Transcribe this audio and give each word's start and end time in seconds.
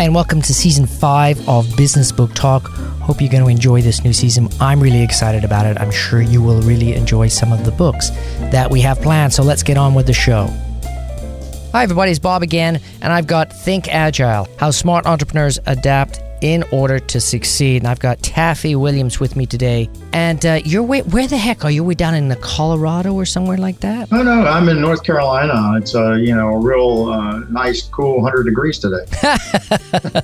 Hi, 0.00 0.04
and 0.04 0.14
welcome 0.14 0.40
to 0.40 0.54
season 0.54 0.86
five 0.86 1.46
of 1.46 1.76
Business 1.76 2.10
Book 2.10 2.32
Talk. 2.32 2.68
Hope 3.02 3.20
you're 3.20 3.30
going 3.30 3.44
to 3.44 3.50
enjoy 3.50 3.82
this 3.82 4.02
new 4.02 4.14
season. 4.14 4.48
I'm 4.58 4.80
really 4.80 5.02
excited 5.02 5.44
about 5.44 5.66
it. 5.66 5.78
I'm 5.78 5.90
sure 5.90 6.22
you 6.22 6.40
will 6.42 6.62
really 6.62 6.94
enjoy 6.94 7.28
some 7.28 7.52
of 7.52 7.66
the 7.66 7.70
books 7.70 8.08
that 8.50 8.70
we 8.70 8.80
have 8.80 8.98
planned. 9.02 9.34
So 9.34 9.42
let's 9.42 9.62
get 9.62 9.76
on 9.76 9.92
with 9.92 10.06
the 10.06 10.14
show. 10.14 10.46
Hi, 11.72 11.82
everybody, 11.82 12.12
it's 12.12 12.18
Bob 12.18 12.42
again, 12.42 12.80
and 13.02 13.12
I've 13.12 13.26
got 13.26 13.52
Think 13.52 13.88
Agile 13.88 14.48
How 14.56 14.70
Smart 14.70 15.04
Entrepreneurs 15.04 15.58
Adapt 15.66 16.18
in 16.40 16.64
order 16.72 16.98
to 16.98 17.20
succeed. 17.20 17.82
And 17.82 17.88
I've 17.88 18.00
got 18.00 18.22
Taffy 18.22 18.74
Williams 18.74 19.20
with 19.20 19.36
me 19.36 19.46
today. 19.46 19.88
And 20.12 20.44
uh, 20.44 20.60
you're 20.64 20.82
way, 20.82 21.02
where 21.02 21.26
the 21.26 21.36
heck 21.36 21.64
are 21.64 21.70
you? 21.70 21.84
We 21.84 21.94
down 21.94 22.14
in 22.14 22.28
the 22.28 22.36
Colorado 22.36 23.14
or 23.14 23.24
somewhere 23.24 23.58
like 23.58 23.80
that? 23.80 24.10
No, 24.10 24.22
no, 24.22 24.42
I'm 24.46 24.68
in 24.68 24.80
North 24.80 25.02
Carolina. 25.02 25.76
It's 25.76 25.94
a 25.94 26.12
uh, 26.12 26.16
you 26.16 26.34
know 26.34 26.48
a 26.48 26.58
real 26.58 27.10
uh, 27.10 27.38
nice, 27.50 27.82
cool 27.82 28.22
100 28.22 28.44
degrees 28.44 28.78
today. 28.78 29.04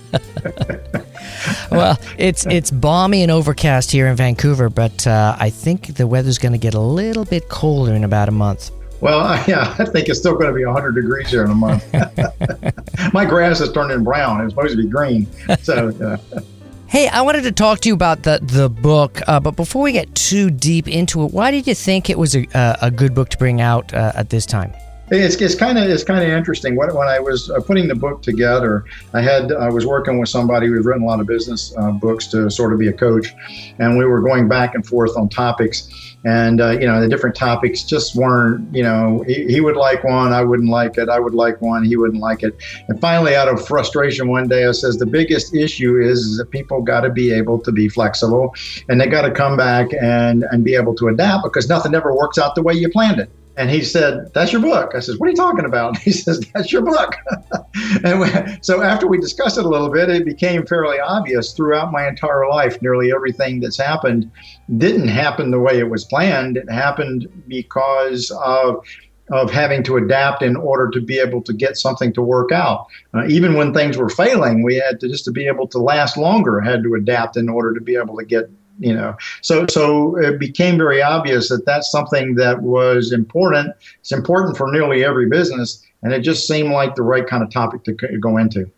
well, 1.71 1.99
it's 2.19 2.47
it's 2.47 2.71
balmy 2.71 3.23
and 3.23 3.31
overcast 3.31 3.91
here 3.91 4.07
in 4.07 4.17
Vancouver, 4.17 4.69
but 4.69 5.07
uh, 5.07 5.37
I 5.39 5.51
think 5.51 5.95
the 5.95 6.07
weather's 6.07 6.39
going 6.39 6.53
to 6.53 6.59
get 6.59 6.75
a 6.75 6.81
little 6.81 7.25
bit 7.25 7.49
colder 7.49 7.95
in 7.95 8.05
about 8.05 8.29
a 8.29 8.33
month. 8.33 8.71
Well, 9.01 9.43
yeah, 9.49 9.75
I 9.79 9.85
think 9.85 10.09
it's 10.09 10.19
still 10.19 10.35
going 10.35 10.49
to 10.49 10.55
be 10.55 10.65
100 10.65 10.95
degrees 10.95 11.31
here 11.31 11.45
in 11.45 11.51
a 11.51 11.55
month. 11.55 11.85
My 13.13 13.25
grass 13.25 13.61
is 13.61 13.73
turning 13.73 14.05
brown. 14.05 14.41
It's 14.43 14.55
supposed 14.55 14.77
to 14.77 14.83
be 14.83 14.89
green. 14.89 15.27
So. 15.63 15.89
Uh, 15.89 16.41
hey, 16.87 17.09
I 17.09 17.23
wanted 17.23 17.43
to 17.43 17.53
talk 17.53 17.81
to 17.81 17.89
you 17.89 17.95
about 17.95 18.23
the 18.23 18.39
the 18.43 18.69
book, 18.69 19.21
uh, 19.27 19.41
but 19.41 19.57
before 19.57 19.83
we 19.83 19.93
get 19.93 20.15
too 20.15 20.51
deep 20.51 20.89
into 20.89 21.25
it, 21.25 21.33
why 21.33 21.51
did 21.51 21.67
you 21.67 21.75
think 21.75 22.11
it 22.11 22.19
was 22.19 22.35
a, 22.35 22.47
a 22.55 22.91
good 22.91 23.15
book 23.15 23.29
to 23.31 23.39
bring 23.39 23.61
out 23.61 23.93
uh, 23.93 24.13
at 24.15 24.31
this 24.31 24.47
time? 24.47 24.73
It's, 25.09 25.37
it's 25.37 25.55
kind 25.55 25.79
of 25.79 25.89
it's 25.89 26.03
kind 26.03 26.25
of 26.25 26.31
interesting. 26.31 26.75
When, 26.75 26.93
when 26.93 27.07
I 27.07 27.21
was 27.21 27.49
uh, 27.49 27.61
putting 27.61 27.87
the 27.87 27.95
book 27.95 28.23
together, 28.23 28.85
I 29.15 29.23
had 29.23 29.53
I 29.53 29.69
was 29.69 29.87
working 29.87 30.19
with 30.19 30.29
somebody 30.29 30.67
who's 30.67 30.85
written 30.85 31.03
a 31.03 31.07
lot 31.07 31.21
of 31.21 31.29
business 31.29 31.73
uh, 31.79 31.93
books 31.93 32.27
to 32.29 32.51
sort 32.51 32.73
of 32.73 32.81
be 32.81 32.89
a 32.89 32.93
coach, 32.93 33.33
and 33.79 33.97
we 33.97 34.05
were 34.05 34.21
going 34.21 34.49
back 34.49 34.75
and 34.75 34.85
forth 34.85 35.17
on 35.17 35.29
topics 35.29 36.16
and 36.27 36.61
uh, 36.61 36.71
you 36.71 36.87
know 36.87 37.01
the 37.01 37.09
different 37.09 37.37
topics 37.37 37.85
just 37.85 38.17
weren't 38.17 38.75
you 38.75 38.83
know 38.83 39.23
he, 39.29 39.47
he, 39.47 39.61
would 39.61 39.77
like 39.77 40.03
one 40.03 40.33
i 40.33 40.43
wouldn't 40.43 40.69
like 40.69 40.99
it 40.99 41.09
i 41.09 41.21
would 41.21 41.35
like 41.35 41.61
one 41.63 41.85
he 41.85 41.97
wouldn't 41.97 42.21
like 42.21 42.43
it. 42.43 42.57
And 42.89 43.01
finally 43.01 43.37
out 43.37 43.49
of 43.49 43.65
frustration 43.65 44.29
one 44.29 44.49
day 44.49 44.67
i 44.67 44.73
says 44.73 44.97
the 44.97 45.07
biggest 45.07 45.55
issue 45.55 46.01
is, 46.01 46.19
is 46.21 46.39
that 46.39 46.51
people 46.51 46.83
got 46.83 47.03
to 47.03 47.11
be 47.11 47.33
able 47.33 47.61
to 47.61 47.71
be 47.71 47.89
flexible 47.89 48.53
and 48.89 49.01
they 49.01 49.07
got 49.07 49.23
to 49.23 49.31
come 49.31 49.57
back 49.57 49.89
and 50.03 50.45
and 50.51 50.65
be 50.65 50.75
able 50.75 50.97
to 50.97 51.07
adapt 51.07 51.45
because 51.45 51.69
nothing 51.69 51.95
ever 51.95 52.15
works 52.15 52.39
out 52.39 52.57
the 52.57 52.63
way 52.63 52.75
you 52.75 52.89
planned 52.89 53.21
it 53.21 53.31
and 53.57 53.71
he 53.71 53.83
said, 53.83 54.33
That's 54.35 54.53
your 54.53 54.61
book. 54.61 54.93
I 54.95 55.01
said, 55.01 55.17
What 55.19 55.27
are 55.27 55.31
you 55.31 55.37
talking 55.37 55.65
about? 55.65 55.99
He 56.07 56.13
says, 56.13 56.41
That's 56.55 56.73
your 56.73 56.83
book. 56.83 57.15
and 58.05 58.21
we, 58.21 58.29
so 58.61 58.83
after 58.83 59.07
we 59.07 59.19
discussed 59.19 59.59
it 59.59 59.65
a 59.65 59.69
little 59.69 59.91
bit, 59.91 60.09
it 60.11 60.25
became 60.25 60.67
fairly 60.67 61.01
obvious 61.01 61.53
throughout 61.53 61.93
my 61.93 62.07
entire 62.07 62.49
life, 62.49 62.81
nearly 62.83 63.13
everything 63.13 63.61
that's 63.61 63.79
happened 63.79 64.31
didn't 64.77 65.09
happen 65.09 65.51
the 65.51 65.61
way 65.61 65.79
it 65.79 65.91
was 65.91 66.05
planned. 66.05 66.57
It 66.57 66.71
happened 66.71 67.29
because 67.49 68.31
of 68.45 68.85
of 69.31 69.51
having 69.51 69.83
to 69.83 69.97
adapt 69.97 70.43
in 70.43 70.55
order 70.55 70.89
to 70.89 71.01
be 71.01 71.19
able 71.19 71.43
to 71.43 71.53
get 71.53 71.77
something 71.77 72.13
to 72.13 72.23
work 72.23 72.53
out. 72.53 72.87
Uh, 73.13 73.27
even 73.27 73.55
when 73.55 73.75
things 73.75 73.97
were 73.97 74.09
failing, 74.09 74.63
we 74.63 74.77
had 74.77 75.01
to 75.01 75.09
just 75.09 75.25
to 75.25 75.33
be 75.33 75.49
able 75.49 75.67
to 75.67 75.79
last 75.79 76.17
longer, 76.17 76.61
had 76.61 76.83
to 76.85 76.95
adapt 76.95 77.37
in 77.37 77.49
order 77.49 77.75
to 77.75 77.81
be 77.81 77.97
able 77.97 78.17
to 78.17 78.25
get 78.25 78.49
you 78.79 78.95
know 78.95 79.17
so 79.43 79.67
so 79.69 80.17
it 80.17 80.39
became 80.39 80.77
very 80.77 81.03
obvious 81.03 81.49
that 81.49 81.65
that's 81.67 81.91
something 81.91 82.35
that 82.35 82.63
was 82.63 83.13
important 83.13 83.75
it's 84.01 84.13
important 84.13 84.57
for 84.57 84.71
nearly 84.71 85.05
every 85.05 85.29
business 85.29 85.83
and 86.03 86.13
it 86.13 86.21
just 86.21 86.47
seemed 86.47 86.73
like 86.73 86.95
the 86.95 87.03
right 87.03 87.27
kind 87.27 87.43
of 87.43 87.51
topic 87.51 87.83
to 87.85 87.93
go 87.93 88.37
into 88.37 88.71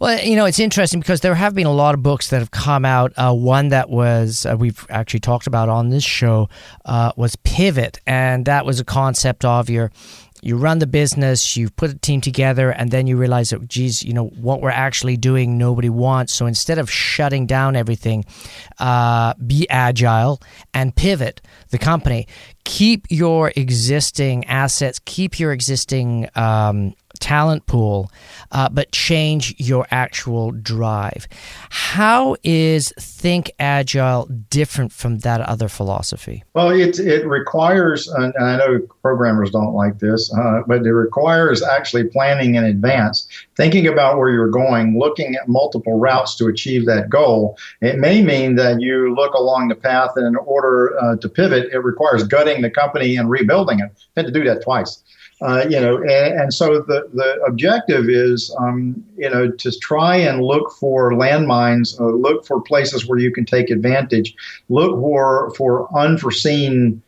well, 0.00 0.20
you 0.20 0.34
know, 0.34 0.46
it's 0.46 0.58
interesting 0.58 0.98
because 0.98 1.20
there 1.20 1.36
have 1.36 1.54
been 1.54 1.66
a 1.68 1.72
lot 1.72 1.94
of 1.94 2.02
books 2.02 2.30
that 2.30 2.40
have 2.40 2.50
come 2.50 2.84
out. 2.84 3.12
Uh, 3.16 3.32
one 3.32 3.68
that 3.68 3.88
was, 3.88 4.44
uh, 4.44 4.56
we've 4.58 4.84
actually 4.90 5.20
talked 5.20 5.46
about 5.46 5.68
on 5.68 5.90
this 5.90 6.02
show, 6.02 6.48
uh, 6.84 7.12
was 7.16 7.36
Pivot. 7.36 8.00
And 8.04 8.44
that 8.46 8.66
was 8.66 8.80
a 8.80 8.84
concept 8.84 9.44
of 9.44 9.70
your 9.70 9.92
you 10.42 10.56
run 10.56 10.80
the 10.80 10.88
business, 10.88 11.56
you 11.56 11.70
put 11.70 11.90
a 11.90 11.94
team 11.98 12.20
together, 12.20 12.70
and 12.70 12.90
then 12.90 13.06
you 13.06 13.16
realize 13.16 13.50
that, 13.50 13.68
geez, 13.68 14.02
you 14.02 14.12
know, 14.12 14.26
what 14.26 14.60
we're 14.60 14.70
actually 14.70 15.16
doing, 15.16 15.56
nobody 15.56 15.88
wants. 15.88 16.34
So 16.34 16.46
instead 16.46 16.78
of 16.78 16.90
shutting 16.90 17.46
down 17.46 17.76
everything, 17.76 18.24
uh, 18.80 19.34
be 19.34 19.68
agile 19.70 20.42
and 20.74 20.94
pivot 20.94 21.40
the 21.70 21.78
company. 21.78 22.26
Keep 22.64 23.06
your 23.08 23.52
existing 23.54 24.44
assets, 24.46 25.00
keep 25.04 25.38
your 25.38 25.52
existing 25.52 26.28
um, 26.34 26.94
talent 27.22 27.66
pool, 27.66 28.10
uh, 28.50 28.68
but 28.68 28.90
change 28.90 29.54
your 29.56 29.86
actual 29.90 30.50
drive. 30.50 31.28
How 31.70 32.36
is 32.42 32.92
Think 32.98 33.52
Agile 33.60 34.26
different 34.50 34.92
from 34.92 35.20
that 35.20 35.40
other 35.40 35.68
philosophy? 35.68 36.42
Well, 36.54 36.70
it, 36.70 36.98
it 36.98 37.24
requires, 37.26 38.08
and 38.08 38.34
I 38.40 38.56
know 38.56 38.80
programmers 39.02 39.52
don't 39.52 39.72
like 39.72 40.00
this, 40.00 40.34
uh, 40.36 40.62
but 40.66 40.84
it 40.84 40.92
requires 40.92 41.62
actually 41.62 42.04
planning 42.04 42.56
in 42.56 42.64
advance, 42.64 43.28
thinking 43.56 43.86
about 43.86 44.18
where 44.18 44.28
you're 44.28 44.50
going, 44.50 44.98
looking 44.98 45.36
at 45.36 45.48
multiple 45.48 45.98
routes 46.00 46.34
to 46.36 46.48
achieve 46.48 46.86
that 46.86 47.08
goal. 47.08 47.56
It 47.80 47.98
may 47.98 48.20
mean 48.20 48.56
that 48.56 48.80
you 48.80 49.14
look 49.14 49.34
along 49.34 49.68
the 49.68 49.76
path, 49.76 50.10
and 50.16 50.26
in 50.26 50.36
order 50.36 50.98
uh, 51.00 51.16
to 51.16 51.28
pivot, 51.28 51.72
it 51.72 51.78
requires 51.78 52.24
gutting 52.24 52.62
the 52.62 52.70
company 52.70 53.16
and 53.16 53.30
rebuilding 53.30 53.78
it. 53.78 53.90
I 54.16 54.20
had 54.20 54.26
to 54.26 54.32
do 54.32 54.42
that 54.44 54.62
twice. 54.62 55.04
Uh, 55.42 55.64
you 55.68 55.80
know, 55.80 55.96
and, 55.96 56.40
and, 56.40 56.54
so 56.54 56.80
the, 56.82 57.08
the 57.14 57.42
objective 57.44 58.08
is, 58.08 58.54
um, 58.60 59.02
you 59.16 59.28
know, 59.28 59.50
to 59.50 59.72
try 59.80 60.14
and 60.14 60.40
look 60.40 60.70
for 60.78 61.12
landmines, 61.12 62.00
uh, 62.00 62.04
look 62.04 62.46
for 62.46 62.60
places 62.60 63.08
where 63.08 63.18
you 63.18 63.32
can 63.32 63.44
take 63.44 63.68
advantage, 63.68 64.34
look 64.68 64.92
for 65.00 65.52
for 65.56 65.88
unforeseen, 65.98 67.02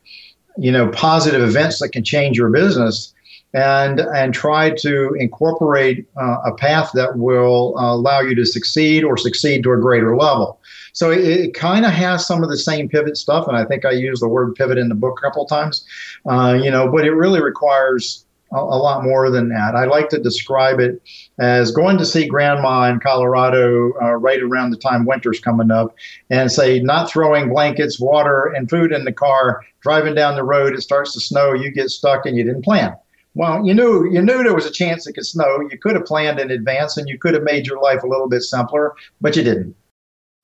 you 0.58 0.72
know, 0.72 0.88
positive 0.88 1.42
events 1.42 1.78
that 1.78 1.90
can 1.90 2.02
change 2.02 2.36
your 2.36 2.50
business, 2.50 3.14
and 3.52 4.00
and 4.00 4.34
try 4.34 4.70
to 4.70 5.14
incorporate 5.14 6.04
uh, 6.20 6.38
a 6.44 6.52
path 6.52 6.90
that 6.94 7.16
will 7.16 7.78
uh, 7.78 7.94
allow 7.94 8.20
you 8.20 8.34
to 8.34 8.44
succeed 8.44 9.04
or 9.04 9.16
succeed 9.16 9.62
to 9.62 9.70
a 9.70 9.76
greater 9.76 10.16
level. 10.16 10.60
So 10.92 11.10
it, 11.10 11.20
it 11.20 11.54
kind 11.54 11.84
of 11.84 11.92
has 11.92 12.26
some 12.26 12.42
of 12.42 12.50
the 12.50 12.56
same 12.56 12.88
pivot 12.88 13.16
stuff, 13.16 13.46
and 13.46 13.56
I 13.56 13.64
think 13.64 13.84
I 13.84 13.92
use 13.92 14.18
the 14.18 14.28
word 14.28 14.56
pivot 14.56 14.76
in 14.76 14.88
the 14.88 14.94
book 14.96 15.20
a 15.20 15.22
couple 15.22 15.46
times. 15.46 15.84
Uh, 16.26 16.58
you 16.60 16.70
know, 16.70 16.90
but 16.90 17.04
it 17.04 17.12
really 17.12 17.40
requires 17.40 18.23
a, 18.54 18.78
lot 18.78 19.04
more 19.04 19.30
than 19.30 19.48
that. 19.48 19.74
I 19.74 19.84
like 19.84 20.08
to 20.10 20.18
describe 20.18 20.80
it 20.80 21.02
as 21.38 21.70
going 21.70 21.98
to 21.98 22.04
see 22.04 22.26
grandma 22.26 22.90
in 22.90 23.00
Colorado 23.00 23.92
uh, 24.00 24.14
right 24.14 24.40
around 24.40 24.70
the 24.70 24.76
time 24.76 25.04
winter's 25.04 25.40
coming 25.40 25.70
up 25.70 25.94
and 26.30 26.50
say, 26.50 26.80
not 26.80 27.10
throwing 27.10 27.48
blankets, 27.48 27.98
water, 27.98 28.52
and 28.56 28.70
food 28.70 28.92
in 28.92 29.04
the 29.04 29.12
car, 29.12 29.62
driving 29.80 30.14
down 30.14 30.36
the 30.36 30.44
road, 30.44 30.74
it 30.74 30.82
starts 30.82 31.12
to 31.14 31.20
snow, 31.20 31.52
you 31.52 31.70
get 31.70 31.90
stuck, 31.90 32.26
and 32.26 32.36
you 32.36 32.44
didn't 32.44 32.64
plan. 32.64 32.94
Well, 33.34 33.66
you 33.66 33.74
knew 33.74 34.08
you 34.08 34.22
knew 34.22 34.44
there 34.44 34.54
was 34.54 34.66
a 34.66 34.70
chance 34.70 35.08
it 35.08 35.14
could 35.14 35.26
snow. 35.26 35.60
You 35.68 35.76
could 35.76 35.96
have 35.96 36.04
planned 36.04 36.38
in 36.38 36.52
advance, 36.52 36.96
and 36.96 37.08
you 37.08 37.18
could 37.18 37.34
have 37.34 37.42
made 37.42 37.66
your 37.66 37.82
life 37.82 38.04
a 38.04 38.06
little 38.06 38.28
bit 38.28 38.42
simpler, 38.42 38.94
but 39.20 39.34
you 39.34 39.42
didn't. 39.42 39.74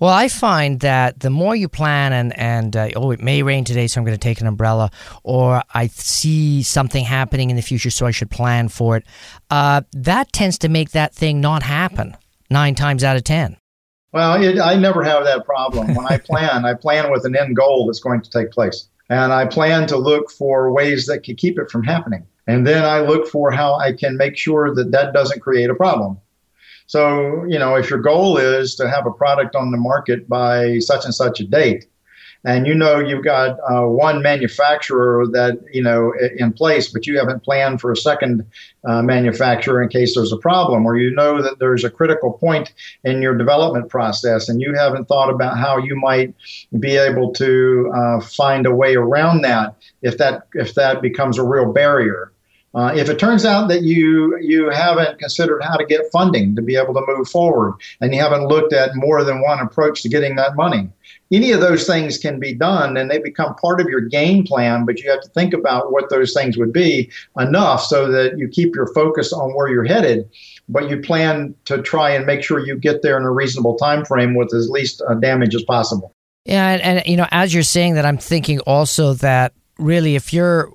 Well, 0.01 0.11
I 0.11 0.29
find 0.29 0.81
that 0.81 1.21
the 1.21 1.29
more 1.29 1.55
you 1.55 1.69
plan 1.69 2.15
and 2.15 2.37
and 2.39 2.75
uh, 2.75 2.89
oh, 2.97 3.11
it 3.11 3.21
may 3.21 3.43
rain 3.43 3.65
today, 3.65 3.87
so 3.87 4.01
I'm 4.01 4.07
going 4.07 4.17
to 4.17 4.21
take 4.21 4.41
an 4.41 4.47
umbrella, 4.47 4.91
or 5.25 5.63
I 5.75 5.89
see 5.89 6.63
something 6.63 7.05
happening 7.05 7.51
in 7.51 7.57
the 7.57 7.63
future, 7.63 7.91
so 7.91 8.07
I 8.07 8.11
should 8.11 8.31
plan 8.31 8.71
for 8.71 8.97
it. 8.97 9.05
Uh, 9.51 9.83
that 9.93 10.33
tends 10.33 10.57
to 10.59 10.71
make 10.71 10.93
that 10.93 11.15
thing 11.15 11.43
not 11.43 11.63
happen 11.63 12.17
nine 12.49 12.75
times 12.75 13.05
out 13.05 13.19
of 13.19 13.25
ten. 13.25 13.59
Well, 14.13 14.43
it, 14.43 14.59
I 14.59 14.75
never 14.75 15.05
have 15.05 15.25
that 15.25 15.45
problem. 15.45 15.95
When 15.95 16.07
I 16.07 16.17
plan, 16.25 16.65
I 16.65 16.73
plan 16.73 17.13
with 17.13 17.27
an 17.27 17.37
end 17.37 17.55
goal 17.55 17.87
that's 17.87 18.01
going 18.01 18.23
to 18.23 18.31
take 18.31 18.53
place, 18.53 18.89
and 19.11 19.35
I 19.35 19.45
plan 19.45 19.87
to 19.89 19.99
look 19.99 20.31
for 20.31 20.73
ways 20.73 21.05
that 21.07 21.25
can 21.25 21.37
keep 21.37 21.59
it 21.59 21.71
from 21.71 21.85
happening, 21.85 22.27
and 22.47 22.67
then 22.67 22.87
I 22.87 23.01
look 23.01 23.29
for 23.29 23.51
how 23.51 23.75
I 23.75 23.93
can 23.93 24.17
make 24.17 24.39
sure 24.39 24.75
that 24.75 24.93
that 24.93 25.13
doesn't 25.13 25.41
create 25.41 25.69
a 25.69 25.75
problem. 25.75 26.19
So, 26.91 27.45
you 27.45 27.57
know, 27.57 27.77
if 27.77 27.89
your 27.89 28.01
goal 28.01 28.37
is 28.37 28.75
to 28.75 28.91
have 28.91 29.07
a 29.07 29.13
product 29.13 29.55
on 29.55 29.71
the 29.71 29.77
market 29.77 30.29
by 30.29 30.81
such 30.81 31.05
and 31.05 31.15
such 31.15 31.39
a 31.39 31.45
date, 31.45 31.87
and 32.43 32.67
you 32.67 32.75
know 32.75 32.99
you've 32.99 33.23
got 33.23 33.59
uh, 33.61 33.87
one 33.87 34.23
manufacturer 34.23 35.25
that 35.29 35.61
you 35.73 35.85
know 35.85 36.13
in 36.37 36.53
place, 36.53 36.89
but 36.89 37.07
you 37.07 37.17
haven't 37.17 37.45
planned 37.45 37.81
for 37.81 37.93
a 37.93 37.97
second 37.97 38.45
uh, 38.83 39.03
manufacturer 39.03 39.81
in 39.81 39.89
case 39.89 40.17
there's 40.17 40.33
a 40.33 40.37
problem, 40.39 40.85
or 40.85 40.97
you 40.97 41.15
know 41.15 41.41
that 41.41 41.61
there's 41.61 41.85
a 41.85 41.91
critical 41.91 42.33
point 42.33 42.73
in 43.05 43.23
your 43.23 43.39
development 43.39 43.89
process, 43.89 44.49
and 44.49 44.61
you 44.61 44.75
haven't 44.75 45.07
thought 45.07 45.31
about 45.31 45.59
how 45.59 45.79
you 45.79 45.95
might 45.95 46.35
be 46.81 46.97
able 46.97 47.33
to 47.35 47.93
uh, 47.95 48.21
find 48.21 48.67
a 48.67 48.75
way 48.75 48.97
around 48.97 49.43
that 49.43 49.77
if 50.03 50.19
that 50.19 50.49
if 50.55 50.75
that 50.75 51.01
becomes 51.01 51.39
a 51.39 51.45
real 51.45 51.73
barrier. 51.73 52.33
Uh, 52.73 52.93
if 52.95 53.09
it 53.09 53.19
turns 53.19 53.45
out 53.45 53.69
that 53.69 53.83
you 53.83 54.39
you 54.41 54.71
haven't 54.71 55.19
considered 55.19 55.61
how 55.63 55.77
to 55.77 55.85
get 55.85 56.11
funding 56.13 56.55
to 56.55 56.63
be 56.63 56.77
able 56.77 56.95
to 56.95 57.03
move 57.09 57.29
forward, 57.29 57.75
and 58.01 58.15
you 58.15 58.21
haven't 58.21 58.47
looked 58.47 58.73
at 58.73 58.95
more 58.95 59.25
than 59.25 59.43
one 59.43 59.59
approach 59.59 60.03
to 60.03 60.09
getting 60.09 60.37
that 60.37 60.55
money, 60.55 60.89
any 61.33 61.51
of 61.51 61.61
those 61.61 61.85
things 61.85 62.17
can 62.17 62.39
be 62.39 62.55
done, 62.55 62.97
and 62.97 63.11
they 63.11 63.19
become 63.19 63.57
part 63.57 63.81
of 63.81 63.89
your 63.89 64.01
game 64.01 64.45
plan. 64.45 64.85
But 64.85 65.01
you 65.01 65.11
have 65.11 65.21
to 65.23 65.29
think 65.31 65.53
about 65.53 65.91
what 65.91 66.11
those 66.11 66.33
things 66.33 66.57
would 66.57 66.73
be 66.73 67.11
enough 67.39 67.83
so 67.83 68.11
that 68.13 68.39
you 68.39 68.47
keep 68.47 68.77
your 68.77 68.87
focus 68.95 69.33
on 69.33 69.55
where 69.55 69.69
you're 69.69 69.85
headed. 69.85 70.29
but 70.71 70.89
you 70.89 71.01
plan 71.01 71.55
to 71.65 71.83
try 71.83 72.11
and 72.11 72.25
make 72.25 72.43
sure 72.43 72.65
you 72.65 72.77
get 72.77 73.03
there 73.03 73.19
in 73.19 73.25
a 73.25 73.31
reasonable 73.31 73.77
time 73.77 74.05
frame 74.05 74.35
with 74.35 74.55
as 74.55 74.71
least 74.71 75.03
uh, 75.09 75.15
damage 75.15 75.55
as 75.55 75.63
possible. 75.65 76.15
Yeah, 76.45 76.71
and, 76.71 76.83
and 76.83 77.03
you 77.07 77.17
know, 77.17 77.27
as 77.33 77.53
you're 77.53 77.63
saying 77.65 77.95
that, 77.95 78.07
I'm 78.07 78.19
thinking 78.19 78.61
also 78.61 79.15
that 79.15 79.53
really, 79.79 80.15
if 80.15 80.33
you're 80.33 80.71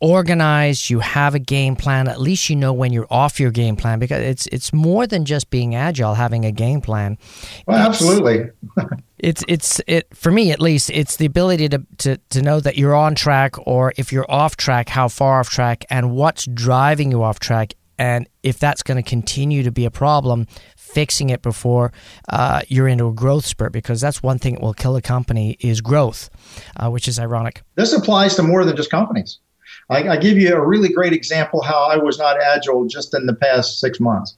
organized, 0.00 0.90
you 0.90 1.00
have 1.00 1.34
a 1.34 1.38
game 1.38 1.76
plan, 1.76 2.08
at 2.08 2.20
least 2.20 2.50
you 2.50 2.56
know 2.56 2.72
when 2.72 2.92
you're 2.92 3.06
off 3.10 3.40
your 3.40 3.50
game 3.50 3.76
plan 3.76 3.98
because 3.98 4.22
it's 4.22 4.46
it's 4.48 4.72
more 4.72 5.06
than 5.06 5.24
just 5.24 5.50
being 5.50 5.74
agile 5.74 6.14
having 6.14 6.44
a 6.44 6.52
game 6.52 6.80
plan. 6.80 7.18
Well, 7.66 7.78
absolutely. 7.78 8.50
it's 9.18 9.42
it's 9.48 9.80
it 9.86 10.14
for 10.14 10.30
me 10.30 10.50
at 10.50 10.60
least 10.60 10.90
it's 10.90 11.16
the 11.16 11.26
ability 11.26 11.68
to, 11.70 11.82
to 11.98 12.16
to 12.30 12.42
know 12.42 12.60
that 12.60 12.76
you're 12.76 12.94
on 12.94 13.14
track 13.14 13.54
or 13.66 13.92
if 13.96 14.12
you're 14.12 14.30
off 14.30 14.56
track, 14.56 14.88
how 14.88 15.08
far 15.08 15.40
off 15.40 15.48
track 15.48 15.84
and 15.90 16.12
what's 16.12 16.46
driving 16.46 17.10
you 17.10 17.22
off 17.22 17.38
track 17.38 17.74
and 17.98 18.28
if 18.42 18.58
that's 18.58 18.82
going 18.82 19.02
to 19.02 19.08
continue 19.08 19.62
to 19.62 19.72
be 19.72 19.86
a 19.86 19.90
problem, 19.90 20.46
fixing 20.76 21.30
it 21.30 21.42
before 21.42 21.92
uh, 22.28 22.62
you're 22.68 22.88
into 22.88 23.06
a 23.08 23.12
growth 23.12 23.46
spurt 23.46 23.72
because 23.72 24.00
that's 24.00 24.22
one 24.22 24.38
thing 24.38 24.54
that 24.54 24.62
will 24.62 24.74
kill 24.74 24.96
a 24.96 25.02
company 25.02 25.56
is 25.60 25.80
growth, 25.80 26.30
uh, 26.76 26.90
which 26.90 27.08
is 27.08 27.18
ironic. 27.18 27.62
This 27.74 27.92
applies 27.92 28.36
to 28.36 28.42
more 28.42 28.64
than 28.64 28.76
just 28.76 28.90
companies. 28.90 29.38
I, 29.90 30.08
I 30.08 30.16
give 30.16 30.38
you 30.38 30.54
a 30.54 30.66
really 30.66 30.88
great 30.88 31.12
example 31.12 31.62
how 31.62 31.84
I 31.84 31.96
was 31.96 32.18
not 32.18 32.40
agile 32.40 32.86
just 32.86 33.14
in 33.14 33.26
the 33.26 33.34
past 33.34 33.80
six 33.80 34.00
months. 34.00 34.36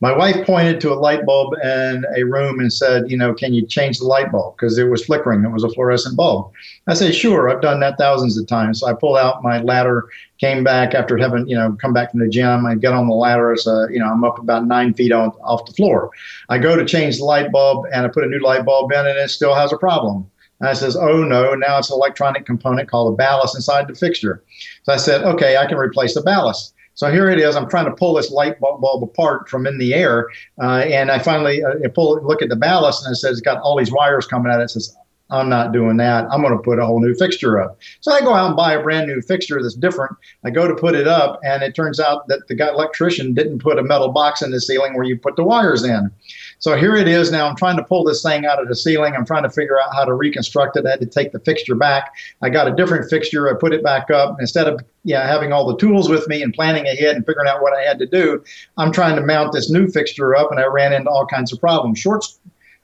My 0.00 0.16
wife 0.16 0.46
pointed 0.46 0.80
to 0.82 0.92
a 0.92 0.94
light 0.94 1.26
bulb 1.26 1.54
in 1.60 2.04
a 2.16 2.22
room 2.22 2.60
and 2.60 2.72
said, 2.72 3.10
You 3.10 3.16
know, 3.16 3.34
can 3.34 3.52
you 3.52 3.66
change 3.66 3.98
the 3.98 4.04
light 4.04 4.30
bulb? 4.30 4.56
Because 4.56 4.78
it 4.78 4.84
was 4.84 5.04
flickering. 5.04 5.44
It 5.44 5.50
was 5.50 5.64
a 5.64 5.68
fluorescent 5.70 6.16
bulb. 6.16 6.52
I 6.86 6.94
said, 6.94 7.16
Sure, 7.16 7.50
I've 7.50 7.60
done 7.60 7.80
that 7.80 7.98
thousands 7.98 8.38
of 8.38 8.46
times. 8.46 8.78
So 8.78 8.86
I 8.86 8.92
pulled 8.92 9.18
out 9.18 9.42
my 9.42 9.60
ladder, 9.60 10.08
came 10.38 10.62
back 10.62 10.94
after 10.94 11.16
having, 11.16 11.48
you 11.48 11.56
know, 11.56 11.76
come 11.80 11.92
back 11.92 12.12
from 12.12 12.20
the 12.20 12.28
gym. 12.28 12.64
I 12.64 12.76
get 12.76 12.92
on 12.92 13.08
the 13.08 13.14
ladder. 13.14 13.52
A, 13.52 13.56
you 13.90 13.98
know, 13.98 14.06
I'm 14.06 14.22
up 14.22 14.38
about 14.38 14.66
nine 14.66 14.94
feet 14.94 15.10
on, 15.10 15.30
off 15.42 15.66
the 15.66 15.72
floor. 15.72 16.10
I 16.48 16.58
go 16.58 16.76
to 16.76 16.84
change 16.84 17.18
the 17.18 17.24
light 17.24 17.50
bulb 17.50 17.86
and 17.92 18.06
I 18.06 18.08
put 18.08 18.22
a 18.22 18.28
new 18.28 18.40
light 18.40 18.64
bulb 18.64 18.92
in 18.92 19.04
and 19.04 19.18
it 19.18 19.30
still 19.30 19.54
has 19.54 19.72
a 19.72 19.78
problem. 19.78 20.30
And 20.60 20.68
I 20.68 20.72
says, 20.72 20.96
oh 20.96 21.22
no, 21.22 21.54
now 21.54 21.78
it's 21.78 21.90
an 21.90 21.94
electronic 21.96 22.46
component 22.46 22.90
called 22.90 23.12
a 23.12 23.16
ballast 23.16 23.54
inside 23.54 23.88
the 23.88 23.94
fixture. 23.94 24.42
So 24.82 24.92
I 24.92 24.96
said, 24.96 25.22
okay, 25.22 25.56
I 25.56 25.66
can 25.66 25.78
replace 25.78 26.14
the 26.14 26.22
ballast. 26.22 26.74
So 26.94 27.12
here 27.12 27.30
it 27.30 27.38
is. 27.38 27.54
I'm 27.54 27.68
trying 27.70 27.84
to 27.84 27.92
pull 27.92 28.14
this 28.14 28.32
light 28.32 28.58
bulb 28.58 29.04
apart 29.04 29.48
from 29.48 29.68
in 29.68 29.78
the 29.78 29.94
air, 29.94 30.28
uh, 30.60 30.78
and 30.78 31.12
I 31.12 31.20
finally 31.20 31.62
uh, 31.62 31.88
pull 31.94 32.20
look 32.24 32.42
at 32.42 32.48
the 32.48 32.56
ballast, 32.56 33.06
and 33.06 33.12
it 33.12 33.16
says 33.18 33.38
it's 33.38 33.40
got 33.40 33.60
all 33.60 33.78
these 33.78 33.92
wires 33.92 34.26
coming 34.26 34.50
out. 34.50 34.60
It 34.60 34.70
says 34.70 34.96
I'm 35.30 35.48
not 35.48 35.72
doing 35.72 35.98
that. 35.98 36.26
I'm 36.30 36.40
going 36.40 36.56
to 36.56 36.62
put 36.62 36.78
a 36.78 36.86
whole 36.86 37.00
new 37.00 37.14
fixture 37.14 37.60
up. 37.60 37.78
So 38.00 38.12
I 38.12 38.20
go 38.20 38.34
out 38.34 38.48
and 38.48 38.56
buy 38.56 38.72
a 38.72 38.82
brand 38.82 39.06
new 39.06 39.20
fixture 39.20 39.62
that's 39.62 39.74
different. 39.74 40.16
I 40.44 40.50
go 40.50 40.66
to 40.66 40.74
put 40.74 40.94
it 40.94 41.06
up, 41.06 41.38
and 41.44 41.62
it 41.62 41.74
turns 41.74 42.00
out 42.00 42.26
that 42.28 42.48
the 42.48 42.54
guy 42.54 42.68
electrician 42.68 43.34
didn't 43.34 43.60
put 43.60 43.78
a 43.78 43.82
metal 43.82 44.08
box 44.08 44.42
in 44.42 44.50
the 44.50 44.60
ceiling 44.60 44.94
where 44.94 45.04
you 45.04 45.18
put 45.18 45.36
the 45.36 45.44
wires 45.44 45.84
in. 45.84 46.10
So 46.60 46.76
here 46.76 46.96
it 46.96 47.06
is 47.06 47.30
now. 47.30 47.48
I'm 47.48 47.56
trying 47.56 47.76
to 47.76 47.84
pull 47.84 48.04
this 48.04 48.22
thing 48.22 48.44
out 48.44 48.60
of 48.60 48.68
the 48.68 48.74
ceiling. 48.74 49.14
I'm 49.14 49.24
trying 49.24 49.44
to 49.44 49.50
figure 49.50 49.80
out 49.80 49.94
how 49.94 50.04
to 50.04 50.12
reconstruct 50.12 50.76
it. 50.76 50.86
I 50.86 50.90
had 50.90 51.00
to 51.00 51.06
take 51.06 51.32
the 51.32 51.40
fixture 51.40 51.76
back. 51.76 52.12
I 52.42 52.50
got 52.50 52.66
a 52.66 52.74
different 52.74 53.08
fixture. 53.08 53.48
I 53.48 53.58
put 53.58 53.72
it 53.72 53.82
back 53.82 54.10
up. 54.10 54.38
Instead 54.40 54.66
of 54.66 54.80
yeah, 55.04 55.26
having 55.26 55.52
all 55.52 55.66
the 55.66 55.76
tools 55.76 56.08
with 56.08 56.26
me 56.28 56.42
and 56.42 56.52
planning 56.52 56.86
ahead 56.86 57.14
and 57.14 57.24
figuring 57.24 57.48
out 57.48 57.62
what 57.62 57.76
I 57.76 57.82
had 57.82 57.98
to 58.00 58.06
do, 58.06 58.42
I'm 58.76 58.92
trying 58.92 59.16
to 59.16 59.22
mount 59.22 59.52
this 59.52 59.70
new 59.70 59.88
fixture 59.88 60.36
up, 60.36 60.50
and 60.50 60.58
I 60.58 60.66
ran 60.66 60.92
into 60.92 61.10
all 61.10 61.26
kinds 61.26 61.52
of 61.52 61.60
problems. 61.60 61.98
Short 61.98 62.24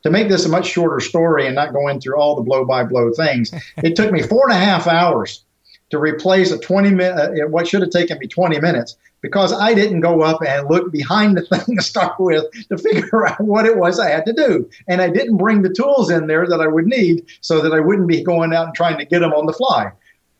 to 0.04 0.10
make 0.10 0.28
this 0.28 0.44
a 0.44 0.48
much 0.48 0.66
shorter 0.66 1.00
story 1.00 1.46
and 1.46 1.54
not 1.54 1.72
going 1.72 1.98
through 1.98 2.16
all 2.16 2.36
the 2.36 2.42
blow 2.42 2.64
by 2.64 2.84
blow 2.84 3.10
things, 3.12 3.52
it 3.78 3.96
took 3.96 4.12
me 4.12 4.22
four 4.22 4.48
and 4.48 4.52
a 4.52 4.64
half 4.64 4.86
hours 4.86 5.42
to 5.90 5.98
replace 5.98 6.50
a 6.50 6.58
20 6.58 6.90
minute, 6.90 7.42
uh, 7.42 7.48
what 7.48 7.66
should 7.66 7.80
have 7.80 7.90
taken 7.90 8.18
me 8.18 8.26
20 8.26 8.60
minutes 8.60 8.96
because 9.24 9.54
I 9.54 9.72
didn't 9.72 10.00
go 10.00 10.20
up 10.20 10.42
and 10.46 10.68
look 10.68 10.92
behind 10.92 11.34
the 11.34 11.40
thing 11.46 11.78
to 11.78 11.82
start 11.82 12.20
with 12.20 12.44
to 12.68 12.76
figure 12.76 13.26
out 13.26 13.40
what 13.40 13.64
it 13.64 13.78
was 13.78 13.98
I 13.98 14.10
had 14.10 14.26
to 14.26 14.34
do. 14.34 14.68
And 14.86 15.00
I 15.00 15.08
didn't 15.08 15.38
bring 15.38 15.62
the 15.62 15.72
tools 15.72 16.10
in 16.10 16.26
there 16.26 16.46
that 16.46 16.60
I 16.60 16.66
would 16.66 16.84
need 16.84 17.24
so 17.40 17.62
that 17.62 17.72
I 17.72 17.80
wouldn't 17.80 18.06
be 18.06 18.22
going 18.22 18.52
out 18.52 18.66
and 18.66 18.74
trying 18.74 18.98
to 18.98 19.06
get 19.06 19.20
them 19.20 19.32
on 19.32 19.46
the 19.46 19.54
fly. 19.54 19.92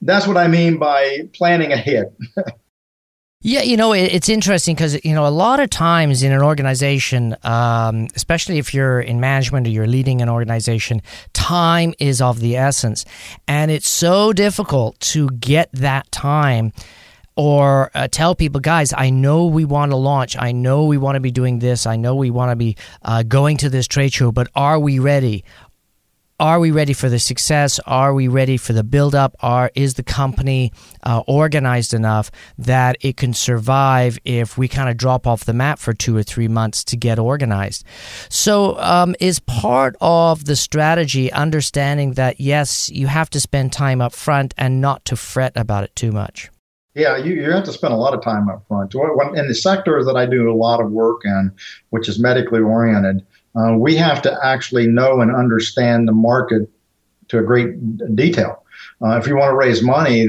That's 0.03 0.27
what 0.27 0.37
I 0.37 0.49
mean 0.49 0.79
by 0.79 1.31
planning 1.33 1.73
ahead. 1.73 2.15
Yeah, 3.47 3.61
you 3.61 3.77
know, 3.77 3.93
it's 3.93 4.31
interesting 4.31 4.75
because, 4.75 5.05
you 5.05 5.15
know, 5.15 5.27
a 5.27 5.29
lot 5.29 5.61
of 5.61 5.69
times 5.69 6.23
in 6.23 6.33
an 6.33 6.41
organization, 6.41 7.37
um, 7.43 8.09
especially 8.17 8.57
if 8.57 8.73
you're 8.73 9.03
in 9.03 9.21
management 9.21 9.67
or 9.67 9.71
you're 9.71 9.87
leading 9.87 10.23
an 10.23 10.31
organization, 10.31 11.03
time 11.35 11.93
is 11.99 12.23
of 12.23 12.41
the 12.41 12.57
essence. 12.57 13.05
And 13.47 13.71
it's 13.71 13.87
so 13.87 14.33
difficult 14.33 14.99
to 15.01 15.29
get 15.29 15.69
that 15.75 16.11
time 16.11 16.73
or 17.37 17.91
uh, 17.95 18.09
tell 18.11 18.35
people, 18.35 18.61
guys, 18.61 18.93
I 18.97 19.11
know 19.11 19.47
we 19.47 19.65
want 19.65 19.93
to 19.93 19.97
launch. 19.97 20.37
I 20.39 20.53
know 20.53 20.85
we 20.85 20.99
want 20.99 21.17
to 21.17 21.21
be 21.21 21.31
doing 21.31 21.59
this. 21.59 21.87
I 21.87 21.97
know 21.97 22.15
we 22.15 22.31
want 22.31 22.51
to 22.51 22.57
be 22.57 22.77
uh, 23.03 23.23
going 23.23 23.57
to 23.59 23.69
this 23.69 23.87
trade 23.87 24.13
show, 24.13 24.33
but 24.33 24.49
are 24.55 24.79
we 24.79 24.99
ready? 24.99 25.45
are 26.41 26.59
we 26.59 26.73
ready 26.73 26.93
for 26.93 27.09
the 27.09 27.19
success? 27.19 27.79
Are 27.87 28.13
we 28.13 28.27
ready 28.27 28.57
for 28.57 28.73
the 28.73 28.83
build-up? 28.83 29.37
Are 29.41 29.71
is 29.75 29.95
the 29.95 30.03
company 30.03 30.73
uh, 31.05 31.23
organized 31.27 31.95
enough 31.95 32.31
that 32.59 32.97
it 33.01 33.17
can 33.17 33.33
survive 33.35 34.19
if 34.25 34.59
we 34.59 34.67
kind 34.67 34.89
of 34.89 34.97
drop 34.97 35.27
off 35.27 35.45
the 35.45 35.55
map 35.55 35.79
for 35.79 35.93
two 35.93 36.17
or 36.17 36.23
three 36.23 36.49
months 36.49 36.83
to 36.85 36.97
get 36.97 37.19
organized? 37.19 37.85
So, 38.29 38.79
um, 38.81 39.15
is 39.21 39.39
part 39.41 39.97
of 40.01 40.45
the 40.45 40.57
strategy 40.57 41.33
understanding 41.33 42.15
that 42.15 42.41
yes, 42.41 42.91
you 42.91 43.07
have 43.07 43.31
to 43.31 43.41
spend 43.41 43.73
time 43.73 44.01
up 44.01 44.13
front 44.13 44.55
and 44.59 44.81
not 44.81 45.05
to 45.07 45.17
fret 45.17 45.53
about 45.55 45.85
it 45.85 45.95
too 45.95 46.11
much. 46.11 46.51
Yeah, 46.95 47.17
you, 47.17 47.35
you 47.35 47.51
have 47.51 47.65
to 47.65 47.73
spend 47.73 47.93
a 47.93 47.97
lot 47.97 48.15
of 48.15 48.23
time 48.23 48.49
up 48.49 48.65
front. 48.69 48.95
In 48.95 49.49
the 49.49 49.55
sector 49.55 50.05
that 50.05 50.17
I 50.17 50.27
do 50.27 50.51
a 50.51 50.55
lot 50.55 50.81
of 50.81 50.93
work 50.93 51.23
in, 51.25 51.53
which 51.91 52.09
is 52.09 52.21
medically 52.21 52.61
oriented, 52.61 53.27
uh, 53.57 53.75
we 53.77 53.97
have 53.97 54.23
to 54.23 54.39
actually 54.45 54.87
know 54.87 55.21
and 55.21 55.35
understand 55.35 56.07
the 56.07 56.13
market 56.13 56.71
to 57.29 57.39
a 57.39 57.43
great 57.43 58.15
detail. 58.15 58.64
Uh, 59.05 59.19
if 59.19 59.27
you 59.27 59.37
want 59.37 59.51
to 59.51 59.57
raise 59.57 59.83
money, 59.83 60.27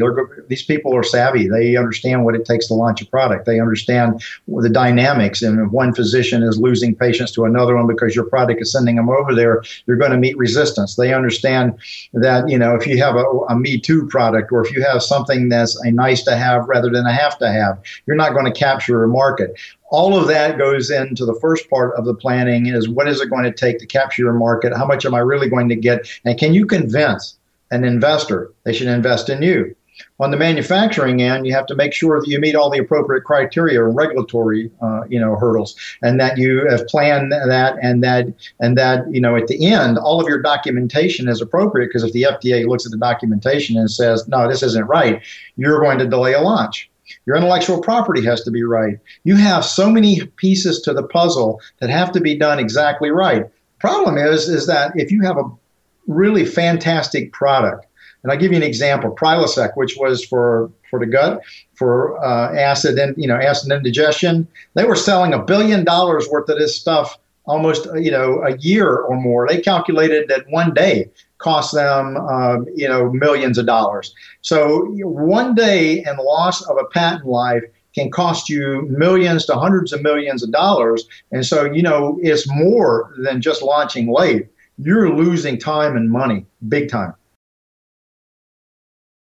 these 0.50 0.64
people 0.64 0.94
are 0.94 1.04
savvy. 1.04 1.48
They 1.48 1.78
understand 1.78 2.26
what 2.26 2.36
it 2.36 2.44
takes 2.44 2.68
to 2.68 2.74
launch 2.74 3.02
a 3.02 3.06
product. 3.06 3.46
They 3.46 3.62
understand 3.62 4.22
the 4.50 4.70
dynamics. 4.70 5.42
And 5.42 5.66
if 5.66 5.72
one 5.72 5.94
physician 5.94 6.44
is 6.44 6.60
losing 6.60 6.94
patients 6.94 7.32
to 7.34 7.46
another 7.46 7.76
one 7.76 7.88
because 7.88 8.16
your 8.16 8.26
product 8.26 8.62
is 8.62 8.74
sending 8.74 8.98
them 8.98 9.08
over 9.08 9.34
there, 9.34 9.64
you're 9.86 9.96
going 9.96 10.12
to 10.12 10.18
meet 10.18 10.38
resistance. 10.38 10.96
They 10.96 11.14
understand 11.14 11.80
that, 12.14 12.50
you 12.50 12.58
know, 12.58 12.76
if 12.76 12.86
you 12.86 12.98
have 12.98 13.16
a, 13.16 13.24
a 13.24 13.56
Me 13.56 13.80
Too 13.80 14.08
product 14.08 14.52
or 14.52 14.66
if 14.66 14.74
you 14.74 14.84
have 14.84 15.02
something 15.02 15.48
that's 15.48 15.82
a 15.86 15.92
nice 15.92 16.24
to 16.24 16.36
have 16.36 16.68
rather 16.68 16.90
than 16.90 17.06
a 17.06 17.14
have 17.14 17.38
to 17.40 17.50
have, 17.50 17.82
you're 18.06 18.18
not 18.18 18.34
going 18.34 18.46
to 18.46 18.60
capture 18.60 19.04
a 19.04 19.08
market 19.08 19.58
all 19.92 20.18
of 20.20 20.28
that 20.28 20.58
goes 20.58 20.90
into 20.90 21.26
the 21.26 21.36
first 21.36 21.70
part 21.70 21.94
of 21.96 22.06
the 22.06 22.14
planning 22.14 22.66
is 22.66 22.90
what 22.90 23.08
is 23.08 23.22
it 23.22 23.30
going 23.30 23.44
to 23.44 23.52
take 23.52 23.78
to 23.78 23.86
capture 23.86 24.24
your 24.24 24.34
market 24.34 24.76
how 24.76 24.84
much 24.84 25.06
am 25.06 25.14
i 25.14 25.20
really 25.20 25.48
going 25.48 25.70
to 25.70 25.76
get 25.76 26.10
and 26.26 26.40
can 26.40 26.56
you 26.56 26.66
convince 26.66 27.38
an 27.72 27.84
investor 27.84 28.52
they 28.64 28.74
should 28.74 28.88
invest 28.88 29.30
in 29.30 29.42
you 29.42 29.76
on 30.20 30.32
the 30.32 30.38
manufacturing 30.38 31.22
end, 31.22 31.46
you 31.46 31.54
have 31.54 31.66
to 31.68 31.76
make 31.76 31.94
sure 31.94 32.20
that 32.20 32.28
you 32.28 32.40
meet 32.40 32.56
all 32.56 32.70
the 32.70 32.80
appropriate 32.80 33.24
criteria 33.24 33.86
and 33.86 33.96
regulatory, 33.96 34.72
uh, 34.82 35.02
you 35.10 35.20
know, 35.20 35.36
hurdles, 35.36 35.76
and 36.02 36.20
that 36.20 36.38
you 36.38 36.66
have 36.70 36.88
planned 36.88 37.32
that, 37.32 37.78
and 37.82 38.04
that, 38.04 38.28
and 38.60 38.78
that, 38.78 39.06
you 39.12 39.22
know, 39.22 39.36
at 39.36 39.48
the 39.48 39.66
end, 39.66 39.98
all 39.98 40.22
of 40.22 40.28
your 40.28 40.42
documentation 40.42 41.28
is 41.28 41.42
appropriate. 41.42 41.88
Because 41.88 42.04
if 42.04 42.14
the 42.14 42.24
FDA 42.24 42.68
looks 42.68 42.86
at 42.86 42.92
the 42.92 42.98
documentation 42.98 43.78
and 43.78 43.90
says, 43.90 44.28
"No, 44.28 44.48
this 44.48 44.64
isn't 44.64 44.86
right," 44.86 45.22
you're 45.58 45.82
going 45.82 46.00
to 46.00 46.08
delay 46.08 46.34
a 46.34 46.42
launch. 46.42 46.90
Your 47.26 47.36
intellectual 47.36 47.82
property 47.82 48.24
has 48.26 48.44
to 48.44 48.52
be 48.52 48.64
right. 48.64 48.98
You 49.24 49.36
have 49.36 49.64
so 49.64 49.90
many 49.90 50.26
pieces 50.38 50.82
to 50.82 50.94
the 50.94 51.04
puzzle 51.04 51.62
that 51.80 51.90
have 51.90 52.12
to 52.14 52.22
be 52.22 52.36
done 52.36 52.60
exactly 52.60 53.12
right. 53.12 53.46
Problem 53.80 54.18
is, 54.18 54.50
is 54.50 54.66
that 54.68 54.92
if 54.96 55.12
you 55.12 55.22
have 55.22 55.38
a 55.38 55.44
really 56.08 56.46
fantastic 56.46 57.32
product, 57.34 57.86
and 58.24 58.32
I'll 58.32 58.38
give 58.38 58.52
you 58.52 58.58
an 58.58 58.64
example, 58.64 59.16
Prilosec, 59.16 59.72
which 59.76 59.96
was 59.98 60.24
for 60.26 60.72
for 60.90 61.00
the 61.00 61.06
gut, 61.06 61.42
for 61.76 62.24
uh, 62.24 62.56
acid 62.56 62.98
and 62.98 63.16
you 63.18 63.28
know 63.28 63.36
acid 63.36 63.72
indigestion, 63.72 64.48
they 64.74 64.86
were 64.86 64.96
selling 64.96 65.34
a 65.34 65.44
billion 65.44 65.84
dollars 65.84 66.28
worth 66.30 66.50
of 66.50 66.58
this 66.58 66.76
stuff 66.76 67.18
almost 67.46 67.88
you 67.96 68.12
know 68.12 68.42
a 68.44 68.58
year 68.58 68.96
or 68.96 69.16
more. 69.20 69.48
They 69.48 69.60
calculated 69.60 70.28
that 70.30 70.46
one 70.50 70.74
day 70.74 71.10
cost 71.38 71.74
them, 71.74 72.18
um, 72.18 72.66
you 72.76 72.88
know, 72.88 73.12
millions 73.12 73.58
of 73.58 73.66
dollars. 73.66 74.14
So 74.42 74.86
one 75.04 75.54
day 75.54 76.04
and 76.04 76.18
loss 76.18 76.68
of 76.68 76.78
a 76.78 76.86
patent 76.86 77.26
life 77.26 77.64
can 77.94 78.12
cost 78.12 78.50
you 78.50 78.88
millions 78.90 79.46
to 79.46 79.56
hundreds 79.56 79.94
of 79.94 80.02
millions 80.02 80.44
of 80.44 80.52
dollars. 80.52 81.08
And 81.32 81.46
so, 81.46 81.66
you 81.66 81.82
know, 81.82 82.18
it's 82.22 82.50
more 82.50 83.14
than 83.18 83.42
just 83.42 83.62
launching 83.62 84.12
late. 84.12 84.48
You're 84.78 85.16
losing 85.16 85.58
time 85.58 85.96
and 85.96 86.10
money, 86.12 86.46
big 86.68 86.90
time. 86.90 87.14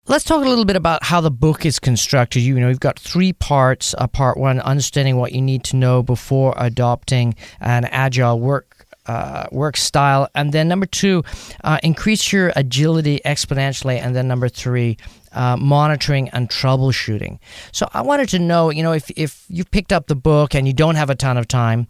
Let's 0.05 0.25
talk 0.25 0.43
a 0.43 0.49
little 0.49 0.65
bit 0.65 0.75
about 0.75 1.03
how 1.03 1.21
the 1.21 1.31
book 1.31 1.65
is 1.65 1.79
constructed. 1.79 2.41
You 2.41 2.59
know, 2.59 2.67
you've 2.67 2.79
got 2.79 2.99
three 2.99 3.31
parts. 3.31 3.95
Uh, 3.97 4.07
part 4.07 4.37
one, 4.37 4.59
understanding 4.59 5.15
what 5.15 5.31
you 5.31 5.41
need 5.41 5.63
to 5.65 5.77
know 5.77 6.03
before 6.03 6.53
adopting 6.57 7.35
an 7.61 7.85
agile 7.85 8.39
work 8.39 8.85
uh, 9.05 9.45
work 9.51 9.77
style. 9.77 10.29
And 10.35 10.51
then 10.51 10.67
number 10.67 10.85
two, 10.85 11.23
uh, 11.63 11.79
increase 11.83 12.31
your 12.31 12.51
agility 12.55 13.19
exponentially. 13.25 13.99
And 13.99 14.15
then 14.15 14.27
number 14.27 14.49
three, 14.49 14.97
uh, 15.33 15.57
monitoring 15.57 16.29
and 16.29 16.49
troubleshooting. 16.49 17.39
So 17.71 17.89
I 17.93 18.01
wanted 18.01 18.29
to 18.29 18.39
know, 18.39 18.69
you 18.69 18.83
know, 18.83 18.93
if, 18.93 19.09
if 19.15 19.45
you 19.49 19.65
picked 19.65 19.91
up 19.91 20.07
the 20.07 20.15
book 20.15 20.55
and 20.55 20.67
you 20.67 20.73
don't 20.73 20.95
have 20.95 21.09
a 21.09 21.15
ton 21.15 21.37
of 21.37 21.47
time, 21.47 21.87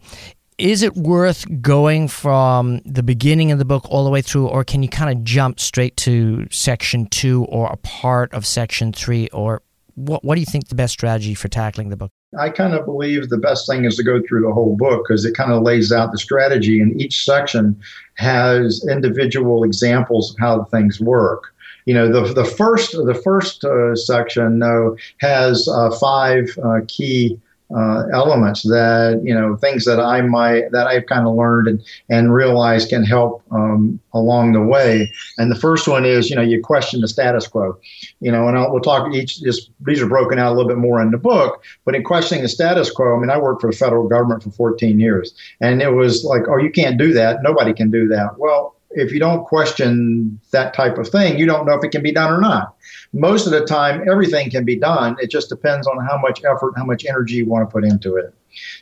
is 0.58 0.82
it 0.82 0.94
worth 0.94 1.44
going 1.60 2.08
from 2.08 2.80
the 2.84 3.02
beginning 3.02 3.50
of 3.50 3.58
the 3.58 3.64
book 3.64 3.84
all 3.88 4.04
the 4.04 4.10
way 4.10 4.22
through, 4.22 4.46
or 4.46 4.64
can 4.64 4.82
you 4.82 4.88
kind 4.88 5.16
of 5.16 5.24
jump 5.24 5.58
straight 5.58 5.96
to 5.98 6.46
section 6.50 7.06
two 7.06 7.44
or 7.46 7.66
a 7.72 7.76
part 7.78 8.32
of 8.32 8.46
section 8.46 8.92
three? 8.92 9.28
Or 9.32 9.62
what, 9.94 10.24
what 10.24 10.34
do 10.36 10.40
you 10.40 10.46
think 10.46 10.68
the 10.68 10.74
best 10.74 10.92
strategy 10.92 11.34
for 11.34 11.48
tackling 11.48 11.88
the 11.88 11.96
book? 11.96 12.10
I 12.38 12.50
kind 12.50 12.74
of 12.74 12.84
believe 12.84 13.28
the 13.28 13.38
best 13.38 13.68
thing 13.68 13.84
is 13.84 13.96
to 13.96 14.02
go 14.02 14.20
through 14.26 14.42
the 14.42 14.52
whole 14.52 14.76
book 14.76 15.04
because 15.06 15.24
it 15.24 15.34
kind 15.34 15.52
of 15.52 15.62
lays 15.62 15.92
out 15.92 16.12
the 16.12 16.18
strategy, 16.18 16.80
and 16.80 17.00
each 17.00 17.24
section 17.24 17.80
has 18.14 18.84
individual 18.88 19.64
examples 19.64 20.32
of 20.32 20.36
how 20.38 20.64
things 20.64 21.00
work. 21.00 21.54
You 21.86 21.94
know, 21.94 22.10
the 22.10 22.32
the 22.32 22.44
first 22.44 22.92
the 22.92 23.14
first 23.14 23.64
uh, 23.64 23.94
section 23.94 24.58
though 24.58 24.96
has 25.18 25.68
uh, 25.68 25.90
five 25.90 26.56
uh, 26.62 26.80
key 26.88 27.38
uh, 27.74 28.06
elements 28.12 28.62
that 28.62 29.20
you 29.24 29.34
know 29.34 29.56
things 29.56 29.84
that 29.84 29.98
I 29.98 30.20
might 30.20 30.70
that 30.72 30.86
I've 30.86 31.06
kind 31.06 31.26
of 31.26 31.34
learned 31.34 31.68
and, 31.68 31.82
and 32.10 32.32
realized 32.32 32.90
can 32.90 33.04
help 33.04 33.42
um, 33.50 33.98
along 34.12 34.52
the 34.52 34.60
way. 34.60 35.10
And 35.38 35.50
the 35.50 35.58
first 35.58 35.88
one 35.88 36.04
is 36.04 36.28
you 36.28 36.36
know 36.36 36.42
you 36.42 36.60
question 36.62 37.00
the 37.00 37.08
status 37.08 37.46
quo, 37.46 37.78
you 38.20 38.30
know, 38.30 38.48
and 38.48 38.58
I'll, 38.58 38.70
we'll 38.70 38.82
talk 38.82 39.12
each. 39.14 39.40
Just, 39.40 39.70
these 39.80 40.02
are 40.02 40.06
broken 40.06 40.38
out 40.38 40.52
a 40.52 40.54
little 40.54 40.68
bit 40.68 40.78
more 40.78 41.00
in 41.00 41.10
the 41.10 41.18
book, 41.18 41.64
but 41.84 41.94
in 41.94 42.04
questioning 42.04 42.42
the 42.42 42.48
status 42.48 42.90
quo, 42.90 43.16
I 43.16 43.20
mean 43.20 43.30
I 43.30 43.38
worked 43.38 43.62
for 43.62 43.70
the 43.70 43.76
federal 43.76 44.08
government 44.08 44.42
for 44.42 44.50
14 44.50 45.00
years, 45.00 45.34
and 45.60 45.80
it 45.80 45.92
was 45.92 46.24
like 46.24 46.42
oh 46.48 46.58
you 46.58 46.70
can't 46.70 46.98
do 46.98 47.12
that, 47.14 47.42
nobody 47.42 47.72
can 47.72 47.90
do 47.90 48.06
that. 48.08 48.38
Well 48.38 48.76
if 48.94 49.12
you 49.12 49.20
don't 49.20 49.44
question 49.44 50.38
that 50.52 50.74
type 50.74 50.98
of 50.98 51.08
thing, 51.08 51.38
you 51.38 51.46
don't 51.46 51.66
know 51.66 51.74
if 51.74 51.84
it 51.84 51.90
can 51.90 52.02
be 52.02 52.12
done 52.12 52.32
or 52.32 52.40
not 52.40 52.74
most 53.14 53.46
of 53.46 53.52
the 53.52 53.64
time, 53.64 54.06
everything 54.10 54.50
can 54.50 54.64
be 54.64 54.76
done. 54.76 55.16
It 55.20 55.30
just 55.30 55.48
depends 55.48 55.86
on 55.86 56.04
how 56.04 56.18
much 56.18 56.42
effort, 56.44 56.74
how 56.76 56.84
much 56.84 57.06
energy 57.06 57.36
you 57.36 57.46
want 57.46 57.68
to 57.68 57.72
put 57.72 57.84
into 57.84 58.16
it. 58.16 58.34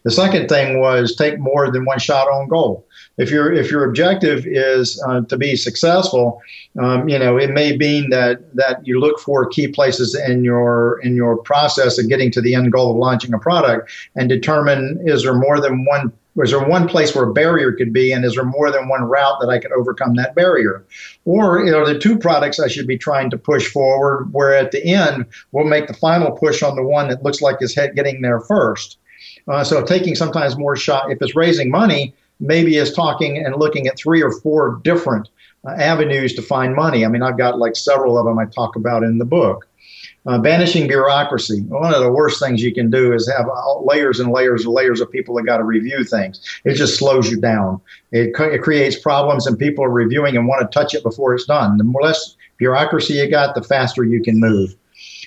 The 0.04 0.10
second 0.10 0.48
thing 0.48 0.80
was 0.80 1.14
take 1.14 1.38
more 1.38 1.70
than 1.70 1.84
one 1.84 1.98
shot 1.98 2.28
on 2.28 2.48
goal. 2.48 2.86
If 3.16 3.30
your 3.30 3.52
if 3.52 3.70
your 3.70 3.84
objective 3.84 4.46
is 4.46 5.02
uh, 5.06 5.22
to 5.22 5.36
be 5.36 5.56
successful, 5.56 6.42
um, 6.78 7.08
you 7.08 7.18
know 7.18 7.38
it 7.38 7.50
may 7.50 7.76
mean 7.76 8.10
that 8.10 8.54
that 8.54 8.86
you 8.86 9.00
look 9.00 9.18
for 9.18 9.46
key 9.46 9.68
places 9.68 10.14
in 10.14 10.44
your 10.44 11.00
in 11.02 11.14
your 11.16 11.38
process 11.38 11.98
of 11.98 12.08
getting 12.08 12.30
to 12.32 12.42
the 12.42 12.54
end 12.54 12.70
goal 12.70 12.90
of 12.90 12.96
launching 12.96 13.32
a 13.32 13.38
product 13.38 13.90
and 14.14 14.28
determine 14.28 15.00
is 15.06 15.22
there 15.22 15.34
more 15.34 15.58
than 15.58 15.86
one 15.86 16.12
was 16.34 16.50
there 16.50 16.66
one 16.66 16.88
place 16.88 17.14
where 17.14 17.24
a 17.24 17.32
barrier 17.32 17.72
could 17.72 17.92
be, 17.92 18.12
and 18.12 18.24
is 18.24 18.34
there 18.34 18.44
more 18.44 18.70
than 18.70 18.88
one 18.88 19.02
route 19.02 19.38
that 19.40 19.50
I 19.50 19.58
could 19.58 19.72
overcome 19.72 20.14
that 20.14 20.34
barrier? 20.34 20.84
Or 21.24 21.64
you 21.64 21.70
know, 21.70 21.86
the 21.86 21.98
two 21.98 22.18
products 22.18 22.58
I 22.58 22.68
should 22.68 22.86
be 22.86 22.98
trying 22.98 23.30
to 23.30 23.38
push 23.38 23.68
forward, 23.70 24.32
where 24.32 24.54
at 24.54 24.70
the 24.70 24.84
end 24.84 25.26
we'll 25.52 25.66
make 25.66 25.88
the 25.88 25.94
final 25.94 26.32
push 26.32 26.62
on 26.62 26.76
the 26.76 26.82
one 26.82 27.08
that 27.08 27.22
looks 27.22 27.42
like 27.42 27.56
is 27.60 27.74
getting 27.74 28.22
there 28.22 28.40
first. 28.40 28.98
Uh, 29.48 29.64
so 29.64 29.84
taking 29.84 30.14
sometimes 30.14 30.56
more 30.56 30.76
shot, 30.76 31.10
if 31.10 31.20
it's 31.20 31.36
raising 31.36 31.70
money, 31.70 32.14
maybe 32.40 32.76
is 32.76 32.92
talking 32.92 33.38
and 33.44 33.56
looking 33.56 33.86
at 33.86 33.98
three 33.98 34.22
or 34.22 34.32
four 34.40 34.80
different 34.82 35.28
uh, 35.66 35.70
avenues 35.72 36.34
to 36.34 36.42
find 36.42 36.74
money. 36.74 37.04
I 37.04 37.08
mean, 37.08 37.22
I've 37.22 37.38
got 37.38 37.58
like 37.58 37.76
several 37.76 38.18
of 38.18 38.24
them 38.24 38.38
I 38.38 38.46
talk 38.46 38.76
about 38.76 39.02
in 39.02 39.18
the 39.18 39.24
book. 39.24 39.68
Uh, 40.24 40.38
banishing 40.38 40.86
bureaucracy. 40.86 41.62
One 41.62 41.92
of 41.92 42.00
the 42.00 42.12
worst 42.12 42.38
things 42.38 42.62
you 42.62 42.72
can 42.72 42.90
do 42.90 43.12
is 43.12 43.28
have 43.28 43.48
layers 43.82 44.20
and 44.20 44.30
layers 44.30 44.64
and 44.64 44.72
layers 44.72 45.00
of 45.00 45.10
people 45.10 45.34
that 45.34 45.42
got 45.42 45.56
to 45.56 45.64
review 45.64 46.04
things. 46.04 46.40
It 46.64 46.74
just 46.74 46.96
slows 46.96 47.28
you 47.28 47.40
down. 47.40 47.80
It, 48.12 48.30
it 48.38 48.62
creates 48.62 48.96
problems, 48.96 49.48
and 49.48 49.58
people 49.58 49.84
are 49.84 49.90
reviewing 49.90 50.36
and 50.36 50.46
want 50.46 50.62
to 50.62 50.72
touch 50.72 50.94
it 50.94 51.02
before 51.02 51.34
it's 51.34 51.46
done. 51.46 51.76
The 51.76 51.98
less 52.00 52.36
bureaucracy 52.56 53.14
you 53.14 53.28
got, 53.28 53.56
the 53.56 53.64
faster 53.64 54.04
you 54.04 54.22
can 54.22 54.38
move. 54.38 54.76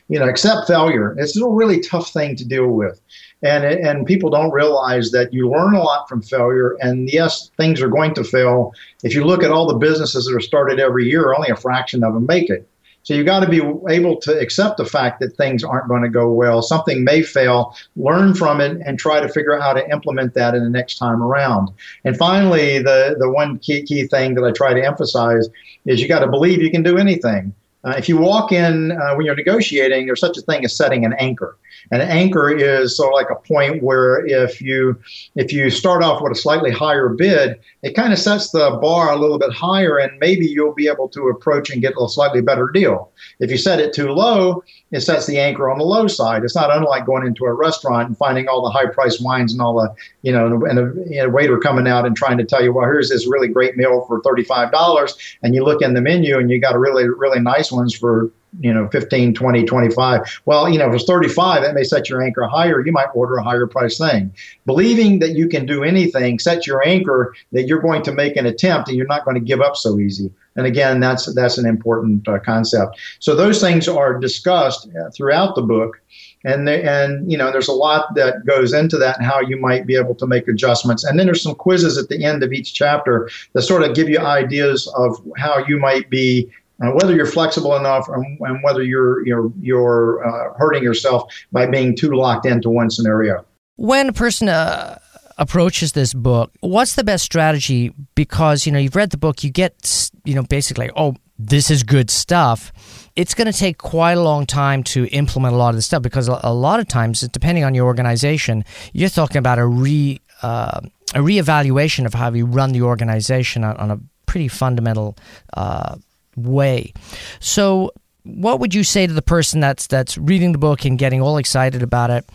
You 0.07 0.19
know, 0.19 0.29
accept 0.29 0.67
failure. 0.67 1.13
It's 1.17 1.35
a 1.35 1.45
really 1.45 1.81
tough 1.81 2.13
thing 2.13 2.37
to 2.37 2.45
deal 2.45 2.67
with. 2.67 3.01
And, 3.41 3.65
and 3.65 4.05
people 4.05 4.29
don't 4.29 4.51
realize 4.51 5.11
that 5.11 5.33
you 5.33 5.49
learn 5.49 5.73
a 5.73 5.83
lot 5.83 6.07
from 6.07 6.21
failure. 6.21 6.77
And 6.79 7.09
yes, 7.09 7.51
things 7.57 7.81
are 7.81 7.89
going 7.89 8.13
to 8.13 8.23
fail. 8.23 8.71
If 9.03 9.13
you 9.13 9.25
look 9.25 9.43
at 9.43 9.51
all 9.51 9.67
the 9.67 9.77
businesses 9.77 10.25
that 10.25 10.35
are 10.35 10.39
started 10.39 10.79
every 10.79 11.09
year, 11.09 11.33
only 11.33 11.49
a 11.49 11.55
fraction 11.57 12.01
of 12.01 12.13
them 12.13 12.25
make 12.25 12.49
it. 12.49 12.65
So 13.05 13.13
you 13.13 13.23
got 13.23 13.41
to 13.41 13.47
be 13.47 13.61
able 13.87 14.17
to 14.21 14.39
accept 14.39 14.77
the 14.77 14.85
fact 14.85 15.19
that 15.19 15.37
things 15.37 15.63
aren't 15.63 15.87
going 15.87 16.01
to 16.01 16.09
go 16.09 16.33
well. 16.33 16.63
Something 16.63 17.03
may 17.03 17.21
fail, 17.21 17.75
learn 17.95 18.33
from 18.33 18.59
it, 18.59 18.81
and 18.83 18.97
try 18.97 19.19
to 19.19 19.29
figure 19.29 19.55
out 19.55 19.61
how 19.61 19.73
to 19.73 19.89
implement 19.91 20.33
that 20.33 20.55
in 20.55 20.63
the 20.63 20.71
next 20.71 20.97
time 20.97 21.21
around. 21.21 21.69
And 22.03 22.17
finally, 22.17 22.79
the, 22.79 23.15
the 23.19 23.29
one 23.29 23.59
key, 23.59 23.83
key 23.83 24.07
thing 24.07 24.33
that 24.33 24.43
I 24.43 24.51
try 24.51 24.73
to 24.73 24.83
emphasize 24.83 25.47
is 25.85 26.01
you 26.01 26.07
got 26.07 26.21
to 26.21 26.27
believe 26.27 26.63
you 26.63 26.71
can 26.71 26.81
do 26.81 26.97
anything. 26.97 27.53
Uh, 27.85 27.93
if 27.97 28.09
you 28.09 28.17
walk 28.17 28.51
in 28.51 28.91
uh, 28.91 29.13
when 29.15 29.25
you're 29.25 29.35
negotiating, 29.35 30.07
there's 30.07 30.19
such 30.19 30.37
a 30.37 30.41
thing 30.41 30.65
as 30.65 30.75
setting 30.75 31.05
an 31.05 31.13
anchor. 31.19 31.55
An 31.91 32.01
anchor 32.01 32.49
is 32.49 32.97
sort 32.97 33.09
of 33.09 33.13
like 33.13 33.29
a 33.29 33.47
point 33.47 33.83
where 33.83 34.25
if 34.25 34.59
you 34.59 34.99
if 35.35 35.53
you 35.53 35.69
start 35.69 36.03
off 36.03 36.19
with 36.21 36.31
a 36.31 36.35
slightly 36.35 36.71
higher 36.71 37.09
bid, 37.09 37.59
it 37.83 37.95
kind 37.95 38.11
of 38.11 38.17
sets 38.17 38.49
the 38.49 38.79
bar 38.81 39.11
a 39.11 39.17
little 39.17 39.37
bit 39.37 39.53
higher, 39.53 39.99
and 39.99 40.17
maybe 40.19 40.47
you'll 40.47 40.73
be 40.73 40.87
able 40.87 41.07
to 41.09 41.27
approach 41.27 41.69
and 41.69 41.81
get 41.81 41.93
a 42.01 42.09
slightly 42.09 42.41
better 42.41 42.69
deal. 42.69 43.11
If 43.39 43.51
you 43.51 43.57
set 43.57 43.79
it 43.79 43.93
too 43.93 44.09
low, 44.09 44.63
it 44.91 45.01
sets 45.01 45.25
the 45.25 45.39
anchor 45.39 45.69
on 45.69 45.79
the 45.79 45.83
low 45.83 46.07
side. 46.07 46.43
It's 46.43 46.55
not 46.55 46.75
unlike 46.75 47.05
going 47.05 47.25
into 47.25 47.45
a 47.45 47.53
restaurant 47.53 48.07
and 48.07 48.17
finding 48.17 48.47
all 48.47 48.63
the 48.63 48.69
high 48.69 48.85
priced 48.85 49.23
wines 49.23 49.51
and 49.51 49.61
all 49.61 49.75
the 49.75 49.93
you 50.21 50.31
know 50.31 50.63
and 50.65 50.79
a, 50.79 50.93
you 51.09 51.21
know, 51.21 51.29
waiter 51.29 51.57
coming 51.57 51.87
out 51.87 52.05
and 52.05 52.15
trying 52.15 52.37
to 52.37 52.43
tell 52.43 52.63
you, 52.63 52.71
well, 52.71 52.85
here's 52.85 53.09
this 53.09 53.27
really 53.27 53.47
great 53.47 53.75
meal 53.75 54.05
for 54.07 54.21
thirty 54.21 54.43
five 54.43 54.71
dollars, 54.71 55.17
and 55.41 55.55
you 55.55 55.63
look 55.63 55.81
in 55.81 55.93
the 55.93 56.01
menu 56.01 56.37
and 56.37 56.49
you 56.49 56.59
got 56.59 56.75
a 56.75 56.79
really 56.79 57.07
really 57.07 57.39
nice 57.39 57.71
ones 57.71 57.95
for 57.95 58.31
you 58.61 58.73
know 58.73 58.87
15 58.87 59.33
20 59.33 59.65
25 59.65 60.41
well 60.45 60.69
you 60.69 60.79
know 60.79 60.87
if 60.87 60.95
it's 60.95 61.03
35 61.03 61.61
that 61.61 61.75
may 61.75 61.83
set 61.83 62.07
your 62.07 62.21
anchor 62.23 62.43
higher. 62.43 62.85
You 62.85 62.93
might 62.93 63.09
order 63.13 63.35
a 63.35 63.43
higher 63.43 63.67
price 63.67 63.97
thing. 63.97 64.33
Believing 64.65 65.19
that 65.19 65.31
you 65.31 65.49
can 65.49 65.65
do 65.65 65.83
anything 65.83 66.39
sets 66.39 66.65
your 66.65 66.85
anchor 66.87 67.35
that 67.51 67.63
you're 67.63 67.81
going 67.81 68.03
to 68.03 68.13
make 68.13 68.37
an 68.37 68.45
attempt 68.45 68.87
and 68.87 68.97
you're 68.97 69.07
not 69.07 69.25
going 69.25 69.35
to 69.35 69.41
give 69.41 69.61
up 69.61 69.75
so 69.75 69.99
easy 69.99 70.31
and 70.55 70.65
again 70.65 70.99
that's 70.99 71.33
that's 71.33 71.57
an 71.57 71.65
important 71.65 72.27
uh, 72.27 72.39
concept. 72.39 72.99
So 73.19 73.35
those 73.35 73.61
things 73.61 73.87
are 73.87 74.19
discussed 74.19 74.87
uh, 74.89 75.09
throughout 75.11 75.55
the 75.55 75.61
book. 75.61 76.01
And 76.47 76.67
they, 76.67 76.83
and 76.83 77.31
you 77.31 77.39
know 77.39 77.51
there's 77.51 77.67
a 77.67 77.73
lot 77.73 78.13
that 78.13 78.45
goes 78.45 78.71
into 78.71 78.97
that 78.97 79.17
and 79.17 79.25
how 79.25 79.41
you 79.41 79.57
might 79.57 79.87
be 79.87 79.95
able 79.95 80.13
to 80.15 80.27
make 80.27 80.47
adjustments. 80.47 81.03
And 81.03 81.17
then 81.17 81.25
there's 81.25 81.41
some 81.41 81.55
quizzes 81.55 81.97
at 81.97 82.09
the 82.09 82.23
end 82.23 82.43
of 82.43 82.53
each 82.53 82.75
chapter 82.75 83.29
that 83.53 83.63
sort 83.63 83.81
of 83.81 83.95
give 83.95 84.09
you 84.09 84.19
ideas 84.19 84.87
of 84.95 85.19
how 85.37 85.65
you 85.67 85.79
might 85.79 86.07
be 86.11 86.51
uh, 86.83 86.91
whether 86.91 87.15
you're 87.15 87.25
flexible 87.25 87.75
enough 87.75 88.07
and, 88.09 88.37
and 88.41 88.63
whether 88.63 88.83
you're 88.83 89.25
you're 89.25 89.51
you're 89.61 90.25
uh, 90.25 90.53
hurting 90.57 90.83
yourself 90.83 91.33
by 91.51 91.65
being 91.65 91.95
too 91.95 92.11
locked 92.11 92.45
into 92.45 92.69
one 92.69 92.89
scenario. 92.89 93.45
When 93.77 94.09
a 94.09 94.13
person 94.13 94.49
uh, 94.49 94.99
approaches 95.37 95.91
this 95.91 96.13
book, 96.13 96.51
what's 96.61 96.95
the 96.95 97.03
best 97.03 97.23
strategy? 97.23 97.93
Because 98.15 98.65
you 98.65 98.71
know 98.71 98.79
you've 98.79 98.95
read 98.95 99.11
the 99.11 99.17
book, 99.17 99.43
you 99.43 99.49
get 99.49 100.09
you 100.23 100.35
know 100.35 100.43
basically, 100.43 100.89
oh, 100.95 101.15
this 101.37 101.69
is 101.69 101.83
good 101.83 102.09
stuff. 102.09 102.71
It's 103.15 103.33
going 103.33 103.51
to 103.51 103.57
take 103.57 103.77
quite 103.77 104.17
a 104.17 104.21
long 104.21 104.45
time 104.45 104.83
to 104.83 105.05
implement 105.07 105.53
a 105.53 105.57
lot 105.57 105.69
of 105.69 105.75
this 105.75 105.85
stuff 105.85 106.01
because 106.01 106.27
a 106.27 106.53
lot 106.53 106.79
of 106.79 106.87
times, 106.87 107.21
depending 107.21 107.63
on 107.63 107.73
your 107.75 107.85
organization, 107.85 108.63
you're 108.93 109.09
talking 109.09 109.37
about 109.37 109.59
a 109.59 109.65
re 109.65 110.19
uh, 110.41 110.81
a 111.13 111.19
reevaluation 111.19 112.05
of 112.05 112.13
how 112.13 112.31
you 112.31 112.45
run 112.45 112.71
the 112.71 112.81
organization 112.81 113.63
on, 113.63 113.77
on 113.77 113.91
a 113.91 113.99
pretty 114.25 114.47
fundamental 114.47 115.17
uh, 115.53 115.95
way. 116.35 116.93
So, 117.39 117.91
what 118.23 118.59
would 118.59 118.73
you 118.73 118.83
say 118.83 119.07
to 119.07 119.13
the 119.13 119.21
person 119.21 119.59
that's 119.59 119.87
that's 119.87 120.17
reading 120.17 120.51
the 120.51 120.57
book 120.57 120.85
and 120.85 120.97
getting 120.97 121.21
all 121.21 121.37
excited 121.37 121.83
about 121.83 122.09
it? 122.09 122.25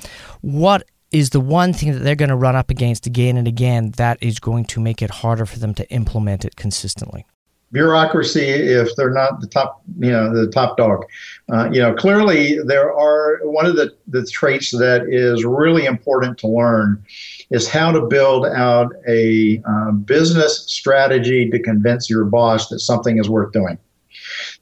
What 0.40 0.85
is 1.12 1.31
the 1.31 1.40
one 1.40 1.73
thing 1.73 1.93
that 1.93 2.00
they're 2.00 2.14
going 2.14 2.29
to 2.29 2.37
run 2.37 2.57
up 2.57 2.71
against 2.71 3.07
again 3.07 3.37
and 3.37 3.49
again 3.49 3.90
that 3.97 4.19
is 4.21 4.38
going 4.38 4.64
to 4.67 4.81
make 4.81 5.02
it 5.02 5.11
harder 5.11 5.47
for 5.47 5.59
them 5.59 5.75
to 5.75 5.88
implement 5.90 6.45
it 6.45 6.57
consistently? 6.57 7.26
bureaucracy 7.73 8.40
if 8.40 8.95
they're 8.97 9.12
not 9.12 9.40
the 9.40 9.47
top 9.47 9.83
you 9.99 10.11
know 10.11 10.35
the 10.35 10.50
top 10.50 10.76
dog 10.76 11.05
uh, 11.52 11.69
you 11.71 11.81
know 11.81 11.95
clearly 11.95 12.59
there 12.67 12.93
are 12.93 13.38
one 13.45 13.64
of 13.64 13.76
the, 13.76 13.95
the 14.09 14.26
traits 14.26 14.71
that 14.73 15.07
is 15.09 15.45
really 15.45 15.85
important 15.85 16.37
to 16.37 16.49
learn 16.49 17.02
is 17.50 17.69
how 17.69 17.93
to 17.93 18.02
build 18.02 18.47
out 18.47 18.93
a 19.09 19.62
uh, 19.69 19.93
business 19.93 20.64
strategy 20.67 21.49
to 21.49 21.61
convince 21.61 22.11
your 22.11 22.25
boss 22.25 22.69
that 22.69 22.81
something 22.81 23.19
is 23.19 23.31
worth 23.31 23.52
doing 23.52 23.79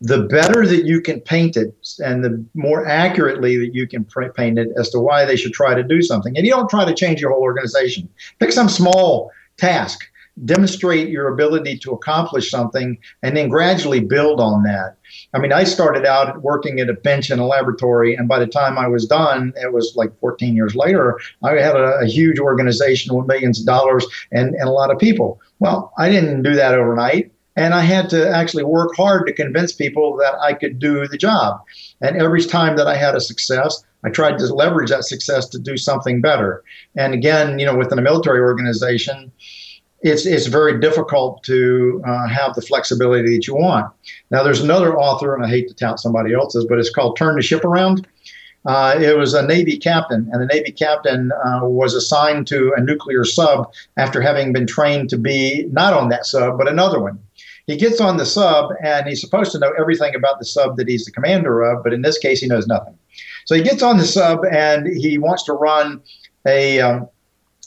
the 0.01 0.23
better 0.25 0.67
that 0.67 0.85
you 0.85 1.01
can 1.01 1.21
paint 1.21 1.57
it 1.57 1.75
and 2.05 2.25
the 2.25 2.45
more 2.55 2.87
accurately 2.87 3.57
that 3.59 3.75
you 3.75 3.87
can 3.87 4.05
paint 4.37 4.59
it 4.59 4.69
as 4.77 4.91
to 4.91 4.99
why 4.99 5.25
they 5.25 5.37
should 5.37 5.53
try 5.53 5.75
to 5.75 5.83
do 5.83 6.03
something. 6.03 6.37
And 6.37 6.47
you 6.47 6.53
don't 6.53 6.71
try 6.71 6.85
to 6.85 6.95
change 6.95 7.21
your 7.21 7.31
whole 7.31 7.43
organization. 7.43 8.09
Pick 8.39 8.53
some 8.53 8.69
small 8.69 9.31
task 9.57 10.05
demonstrate 10.45 11.09
your 11.09 11.29
ability 11.29 11.79
to 11.79 11.93
accomplish 11.93 12.51
something, 12.51 12.99
and 13.23 13.37
then 13.37 13.49
gradually 13.49 14.01
build 14.01 14.41
on 14.41 14.63
that. 14.63 14.97
I 15.35 15.39
mean, 15.39 15.53
I 15.53 15.65
started 15.65 16.07
out 16.07 16.43
working 16.43 16.81
at 16.81 16.89
a 16.89 16.95
bench 16.95 17.31
in 17.31 17.39
a 17.39 17.47
laboratory, 17.47 18.15
and 18.15 18.29
by 18.29 18.39
the 18.39 18.47
time 18.47 18.79
I 18.79 18.89
was 18.89 19.07
done, 19.07 19.53
it 19.57 19.73
was 19.73 19.95
like 19.97 20.19
14 20.21 20.55
years 20.55 20.75
later, 20.75 21.19
I 21.43 21.53
had 21.53 21.77
a, 21.77 22.01
a 22.01 22.07
huge 22.07 22.39
organization 22.39 23.15
with 23.15 23.27
millions 23.27 23.61
of 23.61 23.67
dollars 23.67 24.07
and, 24.33 24.55
and 24.55 24.69
a 24.69 24.73
lot 24.73 24.91
of 24.91 24.99
people. 24.99 25.41
Well, 25.59 25.93
I 25.99 26.09
didn't 26.09 26.43
do 26.43 26.55
that 26.55 26.75
overnight. 26.75 27.33
And 27.59 27.75
I 27.75 27.81
had 27.81 28.09
to 28.11 28.31
actually 28.31 28.63
work 28.63 28.95
hard 28.95 29.27
to 29.27 29.33
convince 29.33 29.73
people 29.73 30.17
that 30.19 30.35
I 30.41 30.53
could 30.53 30.79
do 30.79 31.09
the 31.09 31.19
job. 31.19 31.61
And 32.01 32.17
every 32.17 32.45
time 32.45 32.77
that 32.77 32.87
I 32.87 32.97
had 32.97 33.17
a 33.17 33.21
success, 33.21 33.85
I 34.05 34.11
tried 34.11 34.39
to 34.39 34.55
leverage 34.55 34.91
that 34.91 35.03
success 35.03 35.49
to 35.49 35.59
do 35.59 35.77
something 35.77 36.21
better. 36.21 36.63
And 36.95 37.15
again, 37.15 37.59
you 37.59 37.67
know, 37.67 37.77
within 37.77 37.99
a 37.99 38.03
military 38.03 38.39
organization, 38.39 39.33
it's 40.03 40.25
it's 40.25 40.47
very 40.47 40.79
difficult 40.79 41.43
to 41.45 42.01
uh, 42.07 42.29
have 42.29 42.55
the 42.55 42.63
flexibility 42.63 43.35
that 43.35 43.49
you 43.49 43.57
want. 43.57 43.93
Now, 44.31 44.45
there's 44.45 44.61
another 44.61 44.97
author, 44.97 45.35
and 45.35 45.45
I 45.45 45.49
hate 45.49 45.67
to 45.67 45.75
tout 45.75 45.99
somebody 45.99 46.33
else's, 46.35 46.65
but 46.65 46.79
it's 46.79 46.95
called 46.95 47.17
"Turn 47.17 47.35
the 47.35 47.43
Ship 47.43 47.65
Around." 47.65 48.07
Uh, 48.67 48.95
it 49.01 49.19
was 49.19 49.35
a 49.35 49.45
Navy 49.45 49.77
captain, 49.79 50.29
and 50.31 50.41
the 50.41 50.55
Navy 50.55 50.71
captain 50.71 51.33
uh, 51.45 51.61
was 51.63 51.95
assigned 51.95 52.47
to 52.49 52.73
a 52.77 52.81
nuclear 52.81 53.25
sub 53.25 53.73
after 53.97 54.21
having 54.21 54.53
been 54.53 54.67
trained 54.69 55.11
to 55.11 55.19
be 55.19 55.67
not 55.73 55.93
on 55.93 56.09
that 56.11 56.25
sub, 56.25 56.57
but 56.57 56.69
another 56.69 57.01
one. 57.01 57.19
He 57.69 57.77
gets 57.77 58.01
on 58.01 58.17
the 58.17 58.27
sub, 58.27 58.73
and 58.83 59.07
he's 59.07 59.21
supposed 59.21 59.53
to 59.53 59.61
know 59.61 59.73
everything 59.79 60.17
about 60.17 60.41
the 60.41 60.45
sub 60.45 60.77
that 60.79 60.89
he's 60.89 61.05
the 61.05 61.13
commander 61.13 61.63
of, 61.63 61.85
but 61.85 61.93
in 61.93 62.03
this 62.03 62.19
case, 62.19 62.41
he 62.41 62.49
knows 62.49 62.67
nothing. 62.67 62.99
So 63.45 63.55
he 63.55 63.63
gets 63.63 63.83
on 63.83 63.99
the 63.99 64.05
sub, 64.05 64.45
and 64.51 64.89
he 64.89 65.19
wants 65.19 65.45
to 65.45 65.53
run 65.53 66.03
a 66.45 66.81
um, 66.81 67.09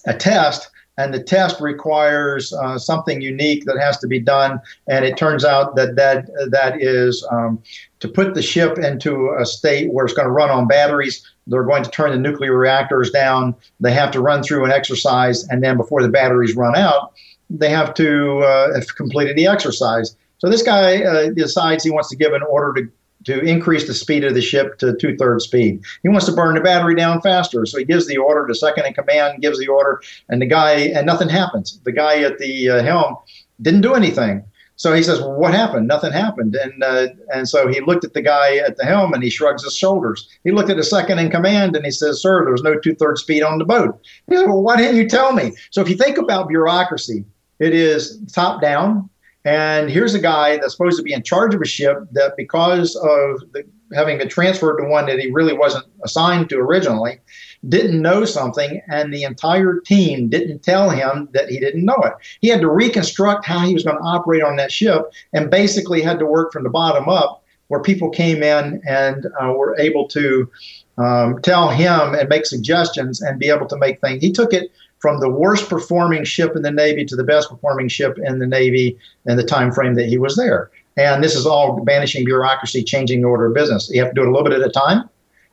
a 0.05 0.13
test 0.13 0.70
and 0.98 1.13
the 1.13 1.24
test 1.24 1.62
requires 1.62 2.53
uh, 2.53 2.77
something 2.77 3.22
unique 3.22 3.65
that 3.65 3.77
has 3.79 3.98
to 4.00 4.08
be 4.08 4.20
done. 4.20 4.60
And 4.88 5.05
it 5.05 5.17
turns 5.17 5.46
out 5.46 5.75
that 5.75 5.96
that 5.96 6.27
that 6.50 6.81
is 6.81 7.25
um, 7.31 7.62
to 8.00 8.08
put 8.08 8.34
the 8.34 8.41
ship 8.41 8.77
into 8.77 9.34
a 9.39 9.46
state 9.46 9.91
where 9.93 10.05
it's 10.05 10.13
going 10.13 10.27
to 10.27 10.31
run 10.31 10.50
on 10.50 10.67
batteries. 10.67 11.25
They're 11.48 11.63
going 11.63 11.84
to 11.84 11.89
turn 11.89 12.12
the 12.12 12.17
nuclear 12.17 12.55
reactors 12.55 13.10
down. 13.10 13.55
They 13.79 13.93
have 13.93 14.12
to 14.12 14.22
run 14.22 14.43
through 14.43 14.65
an 14.65 14.72
exercise, 14.72 15.48
and 15.50 15.63
then 15.63 15.77
before 15.77 16.01
the 16.01 16.10
batteries 16.10 16.55
run 16.55 16.75
out, 16.75 17.13
they 17.58 17.70
have 17.70 17.93
to 17.96 18.39
uh, 18.39 18.74
have 18.74 18.96
completed 18.96 19.36
the 19.36 19.48
exercise. 19.48 20.15
So 20.39 20.50
this 20.50 20.63
guy 20.63 21.03
uh, 21.03 21.29
decides 21.29 21.84
he 21.84 21.91
wants 21.91 22.10
to 22.10 22.15
give 22.15 22.34
an 22.34 22.41
order 22.43 22.81
to 22.81 22.91
to 23.25 23.39
increase 23.41 23.86
the 23.86 23.93
speed 23.93 24.24
of 24.24 24.34
the 24.34 24.41
ship 24.41 24.79
to 24.79 24.96
two 24.98 25.15
thirds 25.15 25.46
speed. 25.46 25.84
He 26.01 26.10
wants 26.10 26.25
to 26.25 26.31
burn 26.31 26.55
the 26.55 26.62
battery 26.62 26.96
down 26.96 27.22
faster. 27.22 27.65
So 27.65 27.77
he 27.77 27.86
gives 27.86 28.08
the 28.08 28.17
order, 28.17 28.48
to 28.48 28.55
second 28.55 28.86
in 28.86 28.93
command 28.93 29.41
gives 29.41 29.60
the 29.60 29.67
order, 29.67 30.01
and 30.29 30.41
the 30.41 30.48
guy, 30.48 30.72
and 30.72 31.05
nothing 31.05 31.29
happens. 31.29 31.79
The 31.84 31.91
guy 31.91 32.22
at 32.22 32.39
the 32.39 32.70
uh, 32.70 32.84
helm 32.84 33.17
didn't 33.62 33.81
do 33.81 33.93
anything. 33.93 34.43
So 34.75 34.93
he 34.93 35.03
says, 35.03 35.20
well, 35.20 35.34
"What 35.34 35.53
happened? 35.53 35.88
Nothing 35.88 36.12
happened." 36.12 36.55
And 36.55 36.84
uh, 36.84 37.10
and 37.31 37.48
so 37.48 37.67
he 37.67 37.81
looked 37.81 38.03
at 38.03 38.15
the 38.15 38.22
guy 38.24 38.55
at 38.55 38.77
the 38.77 38.86
helm 38.86 39.13
and 39.13 39.22
he 39.22 39.29
shrugs 39.29 39.63
his 39.63 39.77
shoulders. 39.77 40.27
He 40.43 40.50
looked 40.50 40.72
at 40.72 40.77
the 40.77 40.84
second 40.84 41.20
in 41.20 41.29
command 41.29 41.75
and 41.75 41.86
he 41.86 41.91
says, 41.91 42.20
"Sir, 42.20 42.43
there 42.43 42.51
was 42.51 42.63
no 42.63 42.79
two 42.79 42.96
thirds 42.96 43.22
speed 43.22 43.43
on 43.43 43.60
the 43.60 43.65
boat." 43.65 44.01
He 44.27 44.36
said, 44.36 44.48
"Well, 44.48 44.63
why 44.63 44.77
didn't 44.77 44.96
you 44.96 45.08
tell 45.08 45.34
me?" 45.34 45.51
So 45.70 45.81
if 45.81 45.89
you 45.89 45.96
think 45.96 46.17
about 46.17 46.48
bureaucracy, 46.48 47.24
it 47.61 47.73
is 47.73 48.19
top 48.33 48.61
down. 48.61 49.09
And 49.43 49.89
here's 49.89 50.13
a 50.13 50.19
guy 50.19 50.57
that's 50.57 50.73
supposed 50.73 50.97
to 50.97 51.03
be 51.03 51.13
in 51.13 51.23
charge 51.23 51.55
of 51.55 51.61
a 51.61 51.65
ship 51.65 51.97
that, 52.11 52.35
because 52.37 52.95
of 52.95 53.41
the, 53.53 53.63
having 53.93 54.17
been 54.17 54.29
transferred 54.29 54.77
to 54.77 54.87
one 54.87 55.05
that 55.07 55.19
he 55.19 55.31
really 55.31 55.53
wasn't 55.53 55.85
assigned 56.03 56.49
to 56.49 56.57
originally, 56.57 57.19
didn't 57.67 58.01
know 58.01 58.25
something, 58.25 58.81
and 58.87 59.13
the 59.13 59.23
entire 59.23 59.79
team 59.79 60.29
didn't 60.29 60.63
tell 60.63 60.89
him 60.89 61.29
that 61.33 61.49
he 61.49 61.59
didn't 61.59 61.85
know 61.85 62.01
it. 62.03 62.13
He 62.41 62.49
had 62.49 62.61
to 62.61 62.69
reconstruct 62.69 63.45
how 63.45 63.59
he 63.65 63.73
was 63.73 63.83
going 63.83 63.97
to 63.97 64.03
operate 64.03 64.43
on 64.43 64.55
that 64.57 64.71
ship 64.71 65.11
and 65.33 65.49
basically 65.49 66.01
had 66.01 66.19
to 66.19 66.25
work 66.25 66.51
from 66.51 66.63
the 66.63 66.69
bottom 66.69 67.09
up, 67.09 67.43
where 67.67 67.81
people 67.81 68.09
came 68.09 68.43
in 68.43 68.81
and 68.87 69.27
uh, 69.39 69.53
were 69.53 69.75
able 69.79 70.07
to 70.09 70.49
um, 70.97 71.41
tell 71.41 71.69
him 71.69 72.15
and 72.15 72.29
make 72.29 72.45
suggestions 72.45 73.21
and 73.21 73.39
be 73.39 73.49
able 73.49 73.67
to 73.67 73.77
make 73.77 74.01
things. 74.01 74.21
He 74.21 74.31
took 74.31 74.53
it 74.53 74.71
from 75.01 75.20
the 75.20 75.29
worst 75.29 75.67
performing 75.67 76.24
ship 76.24 76.55
in 76.55 76.62
the 76.62 76.72
Navy 76.72 77.03
to 77.05 77.15
the 77.15 77.24
best 77.24 77.50
performing 77.50 77.88
ship 77.88 78.17
in 78.24 78.39
the 78.39 78.48
Navy 78.48 78.98
in 79.25 79.36
the 79.36 79.43
time 79.43 79.72
frame 79.72 79.96
that 79.96 80.08
he 80.08 80.17
was 80.17 80.36
there. 80.36 80.70
And 80.96 81.24
this 81.24 81.36
is 81.36 81.46
all 81.46 81.84
banishing 81.84 82.24
bureaucracy, 82.24 82.84
changing 82.84 83.22
the 83.22 83.27
order 83.27 83.48
of 83.48 83.55
business. 83.55 83.89
You 83.89 84.01
have 84.01 84.12
to 84.12 84.15
do 84.15 84.22
it 84.22 84.27
a 84.27 84.31
little 84.31 84.48
bit 84.48 84.60
at 84.60 84.65
a 84.65 84.72
time 84.72 85.09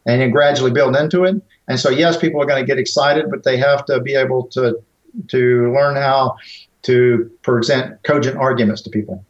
and 0.06 0.20
then 0.20 0.30
gradually 0.30 0.70
build 0.70 0.96
into 0.96 1.24
it. 1.24 1.40
And 1.66 1.80
so, 1.80 1.88
yes, 1.90 2.16
people 2.16 2.42
are 2.42 2.46
going 2.46 2.62
to 2.62 2.66
get 2.66 2.78
excited, 2.78 3.30
but 3.30 3.44
they 3.44 3.56
have 3.56 3.84
to 3.86 4.00
be 4.00 4.14
able 4.14 4.44
to 4.48 4.78
to 5.28 5.72
learn 5.74 5.96
how 5.96 6.36
to 6.82 7.30
present 7.42 8.02
cogent 8.02 8.36
arguments 8.36 8.82
to 8.82 8.90
people. 8.90 9.24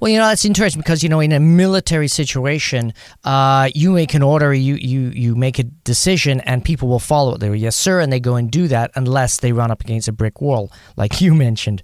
Well, 0.00 0.10
you 0.10 0.18
know 0.18 0.26
that's 0.26 0.44
interesting 0.44 0.82
because 0.82 1.02
you 1.02 1.08
know 1.08 1.20
in 1.20 1.32
a 1.32 1.40
military 1.40 2.08
situation, 2.08 2.92
uh, 3.24 3.70
you 3.74 3.92
make 3.92 4.14
an 4.14 4.22
order, 4.22 4.52
you 4.52 4.74
you 4.74 5.08
you 5.10 5.34
make 5.34 5.58
a 5.58 5.64
decision, 5.64 6.40
and 6.40 6.64
people 6.64 6.88
will 6.88 6.98
follow 6.98 7.34
it. 7.34 7.40
They 7.40 7.48
go, 7.48 7.54
yes, 7.54 7.76
sir, 7.76 8.00
and 8.00 8.12
they 8.12 8.20
go 8.20 8.36
and 8.36 8.50
do 8.50 8.68
that 8.68 8.90
unless 8.94 9.38
they 9.38 9.52
run 9.52 9.70
up 9.70 9.80
against 9.80 10.08
a 10.08 10.12
brick 10.12 10.40
wall, 10.40 10.70
like 10.96 11.20
you 11.20 11.34
mentioned. 11.34 11.82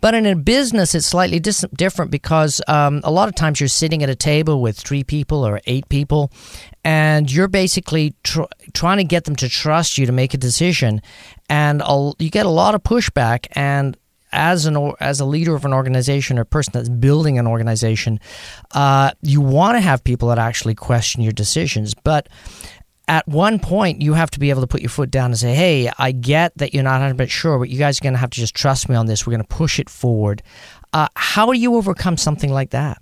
But 0.00 0.14
in 0.14 0.26
a 0.26 0.36
business, 0.36 0.94
it's 0.94 1.06
slightly 1.06 1.40
dis- 1.40 1.64
different 1.74 2.10
because 2.10 2.60
um, 2.68 3.00
a 3.04 3.10
lot 3.10 3.28
of 3.28 3.34
times 3.34 3.60
you're 3.60 3.68
sitting 3.68 4.02
at 4.02 4.08
a 4.08 4.16
table 4.16 4.60
with 4.60 4.78
three 4.78 5.04
people 5.04 5.46
or 5.46 5.60
eight 5.66 5.88
people, 5.88 6.32
and 6.84 7.30
you're 7.30 7.48
basically 7.48 8.14
tr- 8.24 8.42
trying 8.72 8.98
to 8.98 9.04
get 9.04 9.24
them 9.24 9.36
to 9.36 9.48
trust 9.48 9.98
you 9.98 10.06
to 10.06 10.12
make 10.12 10.34
a 10.34 10.38
decision, 10.38 11.02
and 11.48 11.82
you 12.18 12.30
get 12.30 12.46
a 12.46 12.50
lot 12.50 12.74
of 12.74 12.82
pushback 12.82 13.46
and 13.52 13.96
as 14.32 14.66
an 14.66 14.92
as 15.00 15.20
a 15.20 15.24
leader 15.24 15.54
of 15.54 15.64
an 15.64 15.72
organization 15.72 16.38
or 16.38 16.44
person 16.44 16.72
that's 16.72 16.88
building 16.88 17.38
an 17.38 17.46
organization, 17.46 18.20
uh, 18.72 19.10
you 19.22 19.40
want 19.40 19.76
to 19.76 19.80
have 19.80 20.02
people 20.04 20.28
that 20.28 20.38
actually 20.38 20.74
question 20.74 21.22
your 21.22 21.32
decisions, 21.32 21.94
but 21.94 22.28
at 23.08 23.26
one 23.26 23.58
point 23.58 24.00
you 24.00 24.14
have 24.14 24.30
to 24.30 24.38
be 24.38 24.50
able 24.50 24.60
to 24.60 24.66
put 24.68 24.80
your 24.80 24.90
foot 24.90 25.10
down 25.10 25.26
and 25.26 25.38
say, 25.38 25.54
"Hey, 25.54 25.90
I 25.98 26.12
get 26.12 26.56
that 26.58 26.72
you're 26.72 26.84
not 26.84 27.00
100% 27.00 27.30
sure, 27.30 27.58
but 27.58 27.68
you 27.68 27.78
guys 27.78 27.98
are 27.98 28.02
going 28.02 28.14
to 28.14 28.18
have 28.20 28.30
to 28.30 28.40
just 28.40 28.54
trust 28.54 28.88
me 28.88 28.94
on 28.94 29.06
this. 29.06 29.26
We're 29.26 29.32
going 29.32 29.42
to 29.42 29.56
push 29.56 29.78
it 29.78 29.90
forward." 29.90 30.42
Uh, 30.92 31.08
how 31.14 31.46
do 31.52 31.58
you 31.58 31.76
overcome 31.76 32.16
something 32.16 32.52
like 32.52 32.70
that? 32.70 33.00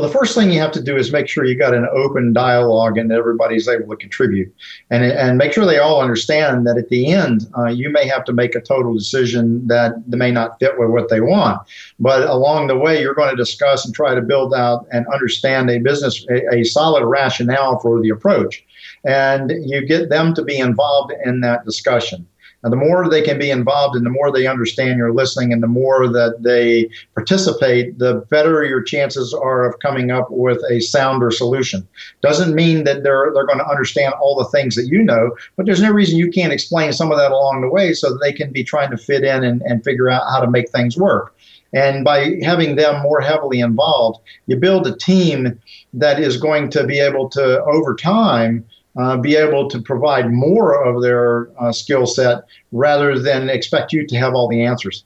Well, 0.00 0.08
the 0.08 0.18
first 0.18 0.34
thing 0.34 0.50
you 0.50 0.58
have 0.60 0.72
to 0.72 0.82
do 0.82 0.96
is 0.96 1.12
make 1.12 1.28
sure 1.28 1.44
you 1.44 1.54
got 1.54 1.74
an 1.74 1.86
open 1.92 2.32
dialogue 2.32 2.96
and 2.96 3.12
everybody's 3.12 3.68
able 3.68 3.90
to 3.90 3.96
contribute, 3.96 4.50
and 4.88 5.04
and 5.04 5.36
make 5.36 5.52
sure 5.52 5.66
they 5.66 5.78
all 5.78 6.00
understand 6.00 6.66
that 6.66 6.78
at 6.78 6.88
the 6.88 7.12
end 7.12 7.46
uh, 7.58 7.66
you 7.66 7.90
may 7.90 8.06
have 8.06 8.24
to 8.24 8.32
make 8.32 8.54
a 8.54 8.62
total 8.62 8.94
decision 8.94 9.66
that 9.66 9.92
may 10.08 10.30
not 10.30 10.58
fit 10.58 10.78
with 10.78 10.88
what 10.88 11.10
they 11.10 11.20
want, 11.20 11.60
but 11.98 12.26
along 12.26 12.68
the 12.68 12.78
way 12.78 12.98
you're 12.98 13.12
going 13.12 13.28
to 13.28 13.36
discuss 13.36 13.84
and 13.84 13.94
try 13.94 14.14
to 14.14 14.22
build 14.22 14.54
out 14.54 14.86
and 14.90 15.06
understand 15.08 15.68
a 15.68 15.78
business 15.80 16.24
a, 16.30 16.60
a 16.60 16.64
solid 16.64 17.04
rationale 17.04 17.78
for 17.80 18.00
the 18.00 18.08
approach, 18.08 18.64
and 19.04 19.52
you 19.66 19.84
get 19.84 20.08
them 20.08 20.32
to 20.32 20.42
be 20.42 20.58
involved 20.58 21.12
in 21.26 21.42
that 21.42 21.66
discussion. 21.66 22.26
And 22.62 22.72
the 22.72 22.76
more 22.76 23.08
they 23.08 23.22
can 23.22 23.38
be 23.38 23.50
involved 23.50 23.96
and 23.96 24.04
the 24.04 24.10
more 24.10 24.30
they 24.30 24.46
understand 24.46 24.98
you're 24.98 25.14
listening 25.14 25.52
and 25.52 25.62
the 25.62 25.66
more 25.66 26.08
that 26.08 26.42
they 26.42 26.90
participate, 27.14 27.98
the 27.98 28.26
better 28.30 28.64
your 28.64 28.82
chances 28.82 29.32
are 29.32 29.64
of 29.66 29.78
coming 29.80 30.10
up 30.10 30.30
with 30.30 30.60
a 30.70 30.80
sounder 30.80 31.30
solution. 31.30 31.86
Doesn't 32.20 32.54
mean 32.54 32.84
that 32.84 33.02
they're 33.02 33.30
they're 33.34 33.46
going 33.46 33.58
to 33.58 33.68
understand 33.68 34.14
all 34.20 34.36
the 34.36 34.50
things 34.50 34.74
that 34.76 34.88
you 34.88 35.02
know, 35.02 35.36
but 35.56 35.66
there's 35.66 35.82
no 35.82 35.90
reason 35.90 36.18
you 36.18 36.30
can't 36.30 36.52
explain 36.52 36.92
some 36.92 37.10
of 37.10 37.18
that 37.18 37.32
along 37.32 37.62
the 37.62 37.70
way 37.70 37.94
so 37.94 38.10
that 38.10 38.20
they 38.22 38.32
can 38.32 38.52
be 38.52 38.62
trying 38.62 38.90
to 38.90 38.96
fit 38.96 39.24
in 39.24 39.42
and, 39.42 39.62
and 39.62 39.82
figure 39.82 40.10
out 40.10 40.22
how 40.30 40.40
to 40.40 40.50
make 40.50 40.68
things 40.70 40.96
work. 40.96 41.34
And 41.72 42.04
by 42.04 42.38
having 42.42 42.76
them 42.76 43.00
more 43.02 43.20
heavily 43.20 43.60
involved, 43.60 44.20
you 44.46 44.56
build 44.56 44.86
a 44.86 44.96
team 44.96 45.58
that 45.94 46.18
is 46.18 46.36
going 46.36 46.70
to 46.70 46.84
be 46.84 46.98
able 46.98 47.28
to, 47.30 47.62
over 47.62 47.94
time, 47.94 48.64
uh, 49.00 49.16
be 49.16 49.36
able 49.36 49.68
to 49.70 49.80
provide 49.80 50.30
more 50.30 50.84
of 50.84 51.02
their 51.02 51.50
uh, 51.60 51.72
skill 51.72 52.06
set 52.06 52.44
rather 52.72 53.18
than 53.18 53.48
expect 53.48 53.92
you 53.92 54.06
to 54.06 54.16
have 54.16 54.34
all 54.34 54.48
the 54.48 54.62
answers. 54.62 55.04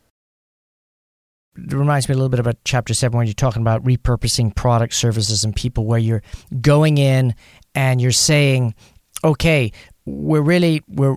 It 1.57 1.72
reminds 1.72 2.09
me 2.09 2.14
a 2.14 2.16
little 2.16 2.30
bit 2.30 2.40
about 2.40 2.57
chapter 2.64 2.94
seven 2.94 3.16
when 3.16 3.26
you're 3.26 3.35
talking 3.35 3.62
about 3.62 3.85
repurposing 3.85 4.54
products, 4.57 4.96
services, 4.96 5.44
and 5.44 5.54
people, 5.54 5.87
where 5.87 6.00
you're 6.00 6.22
going 6.61 6.98
in 6.98 7.35
and 7.76 8.00
you're 8.00 8.11
saying, 8.11 8.74
"Okay, 9.22 9.70
we're 10.04 10.42
really 10.42 10.83
we're 10.88 11.16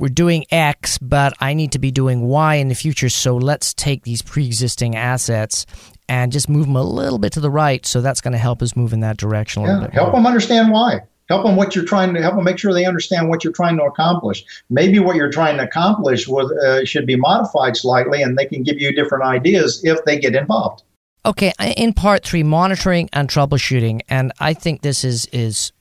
we're 0.00 0.08
doing 0.08 0.44
X, 0.50 0.98
but 0.98 1.34
I 1.40 1.52
need 1.54 1.72
to 1.72 1.78
be 1.78 1.92
doing 1.92 2.22
Y 2.22 2.54
in 2.54 2.68
the 2.68 2.74
future. 2.74 3.10
So 3.10 3.36
let's 3.36 3.74
take 3.74 4.02
these 4.02 4.22
pre-existing 4.22 4.96
assets 4.96 5.66
and 6.08 6.32
just 6.32 6.48
move 6.48 6.66
them 6.66 6.76
a 6.76 6.82
little 6.82 7.18
bit 7.18 7.34
to 7.34 7.40
the 7.40 7.50
right. 7.50 7.84
So 7.84 8.00
that's 8.00 8.22
going 8.22 8.32
to 8.32 8.38
help 8.38 8.62
us 8.62 8.74
move 8.74 8.94
in 8.94 9.00
that 9.00 9.18
direction 9.18 9.62
a 9.62 9.66
yeah, 9.66 9.72
little 9.72 9.88
bit. 9.88 9.94
Help 9.94 10.08
more. 10.08 10.16
them 10.16 10.26
understand 10.26 10.72
why. 10.72 11.02
Help 11.30 11.44
them 11.44 11.54
what 11.54 11.76
you're 11.76 11.84
trying 11.84 12.12
to 12.12 12.20
help 12.20 12.34
them 12.34 12.44
make 12.44 12.58
sure 12.58 12.74
they 12.74 12.84
understand 12.84 13.28
what 13.28 13.44
you're 13.44 13.52
trying 13.52 13.76
to 13.78 13.84
accomplish. 13.84 14.44
Maybe 14.68 14.98
what 14.98 15.14
you're 15.14 15.30
trying 15.30 15.58
to 15.58 15.62
accomplish 15.62 16.26
was, 16.26 16.50
uh, 16.50 16.84
should 16.84 17.06
be 17.06 17.14
modified 17.14 17.76
slightly, 17.76 18.20
and 18.20 18.36
they 18.36 18.46
can 18.46 18.64
give 18.64 18.80
you 18.80 18.92
different 18.92 19.22
ideas 19.22 19.80
if 19.84 20.04
they 20.04 20.18
get 20.18 20.34
involved. 20.34 20.82
Okay, 21.24 21.52
in 21.76 21.92
part 21.92 22.24
three, 22.24 22.42
monitoring 22.42 23.08
and 23.12 23.28
troubleshooting, 23.28 24.00
and 24.08 24.32
I 24.40 24.54
think 24.54 24.82
this 24.82 25.04
is 25.04 25.26
is 25.26 25.72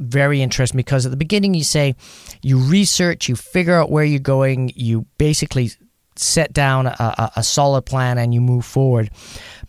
very 0.00 0.42
interesting 0.42 0.76
because 0.76 1.06
at 1.06 1.10
the 1.10 1.16
beginning 1.16 1.54
you 1.54 1.64
say 1.64 1.94
you 2.42 2.58
research, 2.58 3.28
you 3.28 3.36
figure 3.36 3.74
out 3.74 3.90
where 3.90 4.04
you're 4.04 4.18
going, 4.18 4.72
you 4.74 5.06
basically 5.16 5.70
set 6.16 6.52
down 6.52 6.86
a, 6.86 7.32
a 7.36 7.42
solid 7.42 7.82
plan 7.82 8.18
and 8.18 8.34
you 8.34 8.40
move 8.40 8.64
forward. 8.64 9.10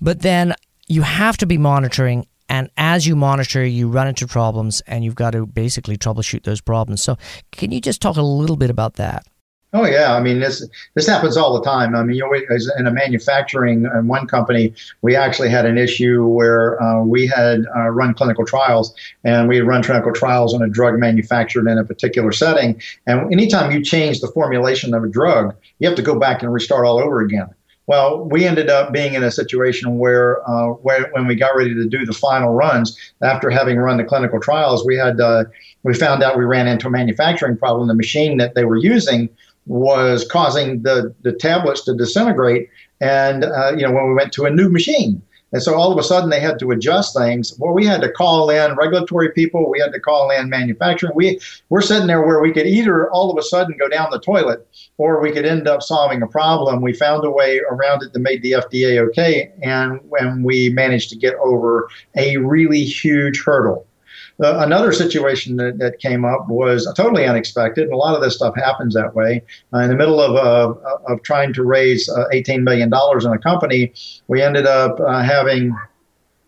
But 0.02 0.22
then 0.22 0.56
you 0.88 1.04
have 1.04 1.38
to 1.38 1.46
be 1.46 1.58
monitoring 1.58 2.26
and 2.50 2.70
as 2.76 3.08
you 3.08 3.16
monitor, 3.16 3.64
you 3.66 3.88
run 3.88 4.08
into 4.08 4.28
problems 4.28 4.82
and 4.88 5.06
you've 5.06 5.16
got 5.16 5.32
to 5.32 5.46
basically 5.46 5.98
troubleshoot 5.98 6.44
those 6.44 6.62
problems. 6.62 7.02
So, 7.02 7.18
can 7.52 7.72
you 7.72 7.80
just 7.80 8.02
talk 8.02 8.18
a 8.18 8.22
little 8.22 8.58
bit 8.58 8.70
about 8.70 8.96
that? 8.96 9.26
Oh 9.72 9.86
yeah, 9.86 10.16
I 10.16 10.20
mean 10.20 10.40
this 10.40 10.68
this 10.96 11.06
happens 11.06 11.38
all 11.38 11.54
the 11.54 11.62
time. 11.62 11.96
I 11.96 12.02
mean, 12.02 12.16
you 12.16 12.24
know, 12.24 12.58
in 12.80 12.88
a 12.88 12.92
manufacturing 12.92 13.86
in 13.86 14.08
one 14.08 14.26
company, 14.26 14.74
we 15.04 15.16
actually 15.16 15.50
had 15.50 15.68
an 15.68 15.78
issue 15.78 16.26
where 16.26 16.82
uh, 16.82 17.04
we 17.04 17.28
had 17.28 17.66
uh, 17.76 17.90
run 17.90 18.16
clinical 18.16 18.48
trials, 18.48 18.96
and 19.24 19.48
we 19.48 19.58
had 19.58 19.68
run 19.68 19.84
clinical 19.84 20.12
trials 20.12 20.56
on 20.56 20.64
a 20.64 20.68
drug 20.68 20.98
manufactured 20.98 21.68
in 21.68 21.78
a 21.78 21.86
particular 21.86 22.32
setting. 22.32 22.82
And 23.06 23.32
anytime 23.32 23.72
you 23.72 23.84
change 23.84 24.22
the 24.22 24.28
formulation 24.30 24.96
of 24.96 25.04
a 25.04 25.08
drug, 25.08 25.56
you 25.78 25.88
have 25.88 25.98
to 25.98 26.04
go 26.04 26.18
back 26.18 26.42
and 26.42 26.52
restart 26.52 26.88
all 26.88 26.98
over 26.98 27.22
again. 27.22 27.50
Well, 27.90 28.24
we 28.24 28.46
ended 28.46 28.70
up 28.70 28.94
being 28.94 29.16
in 29.16 29.24
a 29.24 29.32
situation 29.32 29.98
where, 29.98 30.48
uh, 30.48 30.74
where 30.74 31.10
when 31.14 31.26
we 31.26 31.34
got 31.34 31.56
ready 31.56 31.74
to 31.74 31.86
do 31.88 32.06
the 32.06 32.14
final 32.14 32.54
runs, 32.54 32.96
after 33.24 33.50
having 33.50 33.80
run 33.80 33.98
the 33.98 34.04
clinical 34.04 34.40
trials, 34.40 34.86
we 34.86 34.96
had 34.96 35.20
uh, 35.20 35.46
we 35.82 35.96
found 35.96 36.22
out 36.22 36.38
we 36.38 36.46
ran 36.46 36.68
into 36.68 36.86
a 36.86 36.92
manufacturing 36.92 37.58
problem. 37.58 37.88
The 37.88 37.96
machine 37.96 38.38
that 38.38 38.54
they 38.54 38.64
were 38.64 38.78
using 38.78 39.28
was 39.66 40.24
causing 40.24 40.84
the 40.84 41.16
the 41.24 41.34
tablets 41.34 41.84
to 41.86 41.96
disintegrate, 41.96 42.70
and 43.02 43.44
uh, 43.44 43.72
you 43.76 43.82
know 43.82 43.92
when 43.92 44.08
we 44.08 44.14
went 44.14 44.34
to 44.34 44.46
a 44.46 44.52
new 44.52 44.70
machine. 44.70 45.20
And 45.52 45.62
so 45.62 45.76
all 45.76 45.92
of 45.92 45.98
a 45.98 46.04
sudden 46.04 46.30
they 46.30 46.40
had 46.40 46.60
to 46.60 46.72
adjust 46.72 47.18
things. 47.18 47.58
Well, 47.58 47.74
we 47.74 47.86
had 47.86 48.02
to 48.02 48.12
call 48.12 48.50
in 48.50 48.76
regulatory 48.76 49.32
people. 49.32 49.70
We 49.70 49.80
had 49.80 49.92
to 49.94 50.00
call 50.00 50.30
in 50.30 50.50
manufacturing. 50.50 51.14
We 51.16 51.40
we're 51.70 51.82
sitting 51.82 52.08
there 52.08 52.26
where 52.26 52.40
we 52.40 52.52
could 52.52 52.68
either 52.68 53.10
all 53.12 53.32
of 53.32 53.38
a 53.38 53.44
sudden 53.44 53.76
go 53.78 53.88
down 53.90 54.10
the 54.12 54.20
toilet, 54.20 54.68
or 54.98 55.22
we 55.22 55.32
could 55.32 55.46
end 55.46 55.68
up 55.68 55.82
solving 55.82 56.22
a 56.22 56.28
problem. 56.28 56.82
We 56.82 56.94
found 56.94 57.26
a 57.26 57.32
way 57.32 57.60
around 57.70 58.04
it 58.04 58.14
that 58.14 58.20
made 58.20 58.42
the 58.44 58.54
FDA 58.54 59.00
okay, 59.10 59.52
and 59.62 60.00
when 60.10 60.44
we 60.44 60.70
managed 60.70 61.10
to 61.10 61.18
get 61.18 61.36
over 61.36 61.90
a 62.16 62.38
really 62.38 62.84
huge 62.84 63.44
hurdle. 63.44 63.86
Uh, 64.42 64.60
another 64.60 64.94
situation 64.94 65.58
that, 65.58 65.80
that 65.80 66.00
came 66.00 66.24
up 66.24 66.48
was 66.48 66.92
totally 66.96 67.26
unexpected, 67.26 67.86
and 67.86 67.94
a 67.94 67.98
lot 67.98 68.16
of 68.16 68.22
this 68.22 68.36
stuff 68.36 68.56
happens 68.56 68.94
that 68.94 69.14
way. 69.14 69.44
Uh, 69.74 69.80
in 69.80 69.90
the 69.90 69.96
middle 69.96 70.22
of, 70.22 70.36
uh, 70.36 71.12
of 71.12 71.22
trying 71.24 71.54
to 71.54 71.64
raise 71.64 72.08
uh, 72.10 72.26
$18 72.34 72.64
million 72.64 72.90
in 72.90 73.34
a 73.34 73.40
company, 73.40 73.92
we 74.28 74.42
ended 74.42 74.66
up 74.66 75.00
uh, 75.00 75.22
having 75.22 75.76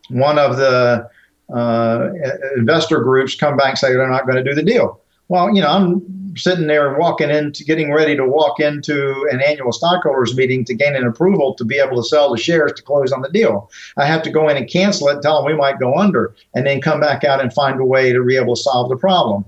one 0.09 0.39
of 0.39 0.57
the 0.57 1.09
uh, 1.53 2.09
investor 2.55 3.01
groups 3.01 3.35
come 3.35 3.57
back 3.57 3.69
and 3.69 3.77
say 3.77 3.89
they're 3.89 4.09
not 4.09 4.25
going 4.25 4.41
to 4.41 4.43
do 4.43 4.55
the 4.55 4.63
deal. 4.63 5.01
Well, 5.27 5.53
you 5.53 5.61
know, 5.61 5.69
I'm 5.69 6.20
sitting 6.35 6.67
there 6.67 6.97
walking 6.97 7.29
into 7.29 7.63
getting 7.63 7.91
ready 7.91 8.15
to 8.15 8.25
walk 8.25 8.59
into 8.59 9.27
an 9.31 9.41
annual 9.41 9.71
stockholders 9.71 10.35
meeting 10.35 10.63
to 10.65 10.73
gain 10.73 10.95
an 10.95 11.05
approval 11.05 11.53
to 11.55 11.65
be 11.65 11.77
able 11.77 11.95
to 11.97 12.07
sell 12.07 12.31
the 12.31 12.37
shares 12.37 12.73
to 12.73 12.83
close 12.83 13.11
on 13.11 13.21
the 13.21 13.29
deal. 13.29 13.69
I 13.97 14.05
have 14.05 14.23
to 14.23 14.31
go 14.31 14.49
in 14.49 14.57
and 14.57 14.69
cancel 14.69 15.09
it, 15.09 15.21
tell 15.21 15.37
them 15.37 15.51
we 15.51 15.57
might 15.57 15.79
go 15.79 15.95
under, 15.95 16.35
and 16.53 16.65
then 16.65 16.81
come 16.81 16.99
back 16.99 17.23
out 17.23 17.41
and 17.41 17.53
find 17.53 17.79
a 17.79 17.85
way 17.85 18.13
to 18.13 18.23
be 18.23 18.35
able 18.35 18.55
to 18.55 18.61
solve 18.61 18.89
the 18.89 18.97
problem. 18.97 19.45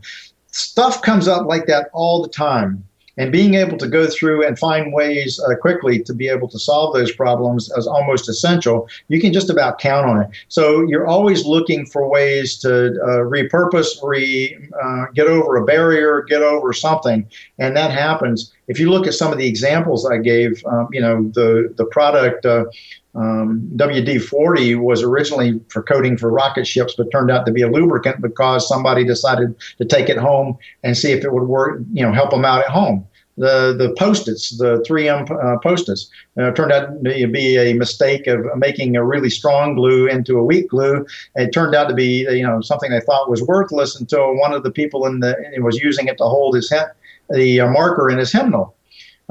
Stuff 0.48 1.02
comes 1.02 1.28
up 1.28 1.48
like 1.48 1.66
that 1.68 1.90
all 1.94 2.22
the 2.22 2.30
time 2.30 2.84
and 3.18 3.32
being 3.32 3.54
able 3.56 3.78
to 3.78 3.88
go 3.88 4.08
through 4.08 4.46
and 4.46 4.58
find 4.58 4.94
ways 4.94 5.40
uh, 5.40 5.56
quickly 5.56 6.02
to 6.04 6.14
be 6.14 6.28
able 6.28 6.48
to 6.48 6.60
solve 6.60 6.94
those 6.94 7.12
problems 7.12 7.70
is 7.78 7.88
almost 7.88 8.28
essential. 8.28 8.88
You 9.08 9.22
can 9.22 9.34
just 9.34 9.50
about 9.50 9.80
count 9.80 10.08
on 10.10 10.22
it. 10.22 10.30
So 10.48 10.82
you're 10.88 11.08
always 11.08 11.46
looking 11.46 11.86
for 11.86 12.10
ways 12.10 12.58
to 12.60 12.88
uh, 13.02 13.24
repurpose, 13.24 14.02
re 14.02 14.58
uh, 14.84 15.06
get 15.14 15.28
over 15.28 15.58
a 15.58 15.66
barrier, 15.66 16.24
get 16.24 16.42
over 16.42 16.74
something, 16.74 17.28
and 17.60 17.76
that 17.78 17.92
happens. 17.92 18.52
If 18.68 18.80
you 18.80 18.90
look 18.90 19.08
at 19.08 19.14
some 19.14 19.32
of 19.32 19.38
the 19.38 19.48
examples 19.48 20.06
I 20.06 20.18
gave, 20.18 20.64
um, 20.66 20.90
you 20.92 21.02
know 21.02 21.30
the 21.34 21.74
the 21.76 21.86
product. 21.86 22.46
Um, 23.16 23.70
WD-40 23.76 24.82
was 24.82 25.04
originally 25.04 25.60
for 25.70 25.84
coating 25.84 26.18
for 26.18 26.32
rocket 26.32 26.66
ships, 26.66 26.96
but 26.98 27.12
turned 27.12 27.30
out 27.30 27.46
to 27.46 27.52
be 27.52 27.62
a 27.62 27.70
lubricant 27.70 28.22
because 28.22 28.68
somebody 28.68 29.06
decided 29.06 29.56
to 29.78 29.86
take 29.86 30.10
it 30.10 30.18
home 30.18 30.58
and 30.84 30.98
see 30.98 31.12
if 31.12 31.24
it 31.24 31.32
would 31.32 31.44
work, 31.44 31.80
you 31.92 32.04
know, 32.04 32.12
help 32.12 32.32
them 32.32 32.46
out 32.46 32.62
at 32.62 32.70
home. 32.70 33.06
The 33.36 33.76
the 33.76 33.96
post-its, 33.98 34.58
the 34.58 34.86
3M 34.88 35.32
uh, 35.32 35.58
post-its, 35.60 36.10
uh, 36.40 36.52
turned 36.52 36.72
out 36.72 37.04
to 37.04 37.28
be 37.28 37.58
a 37.58 37.74
mistake 37.74 38.28
of 38.28 38.46
making 38.58 38.96
a 38.96 39.04
really 39.04 39.32
strong 39.32 39.74
glue 39.74 40.08
into 40.08 40.38
a 40.38 40.44
weak 40.44 40.70
glue. 40.70 41.06
It 41.36 41.52
turned 41.52 41.74
out 41.74 41.90
to 41.90 41.96
be, 41.96 42.28
you 42.30 42.46
know, 42.46 42.62
something 42.62 42.92
they 42.92 43.00
thought 43.00 43.32
was 43.32 43.42
worthless 43.42 44.00
until 44.00 44.38
one 44.38 44.54
of 44.54 44.62
the 44.62 44.70
people 44.70 45.08
in 45.08 45.20
the 45.20 45.36
was 45.58 45.78
using 45.78 46.08
it 46.08 46.18
to 46.20 46.26
hold 46.26 46.56
his 46.56 46.72
the 47.30 47.60
uh, 47.60 47.70
marker 47.72 48.10
in 48.10 48.20
his 48.20 48.32
hymnal 48.32 48.76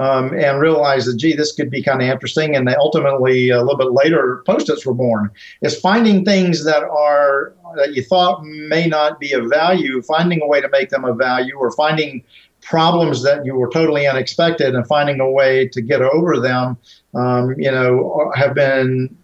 um, 0.03 0.35
and 0.37 0.61
realized 0.61 1.07
that, 1.07 1.17
gee, 1.17 1.35
this 1.35 1.53
could 1.53 1.71
be 1.71 1.83
kind 1.83 2.03
of 2.03 2.09
interesting. 2.09 2.57
And 2.57 2.69
ultimately, 2.69 3.51
a 3.51 3.61
little 3.61 3.77
bit 3.77 3.93
later, 3.93 4.43
post-its 4.47 4.85
were 4.85 4.95
born. 4.95 5.31
Is 5.62 5.79
finding 5.79 6.25
things 6.25 6.65
that 6.65 6.83
are 6.83 7.55
that 7.77 7.95
you 7.95 8.03
thought 8.03 8.43
may 8.45 8.87
not 8.87 9.21
be 9.21 9.33
of 9.33 9.49
value, 9.49 10.03
finding 10.03 10.43
a 10.43 10.47
way 10.47 10.61
to 10.61 10.69
make 10.71 10.91
them 10.91 11.05
of 11.05 11.17
value, 11.17 11.57
or 11.57 11.71
finding 11.73 12.25
problems 12.61 13.23
that 13.23 13.45
you 13.47 13.55
were 13.55 13.71
totally 13.71 14.07
unexpected 14.07 14.75
and 14.75 14.87
finding 14.87 15.21
a 15.21 15.31
way 15.31 15.69
to 15.69 15.81
get 15.81 16.01
over 16.03 16.38
them, 16.38 16.77
um, 17.15 17.55
you 17.59 17.71
know, 17.71 18.31
have 18.35 18.55
been 18.55 19.17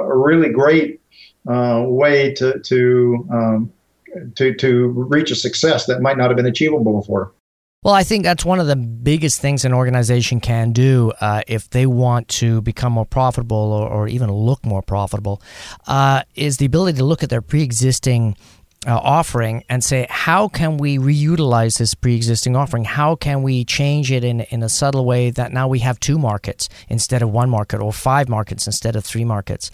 a 0.00 0.16
really 0.16 0.50
great 0.50 1.00
uh, 1.48 1.84
way 1.86 2.34
to 2.34 2.58
to 2.60 3.28
um, 3.30 3.72
to 4.34 4.54
to 4.54 4.88
reach 4.88 5.30
a 5.30 5.36
success 5.36 5.86
that 5.86 6.00
might 6.00 6.16
not 6.16 6.30
have 6.30 6.36
been 6.36 6.46
achievable 6.46 7.00
before. 7.00 7.32
Well, 7.84 7.92
I 7.92 8.02
think 8.02 8.24
that's 8.24 8.46
one 8.46 8.60
of 8.60 8.66
the 8.66 8.76
biggest 8.76 9.42
things 9.42 9.66
an 9.66 9.74
organization 9.74 10.40
can 10.40 10.72
do 10.72 11.12
uh, 11.20 11.42
if 11.46 11.68
they 11.68 11.84
want 11.84 12.28
to 12.28 12.62
become 12.62 12.94
more 12.94 13.04
profitable 13.04 13.58
or, 13.58 13.86
or 13.86 14.08
even 14.08 14.32
look 14.32 14.64
more 14.64 14.80
profitable 14.80 15.42
uh, 15.86 16.22
is 16.34 16.56
the 16.56 16.64
ability 16.64 16.96
to 16.96 17.04
look 17.04 17.22
at 17.22 17.28
their 17.28 17.42
pre 17.42 17.62
existing 17.62 18.38
uh, 18.86 18.96
offering 18.96 19.64
and 19.68 19.82
say, 19.82 20.06
how 20.10 20.48
can 20.48 20.76
we 20.76 20.98
reutilize 20.98 21.78
this 21.78 21.94
pre 21.94 22.16
existing 22.16 22.56
offering? 22.56 22.84
How 22.84 23.16
can 23.16 23.42
we 23.42 23.64
change 23.64 24.12
it 24.12 24.24
in, 24.24 24.40
in 24.40 24.62
a 24.62 24.68
subtle 24.68 25.04
way 25.04 25.30
that 25.30 25.52
now 25.52 25.68
we 25.68 25.80
have 25.80 25.98
two 26.00 26.18
markets 26.18 26.68
instead 26.88 27.22
of 27.22 27.30
one 27.30 27.50
market 27.50 27.80
or 27.80 27.92
five 27.92 28.28
markets 28.28 28.66
instead 28.66 28.96
of 28.96 29.04
three 29.04 29.24
markets? 29.24 29.70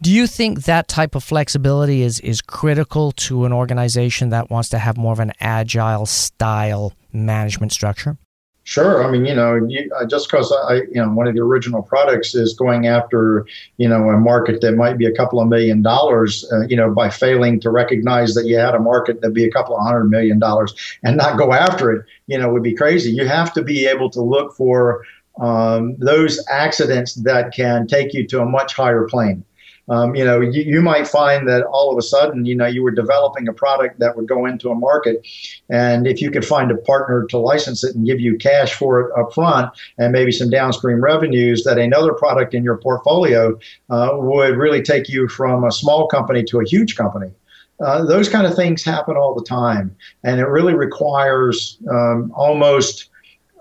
Do 0.00 0.10
you 0.10 0.26
think 0.26 0.64
that 0.64 0.88
type 0.88 1.14
of 1.14 1.24
flexibility 1.24 2.02
is, 2.02 2.20
is 2.20 2.40
critical 2.40 3.12
to 3.12 3.44
an 3.44 3.52
organization 3.52 4.30
that 4.30 4.50
wants 4.50 4.68
to 4.70 4.78
have 4.78 4.96
more 4.96 5.12
of 5.12 5.20
an 5.20 5.32
agile 5.40 6.06
style 6.06 6.92
management 7.12 7.72
structure? 7.72 8.16
Sure. 8.64 9.04
I 9.04 9.10
mean, 9.10 9.24
you 9.24 9.34
know, 9.34 9.56
you, 9.68 9.90
uh, 9.98 10.06
just 10.06 10.30
because 10.30 10.52
I, 10.68 10.74
you 10.74 10.94
know, 10.94 11.08
one 11.10 11.26
of 11.26 11.34
the 11.34 11.40
original 11.40 11.82
products 11.82 12.34
is 12.34 12.54
going 12.54 12.86
after, 12.86 13.44
you 13.76 13.88
know, 13.88 14.08
a 14.08 14.16
market 14.18 14.60
that 14.60 14.72
might 14.72 14.96
be 14.98 15.04
a 15.04 15.12
couple 15.12 15.40
of 15.40 15.48
million 15.48 15.82
dollars, 15.82 16.48
uh, 16.52 16.60
you 16.68 16.76
know, 16.76 16.88
by 16.88 17.10
failing 17.10 17.58
to 17.60 17.70
recognize 17.70 18.34
that 18.34 18.46
you 18.46 18.56
had 18.56 18.76
a 18.76 18.78
market 18.78 19.20
that'd 19.20 19.34
be 19.34 19.44
a 19.44 19.50
couple 19.50 19.76
of 19.76 19.84
hundred 19.84 20.04
million 20.04 20.38
dollars 20.38 20.74
and 21.02 21.16
not 21.16 21.36
go 21.36 21.52
after 21.52 21.90
it, 21.90 22.06
you 22.28 22.38
know, 22.38 22.52
would 22.52 22.62
be 22.62 22.74
crazy. 22.74 23.10
You 23.10 23.26
have 23.26 23.52
to 23.54 23.62
be 23.62 23.86
able 23.86 24.10
to 24.10 24.22
look 24.22 24.54
for 24.54 25.02
um, 25.40 25.96
those 25.98 26.44
accidents 26.48 27.14
that 27.16 27.52
can 27.52 27.88
take 27.88 28.14
you 28.14 28.26
to 28.28 28.42
a 28.42 28.46
much 28.46 28.74
higher 28.74 29.08
plane. 29.08 29.44
Um, 29.88 30.14
you 30.14 30.24
know, 30.24 30.40
you, 30.40 30.62
you, 30.62 30.80
might 30.80 31.08
find 31.08 31.48
that 31.48 31.64
all 31.64 31.90
of 31.90 31.98
a 31.98 32.02
sudden, 32.02 32.46
you 32.46 32.54
know, 32.54 32.66
you 32.66 32.84
were 32.84 32.92
developing 32.92 33.48
a 33.48 33.52
product 33.52 33.98
that 33.98 34.16
would 34.16 34.28
go 34.28 34.46
into 34.46 34.70
a 34.70 34.74
market, 34.76 35.26
and 35.68 36.06
if 36.06 36.20
you 36.20 36.30
could 36.30 36.46
find 36.46 36.70
a 36.70 36.76
partner 36.76 37.26
to 37.30 37.38
license 37.38 37.82
it 37.82 37.96
and 37.96 38.06
give 38.06 38.20
you 38.20 38.36
cash 38.38 38.74
for 38.74 39.00
it 39.00 39.18
up 39.18 39.34
front 39.34 39.72
and 39.98 40.12
maybe 40.12 40.30
some 40.30 40.50
downstream 40.50 41.02
revenues, 41.02 41.64
that 41.64 41.78
another 41.78 42.12
product 42.12 42.54
in 42.54 42.62
your 42.62 42.76
portfolio 42.76 43.58
uh, 43.90 44.10
would 44.14 44.56
really 44.56 44.82
take 44.82 45.08
you 45.08 45.26
from 45.26 45.64
a 45.64 45.72
small 45.72 46.06
company 46.06 46.44
to 46.44 46.60
a 46.60 46.64
huge 46.64 46.94
company. 46.94 47.32
Uh, 47.80 48.04
those 48.04 48.28
kind 48.28 48.46
of 48.46 48.54
things 48.54 48.84
happen 48.84 49.16
all 49.16 49.34
the 49.34 49.44
time, 49.44 49.94
and 50.22 50.38
it 50.38 50.46
really 50.46 50.74
requires 50.74 51.78
um, 51.90 52.32
almost 52.36 53.08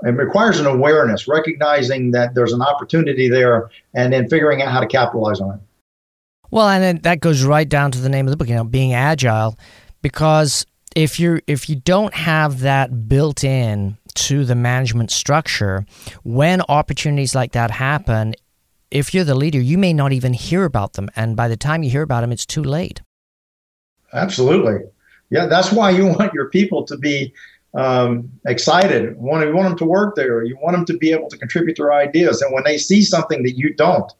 it 0.03 0.17
requires 0.17 0.59
an 0.59 0.65
awareness, 0.65 1.27
recognizing 1.27 2.11
that 2.11 2.33
there's 2.33 2.53
an 2.53 2.61
opportunity 2.61 3.29
there, 3.29 3.69
and 3.93 4.13
then 4.13 4.27
figuring 4.29 4.61
out 4.61 4.71
how 4.71 4.79
to 4.79 4.87
capitalize 4.87 5.39
on 5.39 5.55
it. 5.55 5.61
Well, 6.51 6.67
and 6.67 6.83
then 6.83 6.99
that 7.03 7.21
goes 7.21 7.43
right 7.43 7.67
down 7.67 7.91
to 7.91 7.99
the 7.99 8.09
name 8.09 8.27
of 8.27 8.31
the 8.31 8.37
book, 8.37 8.49
you 8.49 8.55
know, 8.55 8.65
being 8.65 8.93
agile, 8.93 9.57
because 10.01 10.65
if 10.95 11.19
you're 11.19 11.41
if 11.47 11.69
you 11.69 11.77
don't 11.77 12.13
have 12.13 12.59
that 12.59 13.07
built 13.07 13.43
in 13.43 13.97
to 14.15 14.43
the 14.43 14.55
management 14.55 15.11
structure, 15.11 15.85
when 16.23 16.61
opportunities 16.67 17.33
like 17.33 17.53
that 17.53 17.71
happen, 17.71 18.33
if 18.91 19.13
you're 19.13 19.23
the 19.23 19.35
leader, 19.35 19.59
you 19.59 19.77
may 19.77 19.93
not 19.93 20.11
even 20.11 20.33
hear 20.33 20.65
about 20.65 20.93
them, 20.93 21.09
and 21.15 21.37
by 21.37 21.47
the 21.47 21.55
time 21.57 21.83
you 21.83 21.89
hear 21.89 22.01
about 22.01 22.21
them, 22.21 22.31
it's 22.33 22.45
too 22.45 22.63
late. 22.63 23.01
Absolutely, 24.13 24.79
yeah. 25.29 25.45
That's 25.45 25.71
why 25.71 25.91
you 25.91 26.07
want 26.07 26.33
your 26.33 26.49
people 26.49 26.83
to 26.83 26.97
be 26.97 27.33
um, 27.73 28.29
excited. 28.45 29.15
Want 29.15 29.47
you 29.47 29.55
want 29.55 29.69
them 29.69 29.77
to 29.77 29.85
work 29.85 30.15
there. 30.15 30.43
You 30.43 30.57
want 30.61 30.75
them 30.75 30.85
to 30.87 30.97
be 30.97 31.13
able 31.13 31.29
to 31.29 31.37
contribute 31.37 31.77
their 31.77 31.93
ideas, 31.93 32.41
and 32.41 32.53
when 32.53 32.65
they 32.65 32.77
see 32.77 33.01
something 33.01 33.43
that 33.43 33.53
you 33.53 33.73
don't, 33.73 34.11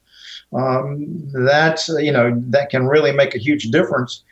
um, 0.54 1.30
that 1.34 1.88
you 2.00 2.12
know 2.12 2.42
that 2.48 2.70
can 2.70 2.88
really 2.88 3.12
make 3.12 3.36
a 3.36 3.40
huge 3.40 3.66
difference. 3.72 4.24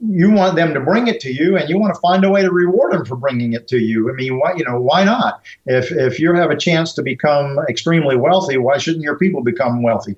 You 0.00 0.30
want 0.30 0.56
them 0.56 0.72
to 0.72 0.80
bring 0.80 1.08
it 1.08 1.20
to 1.20 1.30
you 1.30 1.58
and 1.58 1.68
you 1.68 1.78
want 1.78 1.94
to 1.94 2.00
find 2.00 2.24
a 2.24 2.30
way 2.30 2.40
to 2.40 2.50
reward 2.50 2.94
them 2.94 3.04
for 3.04 3.16
bringing 3.16 3.52
it 3.52 3.68
to 3.68 3.78
you. 3.78 4.10
I 4.10 4.14
mean 4.14 4.38
why 4.38 4.54
you 4.56 4.64
know 4.64 4.80
why 4.80 5.04
not? 5.04 5.42
If 5.66 5.92
if 5.92 6.18
you 6.18 6.34
have 6.34 6.50
a 6.50 6.56
chance 6.56 6.94
to 6.94 7.02
become 7.02 7.58
extremely 7.68 8.16
wealthy 8.16 8.56
why 8.56 8.78
shouldn't 8.78 9.04
your 9.04 9.18
people 9.18 9.42
become 9.42 9.82
wealthy? 9.82 10.16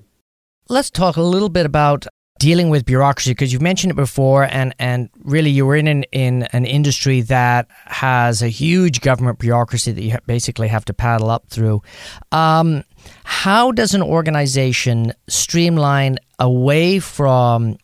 Let's 0.69 0.89
talk 0.89 1.17
a 1.17 1.21
little 1.21 1.49
bit 1.49 1.65
about 1.65 2.07
dealing 2.39 2.69
with 2.69 2.85
bureaucracy 2.85 3.31
because 3.31 3.53
you've 3.53 3.61
mentioned 3.61 3.91
it 3.91 3.95
before 3.95 4.43
and 4.43 4.73
and 4.79 5.09
really 5.23 5.49
you 5.49 5.65
were 5.65 5.75
in 5.75 5.87
an, 5.87 6.03
in 6.11 6.43
an 6.51 6.65
industry 6.65 7.21
that 7.21 7.67
has 7.85 8.41
a 8.41 8.49
huge 8.49 9.01
government 9.01 9.39
bureaucracy 9.39 9.91
that 9.91 10.01
you 10.01 10.17
basically 10.25 10.67
have 10.67 10.83
to 10.85 10.93
paddle 10.93 11.29
up 11.29 11.47
through. 11.47 11.81
Um, 12.31 12.83
how 13.23 13.71
does 13.71 13.93
an 13.93 14.01
organization 14.01 15.13
streamline 15.27 16.17
away 16.39 16.99
from 16.99 17.77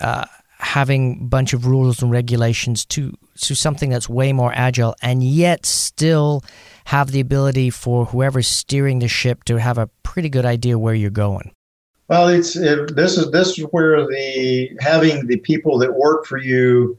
uh, 0.00 0.26
having 0.58 1.20
a 1.20 1.24
bunch 1.24 1.52
of 1.52 1.66
rules 1.66 2.02
and 2.02 2.10
regulations 2.10 2.84
to 2.86 3.12
to 3.38 3.54
something 3.54 3.90
that's 3.90 4.08
way 4.08 4.32
more 4.32 4.52
agile 4.54 4.94
and 5.02 5.22
yet 5.22 5.66
still 5.66 6.42
have 6.86 7.10
the 7.10 7.20
ability 7.20 7.68
for 7.68 8.06
whoever's 8.06 8.48
steering 8.48 8.98
the 9.00 9.08
ship 9.08 9.44
to 9.44 9.56
have 9.56 9.76
a 9.76 9.88
pretty 10.02 10.28
good 10.28 10.46
idea 10.46 10.78
where 10.78 10.94
you're 10.94 11.10
going? 11.10 11.52
Well 12.08 12.28
it's 12.28 12.56
it, 12.56 12.96
this 12.96 13.18
is 13.18 13.30
this 13.30 13.58
is 13.58 13.64
where 13.70 14.06
the 14.06 14.70
having 14.80 15.26
the 15.26 15.38
people 15.38 15.78
that 15.78 15.94
work 15.94 16.24
for 16.24 16.38
you 16.38 16.98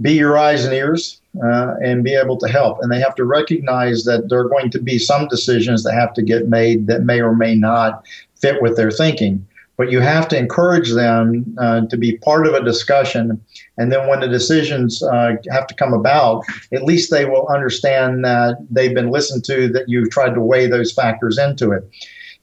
be 0.00 0.12
your 0.12 0.38
eyes 0.38 0.64
and 0.64 0.74
ears 0.74 1.17
uh, 1.42 1.74
and 1.82 2.04
be 2.04 2.14
able 2.14 2.36
to 2.36 2.48
help 2.48 2.78
and 2.80 2.90
they 2.90 3.00
have 3.00 3.14
to 3.14 3.24
recognize 3.24 4.04
that 4.04 4.28
there 4.28 4.40
are 4.40 4.48
going 4.48 4.70
to 4.70 4.80
be 4.80 4.98
some 4.98 5.28
decisions 5.28 5.84
that 5.84 5.94
have 5.94 6.12
to 6.14 6.22
get 6.22 6.48
made 6.48 6.86
that 6.86 7.02
may 7.02 7.20
or 7.20 7.34
may 7.34 7.54
not 7.54 8.04
fit 8.34 8.62
with 8.62 8.76
their 8.76 8.90
thinking 8.90 9.46
but 9.78 9.92
you 9.92 10.00
have 10.00 10.26
to 10.28 10.36
encourage 10.36 10.92
them 10.92 11.56
uh, 11.56 11.82
to 11.86 11.96
be 11.96 12.18
part 12.18 12.48
of 12.48 12.52
a 12.52 12.64
discussion. 12.64 13.40
And 13.78 13.92
then 13.92 14.08
when 14.08 14.18
the 14.18 14.26
decisions 14.26 15.04
uh, 15.04 15.36
have 15.50 15.68
to 15.68 15.74
come 15.74 15.94
about, 15.94 16.44
at 16.72 16.82
least 16.82 17.12
they 17.12 17.24
will 17.24 17.46
understand 17.46 18.24
that 18.24 18.56
they've 18.68 18.94
been 18.94 19.10
listened 19.10 19.44
to, 19.44 19.68
that 19.68 19.88
you've 19.88 20.10
tried 20.10 20.34
to 20.34 20.40
weigh 20.40 20.66
those 20.66 20.92
factors 20.92 21.38
into 21.38 21.70
it. 21.70 21.88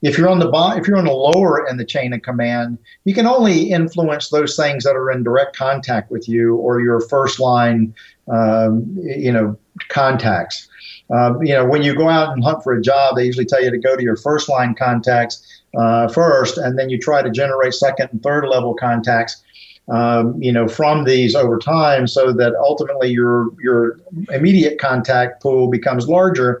If 0.02 0.18
you're 0.18 0.28
on 0.28 0.38
the 0.38 0.48
bo- 0.48 0.76
if 0.76 0.86
you're 0.86 0.98
on 0.98 1.06
the 1.06 1.12
lower 1.12 1.66
in 1.66 1.78
the 1.78 1.84
chain 1.84 2.12
of 2.12 2.22
command, 2.22 2.78
you 3.04 3.14
can 3.14 3.26
only 3.26 3.70
influence 3.70 4.28
those 4.28 4.54
things 4.56 4.84
that 4.84 4.94
are 4.94 5.10
in 5.10 5.22
direct 5.22 5.56
contact 5.56 6.10
with 6.10 6.28
you 6.28 6.56
or 6.56 6.80
your 6.80 7.00
first 7.00 7.40
line, 7.40 7.94
um, 8.28 8.84
you 8.98 9.32
know, 9.32 9.56
contacts. 9.88 10.68
Uh, 11.10 11.38
you 11.40 11.54
know, 11.54 11.64
when 11.64 11.82
you 11.82 11.94
go 11.94 12.08
out 12.08 12.32
and 12.32 12.44
hunt 12.44 12.62
for 12.62 12.74
a 12.74 12.82
job, 12.82 13.16
they 13.16 13.24
usually 13.24 13.46
tell 13.46 13.62
you 13.62 13.70
to 13.70 13.78
go 13.78 13.96
to 13.96 14.02
your 14.02 14.16
first 14.16 14.48
line 14.48 14.74
contacts 14.74 15.62
uh, 15.76 16.08
first, 16.08 16.58
and 16.58 16.78
then 16.78 16.90
you 16.90 16.98
try 16.98 17.22
to 17.22 17.30
generate 17.30 17.74
second 17.74 18.08
and 18.12 18.22
third 18.22 18.46
level 18.48 18.74
contacts. 18.74 19.42
Um, 19.88 20.42
you 20.42 20.50
know, 20.50 20.66
from 20.66 21.04
these 21.04 21.36
over 21.36 21.58
time, 21.58 22.08
so 22.08 22.32
that 22.32 22.56
ultimately 22.56 23.08
your 23.08 23.50
your 23.62 24.00
immediate 24.30 24.80
contact 24.80 25.40
pool 25.40 25.68
becomes 25.68 26.08
larger. 26.08 26.60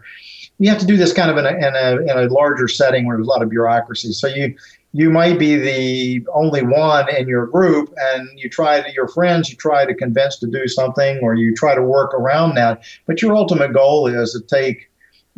You 0.58 0.70
have 0.70 0.78
to 0.78 0.86
do 0.86 0.96
this 0.96 1.12
kind 1.12 1.30
of 1.30 1.36
in 1.36 1.44
a, 1.44 1.50
in 1.50 1.74
a, 1.76 2.00
in 2.02 2.30
a 2.30 2.32
larger 2.32 2.66
setting 2.66 3.06
where 3.06 3.16
there's 3.16 3.26
a 3.26 3.30
lot 3.30 3.42
of 3.42 3.50
bureaucracy. 3.50 4.12
So 4.12 4.26
you 4.26 4.54
you 4.92 5.10
might 5.10 5.38
be 5.38 5.56
the 5.56 6.26
only 6.32 6.62
one 6.62 7.14
in 7.14 7.28
your 7.28 7.46
group 7.48 7.92
and 7.98 8.26
you 8.38 8.48
try 8.48 8.80
to 8.80 8.92
your 8.94 9.08
friends 9.08 9.50
you 9.50 9.56
try 9.56 9.84
to 9.84 9.94
convince 9.94 10.38
to 10.38 10.46
do 10.46 10.66
something 10.66 11.18
or 11.22 11.34
you 11.34 11.54
try 11.54 11.74
to 11.74 11.82
work 11.82 12.14
around 12.14 12.54
that 12.54 12.82
but 13.06 13.20
your 13.20 13.36
ultimate 13.36 13.74
goal 13.74 14.06
is 14.06 14.32
to 14.32 14.40
take 14.40 14.88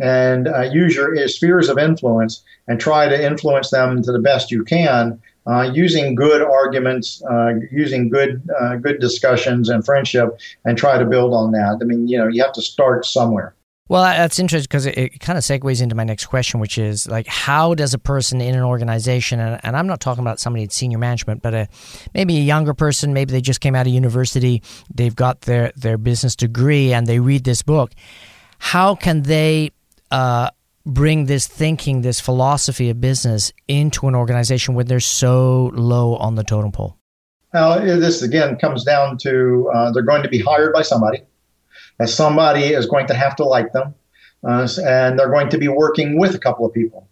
and 0.00 0.46
uh, 0.46 0.60
use 0.60 0.94
your 0.94 1.26
spheres 1.26 1.68
of 1.68 1.76
influence 1.76 2.44
and 2.68 2.78
try 2.78 3.08
to 3.08 3.26
influence 3.26 3.70
them 3.70 4.00
to 4.00 4.12
the 4.12 4.20
best 4.20 4.52
you 4.52 4.62
can 4.62 5.20
uh, 5.48 5.62
using 5.72 6.14
good 6.14 6.42
arguments, 6.42 7.22
uh, 7.24 7.54
using 7.72 8.10
good 8.10 8.46
uh, 8.60 8.76
good 8.76 9.00
discussions 9.00 9.70
and 9.70 9.82
friendship, 9.84 10.38
and 10.66 10.76
try 10.76 10.98
to 10.98 11.06
build 11.06 11.32
on 11.32 11.52
that. 11.52 11.78
I 11.80 11.84
mean, 11.84 12.06
you 12.06 12.18
know, 12.18 12.28
you 12.28 12.42
have 12.42 12.52
to 12.52 12.62
start 12.62 13.06
somewhere. 13.06 13.54
Well, 13.88 14.02
that's 14.02 14.38
interesting 14.38 14.68
because 14.68 14.84
it, 14.84 14.98
it, 14.98 15.20
kind 15.20 15.38
of 15.38 15.44
segues 15.44 15.80
into 15.80 15.94
my 15.94 16.04
next 16.04 16.26
question, 16.26 16.60
which 16.60 16.76
is 16.76 17.08
like, 17.08 17.26
how 17.26 17.74
does 17.74 17.94
a 17.94 17.98
person 17.98 18.40
in 18.42 18.54
an 18.54 18.62
organization, 18.62 19.40
and, 19.40 19.58
and 19.62 19.76
I'm 19.76 19.86
not 19.86 20.00
talking 20.00 20.22
about 20.22 20.38
somebody 20.38 20.64
at 20.64 20.72
senior 20.72 20.98
management, 20.98 21.40
but 21.40 21.54
a, 21.54 21.68
maybe 22.12 22.36
a 22.36 22.42
younger 22.42 22.74
person, 22.74 23.14
maybe 23.14 23.32
they 23.32 23.40
just 23.40 23.62
came 23.62 23.74
out 23.74 23.86
of 23.86 23.92
university, 23.92 24.62
they've 24.94 25.16
got 25.16 25.42
their, 25.42 25.72
their 25.74 25.96
business 25.96 26.36
degree, 26.36 26.92
and 26.92 27.06
they 27.06 27.18
read 27.18 27.44
this 27.44 27.62
book. 27.62 27.92
How 28.58 28.94
can 28.94 29.22
they 29.22 29.70
uh, 30.10 30.50
bring 30.84 31.24
this 31.24 31.46
thinking, 31.46 32.02
this 32.02 32.20
philosophy 32.20 32.90
of 32.90 33.00
business 33.00 33.52
into 33.68 34.06
an 34.06 34.14
organization 34.14 34.74
when 34.74 34.86
they're 34.86 35.00
so 35.00 35.70
low 35.74 36.16
on 36.16 36.34
the 36.34 36.44
totem 36.44 36.72
pole? 36.72 36.98
Well, 37.54 37.80
this 37.80 38.20
again 38.20 38.58
comes 38.58 38.84
down 38.84 39.16
to 39.18 39.70
uh, 39.74 39.90
they're 39.92 40.02
going 40.02 40.22
to 40.22 40.28
be 40.28 40.40
hired 40.40 40.74
by 40.74 40.82
somebody, 40.82 41.22
somebody 42.06 42.64
is 42.64 42.86
going 42.86 43.06
to 43.08 43.14
have 43.14 43.36
to 43.36 43.44
like 43.44 43.72
them, 43.72 43.94
uh, 44.44 44.68
and 44.84 45.18
they're 45.18 45.30
going 45.30 45.48
to 45.50 45.58
be 45.58 45.68
working 45.68 46.18
with 46.18 46.34
a 46.34 46.38
couple 46.38 46.64
of 46.64 46.72
people. 46.72 47.08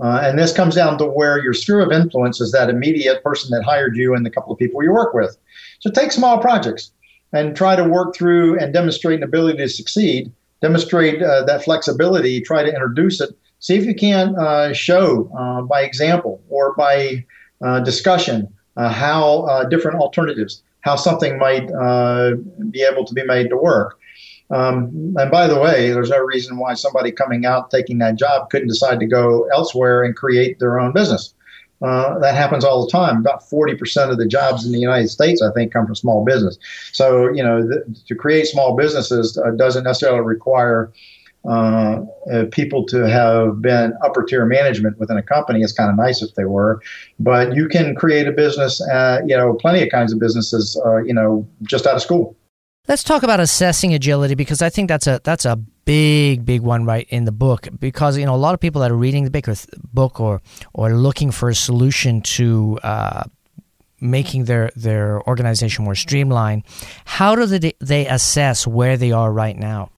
Uh, 0.00 0.20
and 0.22 0.38
this 0.38 0.52
comes 0.52 0.76
down 0.76 0.96
to 0.98 1.04
where 1.04 1.42
your 1.42 1.52
sphere 1.52 1.80
of 1.80 1.90
influence 1.90 2.40
is 2.40 2.52
that 2.52 2.70
immediate 2.70 3.22
person 3.24 3.50
that 3.50 3.64
hired 3.64 3.96
you 3.96 4.14
and 4.14 4.24
the 4.24 4.30
couple 4.30 4.52
of 4.52 4.58
people 4.58 4.82
you 4.82 4.92
work 4.92 5.12
with. 5.12 5.36
So 5.80 5.90
take 5.90 6.12
small 6.12 6.38
projects 6.38 6.92
and 7.32 7.56
try 7.56 7.74
to 7.74 7.82
work 7.82 8.14
through 8.14 8.58
and 8.60 8.72
demonstrate 8.72 9.18
an 9.18 9.24
ability 9.24 9.58
to 9.58 9.68
succeed 9.68 10.32
demonstrate 10.60 11.22
uh, 11.22 11.44
that 11.44 11.64
flexibility, 11.64 12.40
try 12.40 12.62
to 12.62 12.72
introduce 12.72 13.20
it. 13.20 13.30
See 13.60 13.76
if 13.76 13.84
you 13.84 13.94
can 13.94 14.36
uh, 14.36 14.72
show 14.72 15.30
uh, 15.36 15.62
by 15.62 15.82
example 15.82 16.40
or 16.48 16.74
by 16.76 17.24
uh, 17.62 17.80
discussion 17.80 18.52
how 18.76 19.64
different 19.70 19.98
alternatives, 19.98 20.62
how 20.82 20.94
something 20.94 21.36
might 21.36 21.66
be 22.70 22.82
able 22.82 23.04
to 23.04 23.12
be 23.12 23.24
made 23.24 23.48
to 23.48 23.56
work. 23.56 23.98
Um, 24.50 25.14
and 25.18 25.30
by 25.30 25.46
the 25.46 25.60
way, 25.60 25.90
there's 25.90 26.10
no 26.10 26.20
reason 26.20 26.58
why 26.58 26.74
somebody 26.74 27.12
coming 27.12 27.44
out 27.44 27.70
taking 27.70 27.98
that 27.98 28.16
job 28.16 28.50
couldn't 28.50 28.68
decide 28.68 28.98
to 29.00 29.06
go 29.06 29.46
elsewhere 29.52 30.02
and 30.02 30.16
create 30.16 30.58
their 30.58 30.80
own 30.80 30.92
business. 30.92 31.34
Uh, 31.80 32.18
that 32.18 32.34
happens 32.34 32.64
all 32.64 32.84
the 32.84 32.90
time. 32.90 33.18
About 33.18 33.42
40% 33.42 34.10
of 34.10 34.18
the 34.18 34.26
jobs 34.26 34.66
in 34.66 34.72
the 34.72 34.80
United 34.80 35.08
States, 35.08 35.40
I 35.40 35.52
think, 35.52 35.72
come 35.72 35.86
from 35.86 35.94
small 35.94 36.24
business. 36.24 36.58
So, 36.92 37.28
you 37.32 37.42
know, 37.42 37.68
to 38.06 38.14
create 38.14 38.46
small 38.46 38.74
businesses 38.74 39.38
uh, 39.38 39.52
doesn't 39.52 39.84
necessarily 39.84 40.20
require 40.20 40.92
uh, 41.48 42.00
uh, 42.32 42.44
people 42.50 42.84
to 42.84 43.08
have 43.08 43.62
been 43.62 43.94
upper 44.04 44.24
tier 44.24 44.44
management 44.44 44.98
within 44.98 45.16
a 45.16 45.22
company. 45.22 45.62
It's 45.62 45.72
kind 45.72 45.88
of 45.88 45.96
nice 45.96 46.20
if 46.20 46.34
they 46.34 46.44
were, 46.44 46.82
but 47.20 47.54
you 47.54 47.68
can 47.68 47.94
create 47.94 48.26
a 48.26 48.32
business, 48.32 48.80
uh, 48.88 49.20
you 49.24 49.36
know, 49.36 49.54
plenty 49.54 49.82
of 49.82 49.88
kinds 49.90 50.12
of 50.12 50.18
businesses, 50.18 50.80
uh, 50.84 50.96
you 51.04 51.14
know, 51.14 51.46
just 51.62 51.86
out 51.86 51.94
of 51.94 52.02
school. 52.02 52.36
Let's 52.88 53.02
talk 53.02 53.22
about 53.22 53.38
assessing 53.38 53.92
agility 53.92 54.34
because 54.34 54.62
I 54.62 54.70
think 54.70 54.88
that's 54.88 55.06
a 55.06 55.20
that's 55.22 55.44
a 55.44 55.56
big 55.56 56.46
big 56.46 56.62
one 56.62 56.86
right 56.86 57.06
in 57.10 57.26
the 57.26 57.32
book 57.32 57.68
because 57.78 58.16
you 58.16 58.24
know 58.24 58.34
a 58.34 58.40
lot 58.40 58.54
of 58.54 58.60
people 58.60 58.80
that 58.80 58.90
are 58.90 58.96
reading 58.96 59.24
the 59.24 59.66
book 59.92 60.18
or, 60.18 60.40
or 60.72 60.94
looking 60.94 61.30
for 61.30 61.50
a 61.50 61.54
solution 61.54 62.22
to 62.22 62.78
uh, 62.82 63.24
making 64.00 64.46
their 64.46 64.70
their 64.74 65.20
organization 65.28 65.84
more 65.84 65.94
streamlined. 65.94 66.62
How 67.04 67.34
do 67.34 67.44
they 67.44 67.74
they 67.78 68.06
assess 68.06 68.66
where 68.66 68.96
they 68.96 69.12
are 69.12 69.30
right 69.30 69.56
now? 69.56 69.90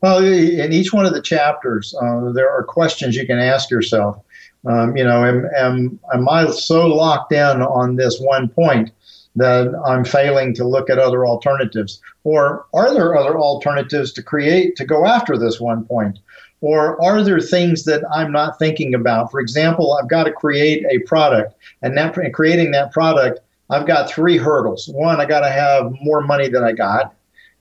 Well, 0.00 0.24
in 0.24 0.72
each 0.72 0.92
one 0.92 1.06
of 1.06 1.14
the 1.14 1.22
chapters, 1.22 1.92
uh, 2.00 2.30
there 2.30 2.48
are 2.48 2.62
questions 2.62 3.16
you 3.16 3.26
can 3.26 3.40
ask 3.40 3.68
yourself. 3.68 4.22
Um, 4.64 4.96
you 4.96 5.02
know, 5.02 5.24
am, 5.24 5.48
am 5.56 6.00
am 6.14 6.28
I 6.28 6.48
so 6.50 6.86
locked 6.86 7.32
in 7.32 7.62
on 7.62 7.96
this 7.96 8.20
one 8.20 8.48
point? 8.48 8.92
That 9.36 9.74
I'm 9.86 10.04
failing 10.04 10.54
to 10.54 10.64
look 10.66 10.90
at 10.90 10.98
other 10.98 11.26
alternatives? 11.26 12.00
Or 12.24 12.66
are 12.74 12.92
there 12.92 13.16
other 13.16 13.38
alternatives 13.38 14.12
to 14.12 14.22
create 14.22 14.76
to 14.76 14.84
go 14.84 15.06
after 15.06 15.36
this 15.36 15.60
one 15.60 15.84
point? 15.84 16.18
Or 16.60 17.02
are 17.02 17.22
there 17.22 17.40
things 17.40 17.84
that 17.84 18.04
I'm 18.14 18.30
not 18.30 18.58
thinking 18.58 18.94
about? 18.94 19.30
For 19.30 19.40
example, 19.40 19.94
I've 19.94 20.08
got 20.08 20.24
to 20.24 20.32
create 20.32 20.84
a 20.88 21.00
product, 21.00 21.54
and 21.82 21.96
that 21.96 22.14
creating 22.32 22.70
that 22.70 22.92
product, 22.92 23.40
I've 23.68 23.86
got 23.86 24.10
three 24.10 24.36
hurdles. 24.36 24.88
One, 24.88 25.20
I 25.20 25.24
got 25.24 25.40
to 25.40 25.50
have 25.50 25.92
more 26.02 26.20
money 26.20 26.48
than 26.48 26.62
I 26.62 26.72
got. 26.72 27.14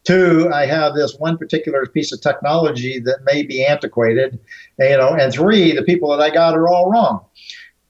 Two, 0.04 0.50
I 0.52 0.66
have 0.66 0.94
this 0.94 1.16
one 1.18 1.38
particular 1.38 1.86
piece 1.86 2.12
of 2.12 2.22
technology 2.22 3.00
that 3.00 3.24
may 3.24 3.44
be 3.44 3.66
antiquated, 3.66 4.40
you 4.80 4.98
know. 4.98 5.14
And 5.14 5.32
three, 5.32 5.74
the 5.74 5.84
people 5.84 6.10
that 6.16 6.24
I 6.24 6.32
got 6.32 6.56
are 6.56 6.68
all 6.68 6.92
wrong. 6.92 7.26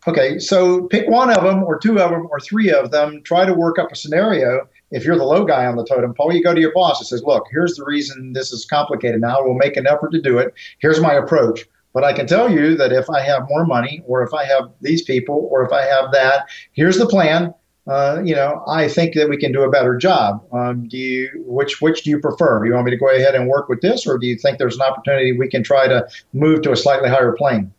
Okay, 0.07 0.39
so 0.39 0.87
pick 0.87 1.07
one 1.07 1.29
of 1.29 1.43
them, 1.43 1.63
or 1.63 1.77
two 1.77 1.99
of 1.99 2.09
them, 2.09 2.27
or 2.31 2.39
three 2.39 2.71
of 2.71 2.89
them. 2.89 3.21
Try 3.23 3.45
to 3.45 3.53
work 3.53 3.77
up 3.77 3.91
a 3.91 3.95
scenario. 3.95 4.67
If 4.89 5.05
you're 5.05 5.17
the 5.17 5.23
low 5.23 5.45
guy 5.45 5.67
on 5.67 5.75
the 5.75 5.85
totem 5.85 6.15
pole, 6.15 6.33
you 6.33 6.43
go 6.43 6.55
to 6.55 6.59
your 6.59 6.73
boss 6.73 6.99
and 6.99 7.07
says, 7.07 7.23
"Look, 7.23 7.45
here's 7.51 7.75
the 7.75 7.85
reason 7.85 8.33
this 8.33 8.51
is 8.51 8.65
complicated. 8.65 9.21
Now 9.21 9.43
we'll 9.43 9.53
make 9.53 9.77
an 9.77 9.85
effort 9.85 10.11
to 10.13 10.21
do 10.21 10.39
it. 10.39 10.53
Here's 10.79 10.99
my 10.99 11.13
approach." 11.13 11.67
But 11.93 12.03
I 12.03 12.13
can 12.13 12.25
tell 12.25 12.49
you 12.49 12.75
that 12.77 12.91
if 12.91 13.09
I 13.11 13.21
have 13.21 13.47
more 13.49 13.65
money, 13.65 14.01
or 14.07 14.23
if 14.23 14.33
I 14.33 14.45
have 14.45 14.71
these 14.81 15.03
people, 15.03 15.47
or 15.51 15.63
if 15.63 15.71
I 15.71 15.83
have 15.83 16.11
that, 16.13 16.47
here's 16.71 16.97
the 16.97 17.05
plan. 17.05 17.53
Uh, 17.87 18.21
you 18.23 18.33
know, 18.33 18.63
I 18.67 18.87
think 18.87 19.13
that 19.15 19.29
we 19.29 19.37
can 19.37 19.51
do 19.51 19.61
a 19.63 19.69
better 19.69 19.97
job. 19.97 20.43
Um, 20.51 20.87
do 20.87 20.97
you 20.97 21.43
which 21.45 21.79
which 21.79 22.03
do 22.03 22.09
you 22.09 22.19
prefer? 22.19 22.59
Do 22.59 22.67
you 22.67 22.73
want 22.73 22.85
me 22.85 22.91
to 22.91 22.97
go 22.97 23.09
ahead 23.09 23.35
and 23.35 23.47
work 23.47 23.69
with 23.69 23.81
this, 23.81 24.07
or 24.07 24.17
do 24.17 24.25
you 24.25 24.35
think 24.35 24.57
there's 24.57 24.77
an 24.77 24.81
opportunity 24.81 25.31
we 25.31 25.47
can 25.47 25.61
try 25.61 25.87
to 25.87 26.07
move 26.33 26.63
to 26.63 26.71
a 26.71 26.75
slightly 26.75 27.09
higher 27.09 27.33
plane? 27.33 27.71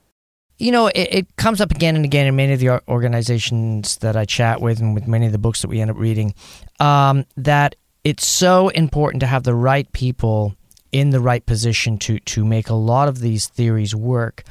You 0.62 0.70
know, 0.70 0.86
it, 0.86 1.08
it, 1.10 1.36
comes 1.36 1.60
up 1.60 1.72
again 1.72 1.96
and 1.96 2.04
again 2.04 2.26
in 2.26 2.36
many 2.36 2.52
of 2.52 2.60
the 2.60 2.80
organizations 2.88 3.96
that 3.98 4.16
I 4.16 4.24
chat 4.24 4.60
with 4.60 4.80
and 4.80 4.94
with 4.94 5.08
many 5.08 5.26
of 5.26 5.32
the 5.32 5.38
books 5.38 5.62
that 5.62 5.68
we 5.68 5.80
end 5.80 5.90
up 5.90 5.96
reading 5.96 6.34
um, 6.78 7.26
that 7.36 7.74
it's 8.04 8.26
so 8.26 8.68
important 8.68 9.20
to 9.20 9.26
have 9.26 9.42
the 9.42 9.54
right 9.54 9.90
people 9.92 10.54
in 10.92 11.10
the 11.10 11.20
right 11.20 11.44
position 11.44 11.98
to, 11.98 12.18
to 12.20 12.44
make 12.44 12.68
a 12.68 12.74
lot 12.74 13.08
of 13.08 13.18
these 13.18 13.48
theories 13.48 13.94
work. 13.94 14.44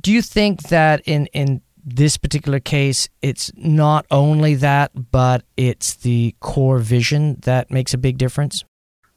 Do 0.00 0.12
you 0.12 0.22
think 0.22 0.62
that 0.68 1.02
in, 1.04 1.26
in 1.26 1.60
this 1.84 2.16
particular 2.16 2.60
case, 2.60 3.08
it's 3.20 3.50
not 3.54 4.06
only 4.10 4.54
that, 4.54 4.92
but 5.10 5.44
it's 5.56 5.96
the 5.96 6.34
core 6.40 6.78
vision 6.78 7.38
that 7.42 7.70
makes 7.70 7.92
a 7.92 7.98
big 7.98 8.16
difference? 8.16 8.64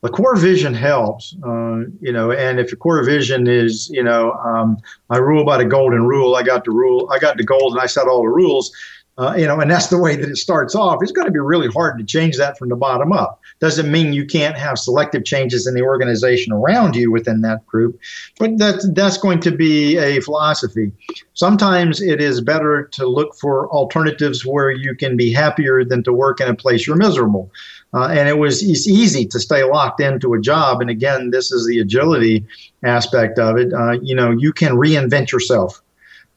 The 0.01 0.09
core 0.09 0.35
vision 0.35 0.73
helps, 0.73 1.35
uh, 1.43 1.79
you 1.99 2.11
know, 2.11 2.31
and 2.31 2.59
if 2.59 2.71
your 2.71 2.77
core 2.77 3.03
vision 3.03 3.47
is, 3.47 3.89
you 3.89 4.03
know, 4.03 4.31
um, 4.33 4.77
I 5.09 5.17
rule 5.17 5.43
by 5.43 5.57
the 5.57 5.65
golden 5.65 6.03
rule, 6.03 6.35
I 6.35 6.43
got 6.43 6.65
the 6.65 6.71
rule, 6.71 7.09
I 7.11 7.17
got 7.17 7.37
the 7.37 7.43
gold 7.43 7.73
and 7.73 7.81
I 7.81 7.87
set 7.87 8.07
all 8.07 8.21
the 8.21 8.29
rules, 8.29 8.71
uh, 9.17 9.33
you 9.35 9.47
know, 9.47 9.59
and 9.59 9.71
that's 9.71 9.87
the 9.87 9.97
way 9.97 10.15
that 10.15 10.29
it 10.29 10.37
starts 10.37 10.75
off. 10.75 10.99
It's 11.01 11.11
going 11.11 11.25
to 11.25 11.31
be 11.31 11.39
really 11.39 11.67
hard 11.67 11.97
to 11.97 12.03
change 12.03 12.37
that 12.37 12.55
from 12.59 12.69
the 12.69 12.75
bottom 12.75 13.11
up. 13.11 13.41
Doesn't 13.59 13.91
mean 13.91 14.13
you 14.13 14.27
can't 14.27 14.55
have 14.55 14.77
selective 14.77 15.25
changes 15.25 15.65
in 15.65 15.73
the 15.73 15.81
organization 15.81 16.53
around 16.53 16.95
you 16.95 17.11
within 17.11 17.41
that 17.41 17.65
group, 17.65 17.99
but 18.37 18.55
that's 18.59 18.87
that's 18.91 19.17
going 19.17 19.39
to 19.39 19.51
be 19.51 19.97
a 19.97 20.21
philosophy. 20.21 20.91
Sometimes 21.33 21.99
it 21.99 22.21
is 22.21 22.39
better 22.41 22.83
to 22.91 23.07
look 23.07 23.33
for 23.35 23.67
alternatives 23.71 24.45
where 24.45 24.69
you 24.69 24.93
can 24.93 25.17
be 25.17 25.33
happier 25.33 25.83
than 25.83 26.03
to 26.03 26.13
work 26.13 26.39
in 26.39 26.47
a 26.47 26.55
place 26.55 26.85
you're 26.85 26.95
miserable. 26.95 27.51
Uh, 27.93 28.07
and 28.07 28.27
it 28.27 28.37
was 28.37 28.61
it's 28.63 28.87
easy 28.87 29.25
to 29.25 29.39
stay 29.39 29.63
locked 29.63 30.01
into 30.01 30.33
a 30.33 30.41
job. 30.41 30.81
And 30.81 30.89
again, 30.89 31.31
this 31.31 31.51
is 31.51 31.65
the 31.67 31.79
agility 31.79 32.45
aspect 32.83 33.39
of 33.39 33.57
it. 33.57 33.73
Uh, 33.73 33.93
you 34.01 34.15
know, 34.15 34.31
you 34.31 34.51
can 34.53 34.73
reinvent 34.73 35.31
yourself. 35.31 35.81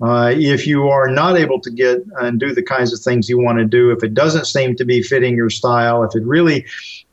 Uh, 0.03 0.33
if 0.35 0.67
you 0.67 0.89
are 0.89 1.09
not 1.09 1.37
able 1.37 1.61
to 1.61 1.71
get 1.71 1.99
and 2.21 2.41
do 2.41 2.55
the 2.55 2.63
kinds 2.63 2.91
of 2.93 3.01
things 3.01 3.29
you 3.29 3.39
want 3.39 3.59
to 3.59 3.67
do, 3.67 3.91
if 3.91 4.03
it 4.03 4.15
doesn't 4.15 4.47
seem 4.47 4.75
to 4.75 4.85
be 4.85 5.03
fitting 5.03 5.37
your 5.37 5.51
style, 5.51 6.03
if 6.03 6.15
it 6.15 6.25
really 6.25 6.65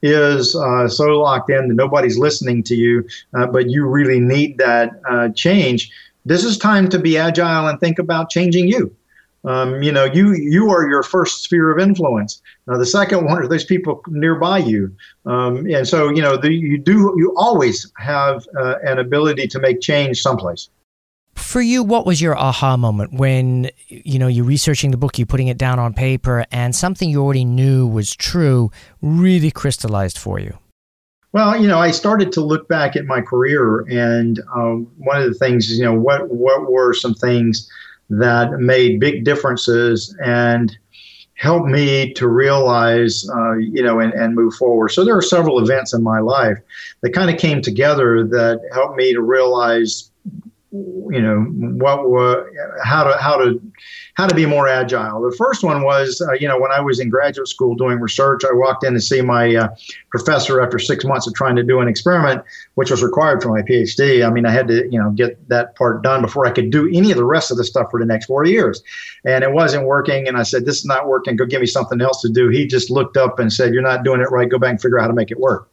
is 0.02 0.56
uh, 0.56 0.88
so 0.88 1.20
locked 1.20 1.50
in 1.50 1.68
that 1.68 1.74
nobody's 1.74 2.18
listening 2.18 2.64
to 2.64 2.76
you, 2.76 3.06
uh, 3.34 3.46
but 3.46 3.70
you 3.70 3.86
really 3.86 4.22
need 4.22 4.58
that 4.58 5.02
uh, 5.10 5.28
change, 5.30 5.92
this 6.26 6.46
is 6.46 6.58
time 6.58 6.88
to 6.90 7.00
be 7.00 7.18
agile 7.18 7.68
and 7.68 7.80
think 7.80 8.00
about 8.00 8.30
changing 8.30 8.70
you. 8.70 8.96
Um, 9.48 9.82
you 9.82 9.94
know, 9.94 10.04
you 10.04 10.34
you 10.34 10.70
are 10.72 10.90
your 10.90 11.04
first 11.04 11.44
sphere 11.44 11.72
of 11.72 11.80
influence. 11.80 12.42
Now, 12.68 12.78
the 12.78 12.86
second 12.86 13.24
one 13.24 13.38
are 13.38 13.48
those 13.48 13.64
people 13.64 14.02
nearby 14.08 14.58
you, 14.58 14.94
um, 15.26 15.66
and 15.68 15.88
so 15.88 16.10
you 16.10 16.22
know 16.22 16.36
the, 16.36 16.52
you 16.52 16.78
do 16.78 17.16
you 17.18 17.34
always 17.38 17.90
have 17.98 18.46
uh, 18.60 18.76
an 18.84 19.00
ability 19.00 19.48
to 19.48 19.60
make 19.60 19.80
change 19.80 20.22
someplace. 20.22 20.70
For 21.36 21.62
you, 21.62 21.82
what 21.82 22.06
was 22.06 22.20
your 22.20 22.38
aha 22.38 22.76
moment 22.76 23.14
when 23.14 23.70
you 23.88 24.20
know 24.20 24.28
you're 24.28 24.44
researching 24.44 24.92
the 24.92 24.98
book, 24.98 25.18
you're 25.18 25.26
putting 25.26 25.48
it 25.48 25.58
down 25.58 25.80
on 25.80 25.94
paper, 25.94 26.46
and 26.52 26.76
something 26.76 27.10
you 27.10 27.24
already 27.24 27.46
knew 27.46 27.88
was 27.88 28.14
true 28.14 28.70
really 29.02 29.50
crystallized 29.50 30.18
for 30.18 30.40
you? 30.42 30.58
Well, 31.32 31.62
you 31.62 31.70
know, 31.70 31.80
I 31.80 31.92
started 31.92 32.34
to 32.34 32.42
look 32.42 32.68
back 32.68 32.98
at 32.98 33.06
my 33.06 33.22
career, 33.22 33.86
and 33.90 34.42
um, 34.54 34.92
one 34.98 35.22
of 35.22 35.32
the 35.32 35.38
things 35.38 35.70
is, 35.70 35.78
you 35.78 35.86
know, 35.86 35.94
what 35.94 36.30
what 36.30 36.70
were 36.70 36.94
some 36.94 37.14
things 37.14 37.72
that 38.10 38.60
made 38.60 39.00
big 39.00 39.24
differences 39.24 40.16
and 40.24 40.78
helped 41.36 41.68
me 41.68 42.14
to 42.14 42.28
realize, 42.28 43.30
uh, 43.30 43.54
you 43.58 43.84
know, 43.84 44.00
and, 44.00 44.14
and 44.14 44.34
move 44.34 44.54
forward. 44.56 44.90
So 44.90 45.06
there 45.06 45.16
are 45.16 45.22
several 45.22 45.60
events 45.60 45.94
in 45.94 46.02
my 46.02 46.20
life 46.20 46.58
that 47.02 47.12
kind 47.12 47.30
of 47.30 47.38
came 47.38 47.62
together 47.62 48.24
that 48.24 48.62
helped 48.74 48.98
me 48.98 49.14
to 49.14 49.22
realize 49.22 50.12
you 50.72 51.22
know 51.22 51.44
what 51.86 52.10
were 52.10 52.52
how 52.84 53.04
to 53.04 53.18
how 53.18 53.38
to 53.38 53.62
how 54.16 54.28
to 54.28 54.36
be 54.36 54.46
more 54.46 54.68
agile. 54.68 55.22
The 55.22 55.36
first 55.38 55.64
one 55.64 55.82
was 55.84 56.22
uh, 56.22 56.34
you 56.34 56.48
know 56.48 56.60
when 56.60 56.72
I 56.72 56.82
was 56.82 57.00
in 57.00 57.10
graduate 57.10 57.48
school 57.48 57.74
doing 57.76 58.02
research, 58.02 58.42
I 58.44 58.54
walked 58.54 58.84
in 58.84 58.94
to 58.94 59.00
see 59.00 59.22
my 59.22 59.56
uh, 59.56 59.70
professor 60.10 60.60
after 60.60 60.78
six 60.78 61.06
months 61.06 61.26
of 61.26 61.34
trying 61.36 61.56
to 61.56 61.64
do 61.64 61.80
an 61.80 61.88
experiment, 61.88 62.44
which 62.76 62.92
was 62.92 63.02
required 63.02 63.42
for 63.42 63.50
my 63.50 63.62
PhD. 63.62 64.28
I 64.28 64.30
mean, 64.30 64.46
I 64.46 64.52
had 64.52 64.68
to 64.68 64.84
you 64.92 65.00
know 65.00 65.12
get 65.12 65.48
that 65.48 65.76
part 65.76 66.02
done 66.04 66.22
before 66.22 66.46
I 66.46 66.52
could 66.52 66.70
do 66.70 66.90
any 66.94 67.12
of 67.12 67.18
the 67.18 67.26
rest 67.26 67.50
of 67.50 67.56
the 67.56 67.64
stuff 67.64 67.88
for 67.90 68.00
the 68.00 68.06
next 68.06 68.26
four 68.26 68.46
years, 68.46 68.84
and 69.24 69.46
it 69.46 69.54
wasn't 69.54 69.86
working. 69.86 70.28
And 70.28 70.36
I 70.36 70.44
said, 70.44 70.66
"This 70.66 70.80
is 70.80 70.86
not 70.86 71.08
working. 71.08 71.38
Go 71.38 71.46
give 71.46 71.62
me 71.62 71.68
something 71.68 72.02
else 72.02 72.22
to 72.24 72.30
do." 72.30 72.50
He 72.50 72.68
just 72.68 72.90
looked 72.90 73.16
up 73.16 73.40
and 73.40 73.54
said, 73.54 73.74
"You're 73.74 73.84
not 73.84 74.04
doing 74.04 74.20
it 74.20 74.30
right. 74.32 74.50
Go 74.50 74.60
back 74.60 74.72
and 74.72 74.82
figure 74.82 75.00
out 75.00 75.04
how 75.04 75.08
to 75.08 75.14
make 75.14 75.32
it 75.32 75.40
work." 75.40 75.70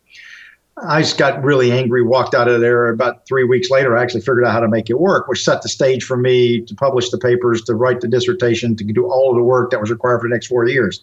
I 0.82 1.02
just 1.02 1.18
got 1.18 1.42
really 1.44 1.70
angry, 1.70 2.02
walked 2.02 2.34
out 2.34 2.48
of 2.48 2.60
there. 2.60 2.88
About 2.88 3.26
three 3.26 3.44
weeks 3.44 3.70
later, 3.70 3.96
I 3.96 4.02
actually 4.02 4.22
figured 4.22 4.44
out 4.44 4.52
how 4.52 4.60
to 4.60 4.68
make 4.68 4.90
it 4.90 4.98
work, 4.98 5.28
which 5.28 5.44
set 5.44 5.62
the 5.62 5.68
stage 5.68 6.02
for 6.02 6.16
me 6.16 6.62
to 6.62 6.74
publish 6.74 7.10
the 7.10 7.18
papers, 7.18 7.62
to 7.64 7.74
write 7.74 8.00
the 8.00 8.08
dissertation, 8.08 8.74
to 8.76 8.84
do 8.84 9.06
all 9.06 9.30
of 9.30 9.36
the 9.36 9.42
work 9.42 9.70
that 9.70 9.80
was 9.80 9.90
required 9.90 10.20
for 10.20 10.28
the 10.28 10.34
next 10.34 10.48
four 10.48 10.66
years. 10.66 11.00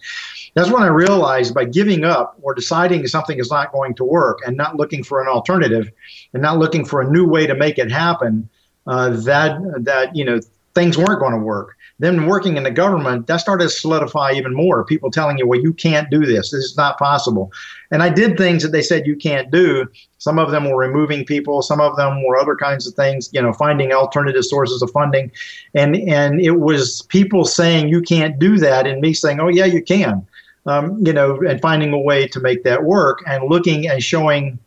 That's 0.56 0.70
when 0.70 0.84
I 0.84 0.88
realized 0.88 1.54
by 1.54 1.64
giving 1.64 2.04
up 2.04 2.38
or 2.42 2.54
deciding 2.54 3.08
something 3.08 3.40
is 3.40 3.50
not 3.50 3.72
going 3.72 3.96
to 3.96 4.04
work 4.04 4.40
and 4.46 4.58
not 4.58 4.76
looking 4.76 5.04
for 5.04 5.22
an 5.22 5.30
alternative 5.30 5.90
and 6.34 6.42
not 6.42 6.58
looking 6.58 6.84
for 6.84 7.00
a 7.00 7.10
new 7.10 7.26
way 7.26 7.48
to 7.48 7.56
make 7.56 7.78
it 7.78 7.90
happen, 7.90 8.50
uh, 8.88 9.12
that 9.12 9.58
that 9.86 10.14
you 10.16 10.26
know 10.26 10.42
things 10.74 10.98
weren't 10.98 11.20
going 11.20 11.34
to 11.34 11.40
work. 11.40 11.78
Then 12.00 12.26
working 12.26 12.58
in 12.58 12.64
the 12.64 12.72
government, 12.72 13.28
that 13.28 13.38
started 13.38 13.66
to 13.66 13.70
solidify 13.70 14.32
even 14.32 14.56
more. 14.56 14.84
People 14.84 15.12
telling 15.12 15.38
you, 15.38 15.48
well, 15.48 15.60
you 15.60 15.72
can't 15.72 16.10
do 16.10 16.26
this. 16.26 16.50
This 16.50 16.64
is 16.66 16.76
not 16.76 16.98
possible. 16.98 17.52
And 17.92 18.02
I 18.02 18.10
did 18.10 18.38
things 18.38 18.64
that 18.64 18.72
they 18.72 18.82
said 18.82 19.06
you 19.06 19.16
can't 19.16 19.52
do. 19.52 19.86
Some 20.18 20.40
of 20.40 20.50
them 20.50 20.68
were 20.68 20.78
removing 20.78 21.26
people. 21.26 21.62
Some 21.62 21.80
of 21.80 21.96
them 21.98 22.26
were 22.26 22.38
other 22.38 22.56
kinds 22.56 22.88
of 22.88 22.96
things, 22.96 23.30
you 23.34 23.42
know, 23.42 23.54
finding 23.54 23.92
alternative 23.92 24.46
sources 24.46 24.82
of 24.82 24.90
funding. 24.90 25.32
And, 25.76 25.96
and 25.96 26.42
it 26.42 26.60
was 26.60 27.04
people 27.04 27.46
saying 27.46 27.90
you 27.90 28.02
can't 28.02 28.40
do 28.40 28.58
that 28.58 28.88
and 28.88 29.00
me 29.00 29.14
saying, 29.14 29.40
oh, 29.40 29.50
yeah, 29.50 29.66
you 29.66 29.84
can. 29.84 30.26
Um, 30.66 31.06
you 31.06 31.14
know, 31.14 31.40
and 31.42 31.60
finding 31.62 31.92
a 31.92 32.00
way 32.00 32.28
to 32.28 32.40
make 32.40 32.64
that 32.64 32.84
work 32.84 33.24
and 33.28 33.50
looking 33.50 33.88
and 33.88 34.04
showing 34.04 34.60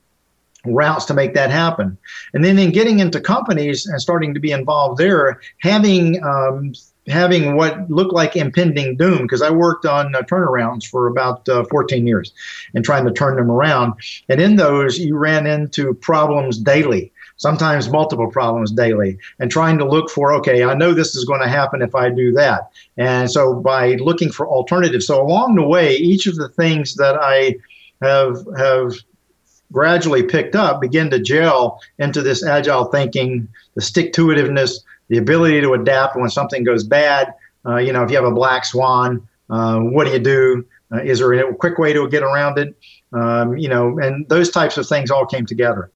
routes 0.65 1.05
to 1.07 1.15
make 1.15 1.35
that 1.35 1.51
happen. 1.51 1.97
And 2.33 2.45
then 2.45 2.59
in 2.59 2.73
getting 2.73 3.01
into 3.01 3.21
companies 3.21 3.87
and 3.87 4.01
starting 4.01 4.35
to 4.35 4.41
be 4.41 4.53
involved 4.53 4.99
there, 4.99 5.41
having 5.61 6.23
um, 6.25 6.73
having 7.07 7.57
what 7.57 7.91
looked 7.91 8.13
like 8.15 8.37
impending 8.37 8.97
doom 8.97 9.23
because 9.23 9.43
I 9.43 9.51
worked 9.51 9.85
on 9.85 10.15
uh, 10.15 10.23
turnarounds 10.23 10.87
for 10.87 11.07
about 11.07 11.49
uh, 11.49 11.65
14 11.65 12.07
years 12.07 12.33
and 12.75 12.85
trying 12.85 13.05
to 13.05 13.13
turn 13.13 13.37
them 13.37 13.51
around. 13.51 13.95
And 14.29 14.41
in 14.41 14.57
those, 14.57 14.99
you 14.99 15.17
ran 15.17 15.47
into 15.47 15.95
problems 15.95 16.59
daily. 16.59 17.13
Sometimes 17.37 17.91
multiple 17.91 18.31
problems 18.31 18.71
daily, 18.71 19.19
and 19.41 19.51
trying 19.51 19.77
to 19.79 19.85
look 19.85 20.09
for, 20.09 20.33
okay, 20.35 20.63
I 20.63 20.75
know 20.75 20.95
this 20.95 21.17
is 21.17 21.25
going 21.25 21.41
to 21.41 21.49
happen 21.49 21.83
if 21.83 21.93
I 21.93 22.09
do 22.09 22.31
that. 22.35 22.71
And 22.97 23.29
so, 23.29 23.55
by 23.55 23.95
looking 23.97 24.31
for 24.31 24.47
alternatives, 24.47 25.09
so 25.09 25.21
along 25.21 25.57
the 25.57 25.67
way, 25.67 25.97
each 25.97 26.29
of 26.29 26.37
the 26.37 26.49
things 26.49 26.95
that 26.95 27.17
I 27.17 27.57
have 28.03 28.39
have 28.57 28.95
gradually 29.75 30.23
picked 30.23 30.55
up 30.55 30.81
begin 30.81 31.11
to 31.11 31.19
gel 31.19 31.83
into 31.99 32.23
this 32.23 32.47
agile 32.47 32.87
thinking, 32.87 33.49
the 33.75 33.83
stick 33.83 34.13
to 34.15 34.29
itiveness, 34.29 34.81
the 35.09 35.19
ability 35.19 35.61
to 35.61 35.75
adapt 35.75 36.17
when 36.17 36.31
something 36.31 36.65
goes 36.65 36.85
bad. 36.85 37.35
Uh, 37.67 37.77
you 37.77 37.93
know, 37.93 38.03
if 38.03 38.11
you 38.11 38.17
have 38.17 38.25
a 38.25 38.31
black 38.31 38.65
swan, 38.65 39.27
uh, 39.51 39.79
what 39.81 40.07
do 40.07 40.13
you 40.13 40.19
do? 40.19 40.65
Uh, 40.93 41.03
is 41.03 41.19
there 41.19 41.33
a 41.33 41.55
quick 41.55 41.79
way 41.79 41.93
to 41.93 42.09
get 42.09 42.23
around 42.23 42.59
it? 42.59 42.75
Um, 43.13 43.57
you 43.57 43.69
know, 43.69 43.99
and 43.99 44.29
those 44.29 44.51
types 44.51 44.79
of 44.79 44.87
things 44.87 45.11
all 45.11 45.27
came 45.27 45.47
together. 45.47 45.91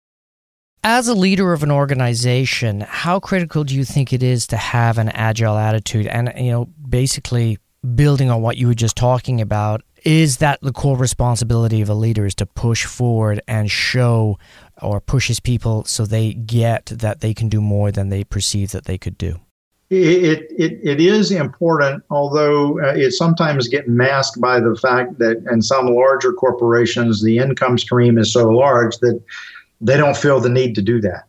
As 0.85 1.09
a 1.09 1.15
leader 1.15 1.53
of 1.53 1.63
an 1.63 1.71
organization, 1.71 2.81
how 2.81 3.19
critical 3.21 3.65
do 3.65 3.75
you 3.75 3.85
think 3.85 4.13
it 4.13 4.23
is 4.23 4.47
to 4.49 4.57
have 4.57 4.99
an 4.99 5.09
agile 5.11 5.57
attitude? 5.57 6.07
And, 6.07 6.33
you 6.37 6.51
know, 6.51 6.67
basically 6.89 7.59
building 7.95 8.31
on 8.31 8.43
what 8.43 8.57
you 8.57 8.69
were 8.69 8.75
just 8.75 8.97
talking 8.97 9.41
about, 9.41 9.83
is 10.05 10.39
that 10.39 10.61
the 10.61 10.73
core 10.73 10.97
responsibility 10.97 11.81
of 11.81 11.89
a 11.89 11.95
leader 11.95 12.27
is 12.27 12.35
to 12.37 12.47
push 12.47 12.85
forward 12.85 13.41
and 13.49 13.71
show 13.71 14.39
or 14.81 15.01
pushes 15.01 15.41
people 15.41 15.85
so 15.85 16.05
they 16.05 16.33
get 16.33 16.87
that 16.87 17.21
they 17.21 17.35
can 17.35 17.49
do 17.49 17.61
more 17.61 17.91
than 17.91 18.09
they 18.09 18.25
perceive 18.25 18.71
that 18.73 18.85
they 18.85 18.99
could 18.99 19.19
do? 19.19 19.41
It, 19.91 20.51
it, 20.59 20.81
it 20.83 21.01
is 21.01 21.31
important, 21.31 22.05
although 22.11 22.79
uh, 22.81 22.93
it 22.95 23.13
sometimes 23.13 23.69
gets 23.69 23.89
masked 23.89 24.39
by 24.39 24.61
the 24.61 24.77
fact 24.77 25.19
that 25.19 25.43
in 25.51 25.63
some 25.63 25.87
larger 25.87 26.35
corporations, 26.35 27.23
the 27.23 27.39
income 27.39 27.79
stream 27.79 28.19
is 28.19 28.31
so 28.31 28.51
large 28.51 28.99
that 28.99 29.19
they 29.81 29.97
don't 29.97 30.17
feel 30.17 30.41
the 30.41 30.51
need 30.51 30.75
to 30.75 30.83
do 30.83 31.01
that. 31.01 31.28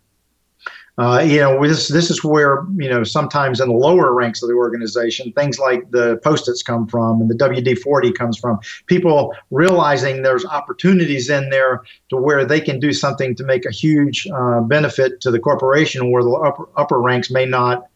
Uh, 0.99 1.21
you 1.21 1.39
know, 1.39 1.65
this 1.65 1.87
this 1.87 2.11
is 2.11 2.25
where 2.25 2.65
you 2.75 2.89
know 2.89 3.05
sometimes 3.05 3.61
in 3.61 3.69
the 3.69 3.73
lower 3.73 4.13
ranks 4.13 4.43
of 4.43 4.49
the 4.49 4.55
organization, 4.55 5.31
things 5.31 5.57
like 5.57 5.89
the 5.91 6.17
post-its 6.25 6.61
come 6.61 6.85
from, 6.87 7.21
and 7.21 7.29
the 7.29 7.35
WD-40 7.35 8.13
comes 8.13 8.37
from. 8.37 8.59
People 8.87 9.33
realizing 9.49 10.23
there's 10.23 10.45
opportunities 10.45 11.29
in 11.29 11.49
there 11.51 11.83
to 12.09 12.17
where 12.17 12.43
they 12.43 12.59
can 12.59 12.81
do 12.81 12.91
something 12.91 13.33
to 13.35 13.45
make 13.45 13.65
a 13.65 13.71
huge 13.71 14.27
uh, 14.27 14.59
benefit 14.59 15.21
to 15.21 15.31
the 15.31 15.39
corporation, 15.39 16.11
where 16.11 16.21
the 16.21 16.31
upper, 16.31 16.67
upper 16.75 16.99
ranks 16.99 17.31
may 17.31 17.45
not 17.45 17.87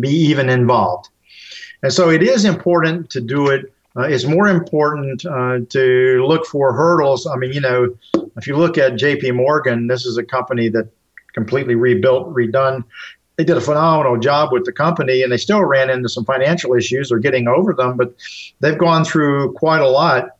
be 0.00 0.10
even 0.10 0.48
involved. 0.48 1.10
And 1.84 1.92
so 1.92 2.10
it 2.10 2.24
is 2.24 2.44
important 2.44 3.08
to 3.10 3.20
do 3.20 3.50
it. 3.50 3.72
Uh, 3.96 4.02
it's 4.02 4.24
more 4.24 4.48
important 4.48 5.24
uh, 5.26 5.60
to 5.68 6.26
look 6.26 6.44
for 6.44 6.72
hurdles. 6.72 7.24
I 7.24 7.36
mean, 7.36 7.52
you 7.52 7.60
know, 7.60 7.96
if 8.36 8.48
you 8.48 8.56
look 8.56 8.78
at 8.78 8.96
J.P. 8.96 9.30
Morgan, 9.30 9.86
this 9.86 10.04
is 10.04 10.16
a 10.16 10.24
company 10.24 10.68
that 10.70 10.88
completely 11.34 11.74
rebuilt, 11.74 12.32
redone. 12.34 12.84
they 13.36 13.44
did 13.44 13.56
a 13.56 13.60
phenomenal 13.60 14.16
job 14.18 14.52
with 14.52 14.64
the 14.64 14.72
company 14.72 15.22
and 15.22 15.32
they 15.32 15.36
still 15.36 15.64
ran 15.64 15.90
into 15.90 16.08
some 16.08 16.24
financial 16.24 16.74
issues 16.74 17.12
or 17.12 17.18
getting 17.18 17.48
over 17.48 17.72
them, 17.74 17.96
but 17.96 18.14
they've 18.60 18.78
gone 18.78 19.04
through 19.04 19.52
quite 19.54 19.80
a 19.80 19.88
lot 19.88 20.30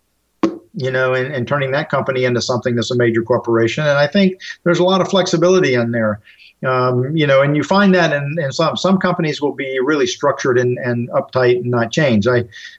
you 0.79 0.91
know, 0.91 1.13
and, 1.13 1.35
and 1.35 1.49
turning 1.49 1.73
that 1.73 1.91
company 1.91 2.25
into 2.25 2.41
something 2.41 2.77
that's 2.77 2.91
a 2.91 2.97
major 2.97 3.23
corporation. 3.23 3.85
And 3.85 3.99
I 3.99 4.07
think 4.07 4.41
there's 4.63 4.79
a 4.79 4.85
lot 4.85 5.01
of 5.01 5.09
flexibility 5.09 5.75
in 5.75 5.91
there. 5.91 6.21
Um, 6.67 7.17
you 7.17 7.25
know, 7.25 7.41
and 7.41 7.57
you 7.57 7.63
find 7.63 7.95
that 7.95 8.13
in, 8.13 8.37
in, 8.41 8.51
some 8.51 8.77
some 8.77 8.99
companies 8.99 9.41
will 9.41 9.55
be 9.55 9.79
really 9.79 10.09
structured 10.09 10.59
and, 10.59 10.77
and 10.79 11.09
uptight 11.11 11.59
and 11.59 11.67
not 11.71 11.93
change. 11.93 12.27
I 12.27 12.39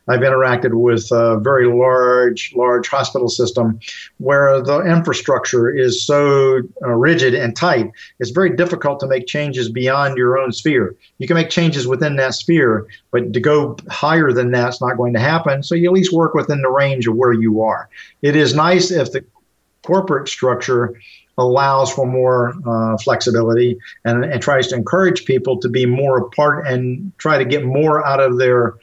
I've 0.09 0.19
interacted 0.19 0.73
with 0.73 1.09
a 1.13 1.39
very 1.39 1.65
large 1.65 2.53
large 2.57 2.89
hospital 2.89 3.29
system 3.29 3.79
where 4.17 4.61
the 4.61 4.81
infrastructure 4.81 5.73
is 5.73 6.05
so 6.05 6.61
uh, 6.83 6.89
rigid 6.89 7.33
and 7.33 7.55
tight. 7.55 7.89
It's 8.19 8.31
very 8.31 8.53
difficult 8.53 8.99
to 8.99 9.07
make 9.07 9.27
changes 9.27 9.69
beyond 9.69 10.17
your 10.17 10.37
own 10.37 10.51
sphere. 10.51 10.93
You 11.19 11.27
can 11.27 11.35
make 11.35 11.49
changes 11.49 11.87
within 11.87 12.17
that 12.17 12.33
sphere, 12.33 12.85
but 13.11 13.31
to 13.31 13.39
go 13.39 13.77
higher 13.89 14.33
than 14.33 14.51
that's 14.51 14.81
not 14.81 14.97
going 14.97 15.13
to 15.13 15.21
happen. 15.21 15.63
So 15.63 15.73
you 15.73 15.87
at 15.87 15.93
least 15.93 16.11
work 16.11 16.33
within 16.33 16.61
the 16.61 16.69
range 16.69 17.07
of 17.07 17.15
where 17.15 17.33
you 17.33 17.61
are. 17.61 17.88
It 18.21 18.35
is 18.35 18.53
nice 18.53 18.91
if 18.91 19.11
the 19.11 19.23
corporate 19.83 20.27
structure 20.27 20.99
allows 21.37 21.91
for 21.91 22.05
more 22.05 22.53
uh, 22.67 22.97
flexibility 22.97 23.77
and, 24.03 24.25
and 24.25 24.41
tries 24.41 24.67
to 24.67 24.75
encourage 24.75 25.25
people 25.25 25.57
to 25.57 25.69
be 25.69 25.85
more 25.85 26.17
a 26.17 26.29
part 26.31 26.67
and 26.67 27.11
try 27.17 27.37
to 27.37 27.45
get 27.45 27.63
more 27.65 28.05
out 28.05 28.19
of 28.19 28.37
their 28.37 28.75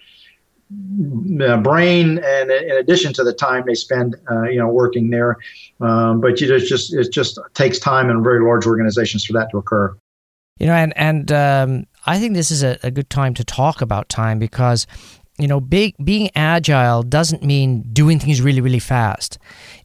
uh, 1.41 1.57
brain 1.59 2.19
and 2.25 2.51
in 2.51 2.77
addition 2.77 3.13
to 3.13 3.23
the 3.23 3.33
time 3.33 3.63
they 3.67 3.75
spend 3.75 4.17
uh, 4.31 4.45
you 4.45 4.59
know 4.59 4.69
working 4.69 5.11
there. 5.11 5.37
Um, 5.81 6.21
but 6.21 6.41
you 6.41 6.49
just, 6.49 6.67
just 6.67 6.95
it 6.95 7.13
just 7.13 7.39
takes 7.55 7.79
time 7.79 8.11
in 8.11 8.23
very 8.25 8.43
large 8.43 8.67
organizations 8.67 9.25
for 9.25 9.33
that 9.35 9.51
to 9.51 9.59
occur. 9.59 9.97
You 10.59 10.67
know 10.67 10.73
and 10.73 10.97
and 10.97 11.31
um, 11.33 11.85
i 12.07 12.19
think 12.19 12.35
this 12.35 12.51
is 12.51 12.63
a, 12.63 12.79
a 12.83 12.91
good 12.91 13.11
time 13.11 13.35
to 13.35 13.45
talk 13.45 13.83
about 13.83 14.09
time 14.09 14.39
because 14.39 14.87
you 15.39 15.49
know 15.49 15.61
big, 15.61 15.95
being 16.03 16.30
agile 16.34 17.03
doesn't 17.03 17.43
mean 17.43 17.82
doing 17.93 18.18
things 18.18 18.41
really 18.41 18.61
really 18.61 18.78
fast 18.78 19.39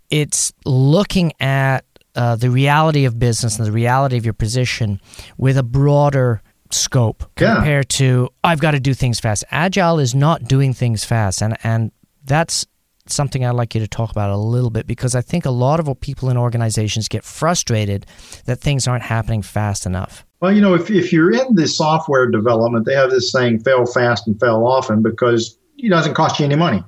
it's 0.10 0.52
looking 0.66 1.32
at 1.40 1.86
uh, 2.16 2.36
the 2.36 2.50
reality 2.50 3.06
of 3.06 3.18
business 3.18 3.58
and 3.58 3.66
the 3.66 3.72
reality 3.72 4.18
of 4.18 4.26
your 4.26 4.34
position 4.34 5.00
with 5.38 5.58
a 5.58 5.64
broader 5.64 6.42
scope 6.70 7.24
yeah. 7.40 7.56
compared 7.56 7.90
to 7.90 8.30
I've 8.44 8.60
got 8.60 8.72
to 8.72 8.80
do 8.80 8.94
things 8.94 9.20
fast. 9.20 9.44
Agile 9.52 10.00
is 10.00 10.14
not 10.14 10.44
doing 10.44 10.74
things 10.74 11.04
fast, 11.06 11.42
and 11.42 11.58
and 11.64 11.92
that's 12.24 12.66
something 13.08 13.44
I'd 13.46 13.52
like 13.52 13.74
you 13.74 13.82
to 13.82 13.88
talk 13.88 14.12
about 14.12 14.30
a 14.30 14.38
little 14.38 14.70
bit 14.70 14.88
because 14.88 15.16
I 15.16 15.22
think 15.22 15.46
a 15.46 15.52
lot 15.52 15.80
of 15.80 16.00
people 16.00 16.30
in 16.30 16.38
organizations 16.38 17.08
get 17.08 17.24
frustrated 17.24 18.06
that 18.46 18.60
things 18.60 18.88
aren't 18.88 19.04
happening 19.04 19.42
fast 19.42 19.86
enough. 19.86 20.26
Well, 20.42 20.52
you 20.52 20.62
know, 20.62 20.74
if, 20.74 20.90
if 20.90 21.14
you're 21.14 21.32
in 21.32 21.56
the 21.56 21.68
software 21.68 22.30
development, 22.30 22.86
they 22.86 22.96
have 22.96 23.12
this 23.12 23.32
saying 23.32 23.60
fail 23.60 23.86
fast 23.86 24.28
and 24.28 24.40
fail 24.40 24.66
often 24.66 25.02
because 25.02 25.58
it 25.78 25.90
doesn't 25.90 26.16
cost 26.16 26.40
you 26.40 26.46
any 26.46 26.56
money 26.56 26.84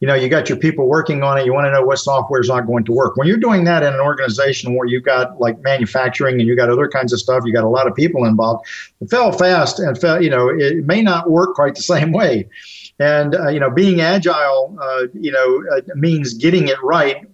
you 0.00 0.06
know, 0.06 0.14
you 0.14 0.28
got 0.28 0.48
your 0.48 0.58
people 0.58 0.86
working 0.86 1.22
on 1.22 1.38
it. 1.38 1.44
You 1.44 1.52
want 1.52 1.66
to 1.66 1.72
know 1.72 1.82
what 1.82 1.98
software 1.98 2.40
is 2.40 2.48
not 2.48 2.66
going 2.66 2.84
to 2.84 2.92
work. 2.92 3.16
When 3.16 3.26
you're 3.26 3.36
doing 3.36 3.64
that 3.64 3.82
in 3.82 3.92
an 3.92 4.00
organization 4.00 4.74
where 4.74 4.86
you've 4.86 5.02
got 5.02 5.40
like 5.40 5.60
manufacturing 5.62 6.38
and 6.38 6.46
you 6.46 6.54
got 6.54 6.70
other 6.70 6.88
kinds 6.88 7.12
of 7.12 7.18
stuff, 7.18 7.42
you 7.44 7.52
got 7.52 7.64
a 7.64 7.68
lot 7.68 7.88
of 7.88 7.94
people 7.96 8.24
involved. 8.24 8.64
Fell 9.10 9.32
fast 9.32 9.80
and 9.80 9.98
fell, 9.98 10.22
you 10.22 10.30
know, 10.30 10.48
it 10.48 10.86
may 10.86 11.02
not 11.02 11.30
work 11.30 11.54
quite 11.54 11.74
the 11.74 11.82
same 11.94 12.12
way. 12.12 12.48
And 13.00 13.34
uh, 13.34 13.48
you 13.48 13.60
know, 13.60 13.70
being 13.70 14.00
agile, 14.00 14.76
uh, 14.80 15.06
you 15.14 15.32
know, 15.32 15.64
uh, 15.76 15.80
means 15.94 16.34
getting 16.34 16.68
it 16.68 16.80
right 16.82 17.26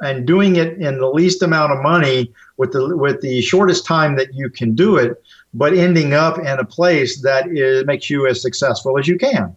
and 0.00 0.26
doing 0.26 0.56
it 0.56 0.78
in 0.78 0.98
the 0.98 1.08
least 1.08 1.42
amount 1.42 1.72
of 1.72 1.82
money 1.82 2.32
with 2.56 2.72
the 2.72 2.96
with 2.96 3.20
the 3.20 3.40
shortest 3.40 3.86
time 3.86 4.16
that 4.16 4.34
you 4.34 4.50
can 4.50 4.74
do 4.74 4.96
it, 4.96 5.22
but 5.54 5.72
ending 5.72 6.14
up 6.14 6.38
in 6.38 6.58
a 6.58 6.64
place 6.64 7.22
that 7.22 7.48
is, 7.48 7.84
makes 7.86 8.08
you 8.10 8.26
as 8.26 8.40
successful 8.40 8.98
as 8.98 9.08
you 9.08 9.18
can. 9.18 9.54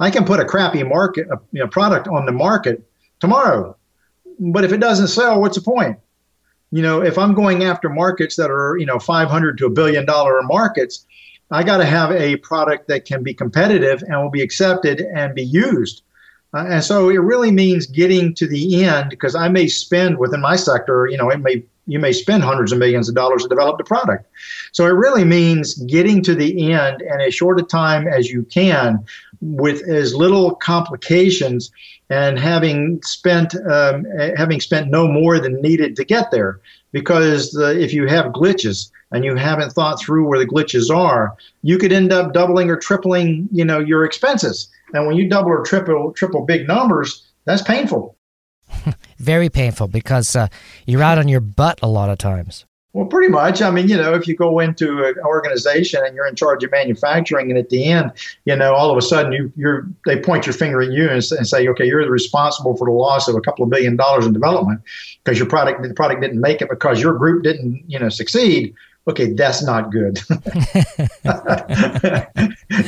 I 0.00 0.10
can 0.10 0.24
put 0.24 0.40
a 0.40 0.44
crappy 0.44 0.82
market, 0.82 1.26
a, 1.30 1.38
you 1.52 1.60
know, 1.60 1.68
product 1.68 2.08
on 2.08 2.26
the 2.26 2.32
market 2.32 2.82
tomorrow, 3.20 3.76
but 4.38 4.64
if 4.64 4.72
it 4.72 4.78
doesn't 4.78 5.08
sell, 5.08 5.40
what's 5.40 5.56
the 5.56 5.62
point? 5.62 5.98
You 6.70 6.82
know, 6.82 7.02
if 7.02 7.18
I'm 7.18 7.34
going 7.34 7.64
after 7.64 7.88
markets 7.88 8.36
that 8.36 8.50
are 8.50 8.76
you 8.78 8.86
know 8.86 8.98
500 8.98 9.58
to 9.58 9.66
a 9.66 9.70
billion 9.70 10.04
dollar 10.04 10.42
markets, 10.42 11.06
I 11.50 11.62
got 11.62 11.78
to 11.78 11.84
have 11.84 12.12
a 12.12 12.36
product 12.36 12.88
that 12.88 13.04
can 13.04 13.22
be 13.22 13.32
competitive 13.32 14.02
and 14.02 14.20
will 14.20 14.30
be 14.30 14.42
accepted 14.42 15.00
and 15.00 15.34
be 15.34 15.44
used. 15.44 16.02
Uh, 16.54 16.64
and 16.68 16.84
so 16.84 17.10
it 17.10 17.18
really 17.18 17.50
means 17.50 17.86
getting 17.86 18.34
to 18.34 18.46
the 18.46 18.84
end 18.84 19.10
because 19.10 19.34
I 19.34 19.48
may 19.48 19.68
spend 19.68 20.18
within 20.18 20.40
my 20.40 20.56
sector, 20.56 21.06
you 21.06 21.16
know, 21.16 21.30
it 21.30 21.40
may 21.40 21.62
you 21.86 21.98
may 21.98 22.12
spend 22.12 22.42
hundreds 22.42 22.70
of 22.70 22.78
millions 22.78 23.08
of 23.08 23.14
dollars 23.14 23.42
to 23.42 23.48
develop 23.48 23.78
the 23.78 23.84
product. 23.84 24.26
So 24.72 24.84
it 24.84 24.90
really 24.90 25.24
means 25.24 25.74
getting 25.84 26.22
to 26.24 26.34
the 26.34 26.70
end 26.70 27.00
in 27.00 27.20
as 27.20 27.34
short 27.34 27.58
a 27.58 27.62
time 27.62 28.06
as 28.06 28.28
you 28.28 28.42
can 28.44 29.04
with 29.40 29.88
as 29.88 30.14
little 30.14 30.54
complications 30.54 31.70
and 32.10 32.38
having 32.38 33.00
spent 33.02 33.54
um, 33.70 34.04
having 34.36 34.60
spent 34.60 34.90
no 34.90 35.08
more 35.08 35.38
than 35.38 35.60
needed 35.62 35.96
to 35.96 36.04
get 36.04 36.30
there 36.30 36.60
because 36.92 37.52
the, 37.52 37.78
if 37.78 37.92
you 37.92 38.06
have 38.06 38.26
glitches 38.32 38.90
and 39.12 39.24
you 39.24 39.36
haven't 39.36 39.72
thought 39.72 40.00
through 40.00 40.26
where 40.26 40.38
the 40.38 40.46
glitches 40.46 40.94
are 40.94 41.36
you 41.62 41.78
could 41.78 41.92
end 41.92 42.12
up 42.12 42.32
doubling 42.32 42.70
or 42.70 42.76
tripling 42.76 43.48
you 43.52 43.64
know 43.64 43.78
your 43.78 44.04
expenses 44.04 44.68
and 44.94 45.06
when 45.06 45.16
you 45.16 45.28
double 45.28 45.50
or 45.50 45.62
triple 45.62 46.12
triple 46.12 46.44
big 46.44 46.66
numbers 46.66 47.26
that's 47.44 47.62
painful 47.62 48.16
very 49.18 49.48
painful 49.48 49.88
because 49.88 50.34
uh, 50.36 50.48
you're 50.86 51.02
out 51.02 51.18
on 51.18 51.28
your 51.28 51.40
butt 51.40 51.78
a 51.82 51.88
lot 51.88 52.10
of 52.10 52.18
times. 52.18 52.64
Well, 52.94 53.06
pretty 53.06 53.28
much. 53.28 53.60
I 53.60 53.70
mean, 53.70 53.88
you 53.88 53.96
know, 53.96 54.14
if 54.14 54.26
you 54.26 54.34
go 54.34 54.58
into 54.58 55.04
an 55.04 55.14
organization 55.24 56.00
and 56.04 56.16
you're 56.16 56.26
in 56.26 56.34
charge 56.34 56.64
of 56.64 56.70
manufacturing, 56.70 57.50
and 57.50 57.58
at 57.58 57.68
the 57.68 57.84
end, 57.84 58.12
you 58.46 58.56
know, 58.56 58.74
all 58.74 58.90
of 58.90 58.96
a 58.96 59.02
sudden 59.02 59.30
you 59.30 59.52
you're 59.56 59.86
they 60.06 60.18
point 60.18 60.46
your 60.46 60.54
finger 60.54 60.80
at 60.80 60.90
you 60.90 61.04
and, 61.04 61.22
and 61.32 61.46
say, 61.46 61.68
okay, 61.68 61.84
you're 61.84 62.08
responsible 62.10 62.76
for 62.76 62.86
the 62.86 62.92
loss 62.92 63.28
of 63.28 63.36
a 63.36 63.40
couple 63.40 63.62
of 63.62 63.70
billion 63.70 63.94
dollars 63.94 64.26
in 64.26 64.32
development 64.32 64.80
because 65.22 65.38
your 65.38 65.48
product 65.48 65.82
the 65.82 65.92
product 65.94 66.22
didn't 66.22 66.40
make 66.40 66.62
it 66.62 66.70
because 66.70 67.00
your 67.00 67.12
group 67.14 67.44
didn't 67.44 67.84
you 67.86 67.98
know 67.98 68.08
succeed. 68.08 68.74
Okay, 69.08 69.32
that's 69.32 69.62
not 69.62 69.90
good. 69.90 70.20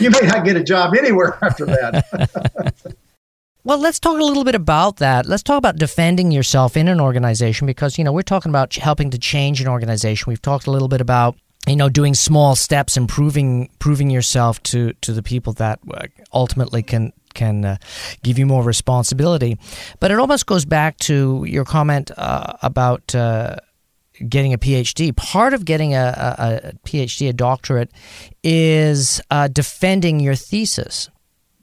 you 0.00 0.10
may 0.10 0.20
not 0.26 0.44
get 0.44 0.56
a 0.56 0.62
job 0.62 0.94
anywhere 0.94 1.38
after 1.42 1.66
that. 1.66 2.74
Well, 3.62 3.78
let's 3.78 4.00
talk 4.00 4.18
a 4.18 4.24
little 4.24 4.42
bit 4.44 4.54
about 4.54 4.96
that. 4.96 5.26
Let's 5.26 5.42
talk 5.42 5.58
about 5.58 5.76
defending 5.76 6.32
yourself 6.32 6.78
in 6.78 6.88
an 6.88 6.98
organization 6.98 7.66
because, 7.66 7.98
you 7.98 8.04
know, 8.04 8.12
we're 8.12 8.22
talking 8.22 8.48
about 8.48 8.74
helping 8.74 9.10
to 9.10 9.18
change 9.18 9.60
an 9.60 9.68
organization. 9.68 10.30
We've 10.30 10.40
talked 10.40 10.66
a 10.66 10.70
little 10.70 10.88
bit 10.88 11.02
about 11.02 11.36
you 11.66 11.76
know 11.76 11.90
doing 11.90 12.14
small 12.14 12.56
steps 12.56 12.96
and 12.96 13.06
proving 13.06 13.68
proving 13.78 14.08
yourself 14.08 14.62
to 14.62 14.94
to 15.02 15.12
the 15.12 15.22
people 15.22 15.52
that 15.52 15.78
uh, 15.92 16.06
ultimately 16.32 16.82
can 16.82 17.12
can 17.34 17.64
uh, 17.64 17.76
give 18.22 18.38
you 18.38 18.46
more 18.46 18.62
responsibility 18.62 19.58
but 20.00 20.10
it 20.10 20.18
almost 20.18 20.46
goes 20.46 20.64
back 20.64 20.96
to 20.96 21.44
your 21.46 21.66
comment 21.66 22.10
uh, 22.16 22.54
about 22.62 23.14
uh, 23.14 23.56
getting 24.28 24.52
a 24.52 24.58
PhD. 24.58 25.14
Part 25.14 25.54
of 25.54 25.64
getting 25.64 25.94
a, 25.94 25.98
a, 26.38 26.68
a 26.68 26.72
PhD, 26.86 27.28
a 27.28 27.32
doctorate, 27.32 27.90
is 28.42 29.20
uh, 29.30 29.48
defending 29.48 30.20
your 30.20 30.34
thesis 30.34 31.10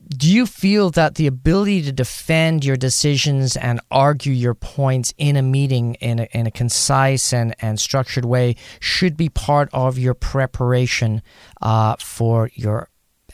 do 0.10 0.32
you 0.32 0.46
feel 0.46 0.90
that 0.92 1.16
the 1.16 1.28
ability 1.28 1.82
to 1.84 1.92
defend 1.92 2.64
your 2.64 2.78
decisions 2.78 3.58
and 3.58 3.82
argue 3.92 4.32
your 4.32 4.54
points 4.54 5.14
in 5.18 5.36
a 5.36 5.42
meeting 5.42 5.96
in 5.96 6.20
a, 6.20 6.28
in 6.32 6.48
a 6.48 6.52
concise 6.52 7.34
and, 7.34 7.56
and 7.60 7.80
structured 7.80 8.24
way 8.24 8.56
should 8.80 9.18
be 9.18 9.28
part 9.28 9.70
of 9.74 9.98
your 9.98 10.14
preparation 10.14 11.22
uh, 11.62 11.96
for 12.00 12.50
your 12.54 12.90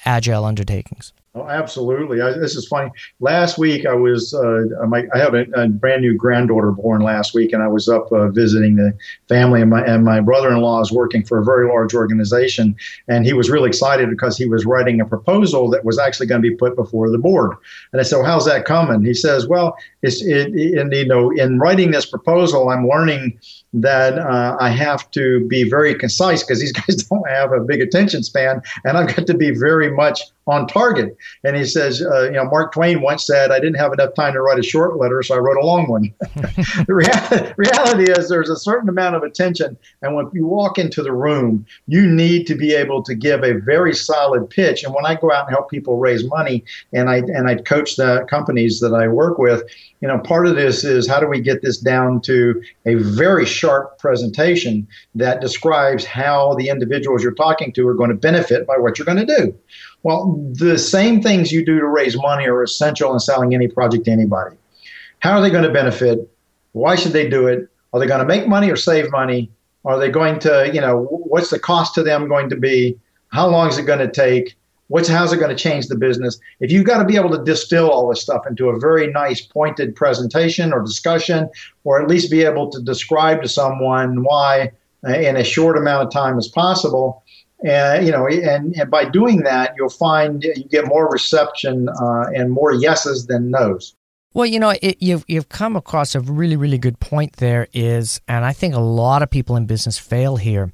agile 0.05 0.45
undertakings? 0.45 1.13
Oh, 1.36 1.47
absolutely. 1.47 2.21
I, 2.21 2.34
this 2.34 2.55
is 2.55 2.67
funny. 2.67 2.91
Last 3.19 3.57
week, 3.57 3.88
I 3.88 3.95
was 3.95 4.36
uh, 4.36 4.65
my, 4.88 5.07
I 5.15 5.17
have 5.17 5.34
a, 5.34 5.45
a, 5.55 5.67
brand 5.67 6.03
new 6.03 6.15
granddaughter 6.15 6.69
born 6.69 7.01
last 7.01 7.34
week, 7.34 7.53
and 7.53 7.63
I 7.63 7.67
was 7.67 7.89
up 7.89 8.11
uh, 8.11 8.27
visiting 8.27 8.75
the 8.75 8.95
family, 9.29 9.59
and 9.59 9.71
my 9.71 9.84
and 9.84 10.05
my 10.05 10.19
brother-in-law 10.19 10.81
is 10.81 10.91
working 10.91 11.23
for 11.23 11.39
a 11.39 11.43
very 11.43 11.67
large 11.67 11.95
organization, 11.95 12.75
and 13.07 13.25
he 13.25 13.34
was 13.34 13.49
really 13.49 13.67
excited 13.67 14.11
because 14.11 14.38
he 14.38 14.45
was 14.45 14.63
writing 14.67 15.01
a 15.01 15.05
proposal 15.05 15.71
that 15.71 15.84
was 15.84 15.97
actually 15.97 16.27
going 16.27 16.43
to 16.43 16.47
be 16.47 16.55
put 16.55 16.75
before 16.75 17.09
the 17.09 17.17
board. 17.17 17.57
And 17.91 17.99
I 17.99 18.03
said, 18.03 18.17
well, 18.17 18.27
"How's 18.27 18.45
that 18.45 18.65
coming?" 18.65 19.03
He 19.03 19.15
says, 19.15 19.47
"Well, 19.47 19.75
it's 20.03 20.21
it, 20.21 20.53
and 20.53 20.93
you 20.93 21.07
know, 21.07 21.31
in 21.31 21.57
writing 21.57 21.89
this 21.89 22.05
proposal, 22.05 22.69
I'm 22.69 22.88
learning." 22.88 23.39
That 23.74 24.17
uh, 24.19 24.57
I 24.59 24.69
have 24.69 25.09
to 25.11 25.45
be 25.47 25.69
very 25.69 25.95
concise 25.95 26.43
because 26.43 26.59
these 26.59 26.71
guys 26.88 26.97
don't 27.03 27.28
have 27.30 27.51
a 27.51 27.59
big 27.59 27.82
attention 27.82 28.24
span, 28.24 28.61
and 28.84 28.97
I've 28.97 29.15
got 29.15 29.28
to 29.28 29.34
be 29.34 29.51
very 29.51 29.91
much 29.91 30.21
on 30.47 30.67
target. 30.67 31.15
And 31.43 31.55
he 31.55 31.65
says, 31.65 32.01
uh, 32.01 32.24
you 32.24 32.32
know, 32.32 32.45
Mark 32.45 32.74
Twain 32.74 33.01
once 33.01 33.26
said, 33.26 33.51
I 33.51 33.59
didn't 33.59 33.78
have 33.78 33.93
enough 33.93 34.13
time 34.13 34.34
to 34.34 34.41
write 34.41 34.59
a 34.59 34.63
short 34.63 34.97
letter, 34.97 35.24
so 35.24 35.36
I 35.36 35.38
wrote 35.38 35.57
a 35.57 35.65
long 35.65 35.88
one. 35.88 36.13
the 36.88 36.93
rea- 36.93 37.53
reality 37.55 38.11
is 38.11 38.30
there's 38.30 38.49
a 38.49 38.57
certain 38.57 38.89
amount 38.89 39.15
of 39.15 39.24
attention. 39.24 39.78
And 40.01 40.15
when 40.15 40.30
you 40.34 40.45
walk 40.45 40.78
into 40.78 41.01
the 41.01 41.13
room, 41.13 41.65
you 41.88 42.05
need 42.05 42.45
to 42.47 42.55
be 42.55 42.74
able 42.74 43.03
to 43.03 43.15
give 43.15 43.43
a 43.43 43.53
very 43.53 43.95
solid 43.95 44.49
pitch. 44.49 44.84
And 44.84 44.93
when 44.93 45.05
I 45.05 45.15
go 45.15 45.32
out 45.32 45.47
and 45.47 45.55
help 45.55 45.69
people 45.69 45.97
raise 45.97 46.26
money 46.26 46.63
and 46.91 47.09
I, 47.09 47.17
and 47.17 47.47
I 47.47 47.55
coach 47.55 47.95
the 47.95 48.26
companies 48.30 48.80
that 48.82 48.93
I 48.93 49.07
work 49.07 49.38
with, 49.38 49.63
you 50.01 50.09
know, 50.09 50.19
part 50.19 50.47
of 50.47 50.55
this 50.55 50.84
is 50.84 51.07
how 51.07 51.21
do 51.21 51.28
we 51.28 51.39
get 51.39 51.61
this 51.61 51.78
down 51.78 52.19
to 52.21 52.61
a 52.86 52.95
very 52.95 53.45
sharp 53.64 53.97
presentation 53.97 54.86
that 55.16 55.39
describes 55.39 56.03
how 56.03 56.53
the 56.55 56.68
individuals 56.68 57.24
you're 57.24 57.34
talking 57.34 57.72
to 57.72 57.88
are 57.88 57.93
going 57.93 58.09
to 58.09 58.16
benefit 58.16 58.68
by 58.68 58.76
what 58.78 58.99
you're 58.99 59.05
going 59.05 59.26
to 59.26 59.38
do. 59.38 59.55
Well, 60.03 60.36
the 60.51 60.78
same 60.78 61.22
things 61.22 61.53
you 61.53 61.66
do 61.66 61.80
to 61.80 61.88
raise 61.88 62.18
money 62.18 62.45
are 62.45 62.61
essential 62.61 63.14
in 63.14 63.20
selling 63.20 63.53
any 63.53 63.70
project 63.70 64.03
to 64.05 64.11
anybody. 64.11 64.57
How 65.20 65.32
are 65.38 65.41
they 65.41 65.49
going 65.49 65.64
to 65.64 65.72
benefit? 65.72 66.30
Why 66.74 66.97
should 66.97 67.14
they 67.14 67.30
do 67.30 67.47
it? 67.47 67.70
Are 67.93 68.01
they 68.01 68.07
going 68.07 68.20
to 68.20 68.26
make 68.26 68.49
money 68.49 68.70
or 68.70 68.76
save 68.76 69.09
money? 69.11 69.49
Are 69.86 69.97
they 69.97 70.09
going 70.09 70.39
to, 70.39 70.70
you 70.74 70.82
know, 70.82 71.05
what's 71.09 71.49
the 71.49 71.59
cost 71.59 71.95
to 71.95 72.03
them 72.03 72.28
going 72.28 72.49
to 72.49 72.57
be? 72.57 72.99
How 73.30 73.47
long 73.47 73.70
is 73.70 73.78
it 73.78 73.84
going 73.84 73.99
to 73.99 74.11
take? 74.11 74.57
What's 74.94 75.10
how's 75.10 75.34
it 75.34 75.38
going 75.38 75.50
to 75.50 75.56
change 75.56 75.88
the 75.88 75.98
business? 75.98 76.39
If 76.60 76.72
you've 76.72 76.86
got 76.86 77.00
to 77.00 77.04
be 77.04 77.16
able 77.16 77.32
to 77.32 77.44
distill 77.44 77.89
all 77.89 78.08
this 78.10 78.22
stuff 78.22 78.46
into 78.46 78.70
a 78.70 78.80
very 78.80 79.08
nice 79.08 79.41
pointed 79.41 79.96
presentation 79.96 80.72
or 80.72 80.84
discussion, 80.84 81.50
or 81.84 82.00
at 82.00 82.08
least 82.08 82.30
be 82.30 82.44
able 82.44 82.70
to 82.70 82.80
describe 82.80 83.41
to 83.41 83.50
someone 83.50 84.24
why 84.24 84.72
uh, 85.04 85.14
in 85.14 85.36
a 85.36 85.44
short 85.44 85.80
amount 85.80 86.06
of 86.06 86.14
time 86.14 86.38
as 86.38 86.48
possible, 86.48 87.24
and 87.66 88.06
you 88.06 88.12
know, 88.12 88.28
and, 88.28 88.76
and 88.76 88.91
by 88.91 89.06
doing 89.06 89.41
that, 89.41 89.74
you'll 89.76 89.89
find 89.89 90.44
you 90.44 90.64
get 90.66 90.86
more 90.86 91.10
reception 91.10 91.89
uh, 91.89 92.26
and 92.36 92.52
more 92.52 92.72
yeses 92.72 93.26
than 93.26 93.50
nos. 93.50 93.96
Well, 94.36 94.46
you 94.46 94.60
know, 94.60 94.76
it, 94.80 94.98
you've 95.00 95.26
you've 95.28 95.50
come 95.50 95.76
across 95.76 96.14
a 96.14 96.20
really 96.20 96.56
really 96.56 96.78
good 96.78 97.00
point. 97.00 97.38
There 97.38 97.68
is, 97.74 98.22
and 98.28 98.46
I 98.46 98.54
think 98.54 98.76
a 98.76 98.80
lot 98.80 99.24
of 99.24 99.32
people 99.32 99.56
in 99.56 99.66
business 99.66 99.98
fail 99.98 100.38
here. 100.38 100.72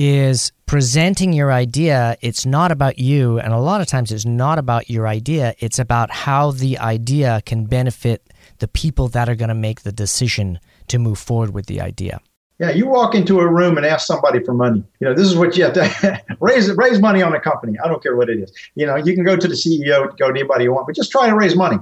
Is 0.00 0.52
presenting 0.68 1.32
your 1.32 1.50
idea. 1.50 2.16
It's 2.20 2.46
not 2.46 2.70
about 2.70 3.00
you, 3.00 3.40
and 3.40 3.52
a 3.52 3.58
lot 3.58 3.80
of 3.80 3.88
times 3.88 4.12
it's 4.12 4.24
not 4.24 4.58
about 4.58 4.88
your 4.88 5.08
idea. 5.08 5.54
It's 5.58 5.80
about 5.80 6.10
how 6.10 6.52
the 6.52 6.78
idea 6.78 7.42
can 7.44 7.64
benefit 7.64 8.32
the 8.58 8.68
people 8.68 9.08
that 9.08 9.28
are 9.28 9.34
going 9.34 9.48
to 9.48 9.54
make 9.54 9.82
the 9.82 9.92
decision 9.92 10.60
to 10.86 10.98
move 10.98 11.18
forward 11.18 11.54
with 11.54 11.66
the 11.66 11.80
idea. 11.80 12.20
Yeah, 12.60 12.70
you 12.70 12.86
walk 12.86 13.14
into 13.14 13.40
a 13.40 13.46
room 13.46 13.76
and 13.76 13.86
ask 13.86 14.06
somebody 14.06 14.42
for 14.44 14.52
money. 14.52 14.84
You 15.00 15.08
know, 15.08 15.14
this 15.14 15.26
is 15.26 15.36
what 15.36 15.56
you 15.56 15.64
have 15.64 15.72
to 15.74 16.22
raise 16.40 16.70
raise 16.72 17.00
money 17.00 17.22
on 17.22 17.34
a 17.34 17.40
company. 17.40 17.78
I 17.82 17.88
don't 17.88 18.02
care 18.02 18.14
what 18.14 18.28
it 18.28 18.38
is. 18.38 18.52
You 18.76 18.86
know, 18.86 18.96
you 18.96 19.14
can 19.14 19.24
go 19.24 19.36
to 19.36 19.48
the 19.48 19.54
CEO, 19.54 20.16
go 20.18 20.26
to 20.26 20.30
anybody 20.30 20.64
you 20.64 20.72
want, 20.72 20.86
but 20.86 20.94
just 20.94 21.10
try 21.10 21.28
to 21.28 21.34
raise 21.34 21.56
money 21.56 21.78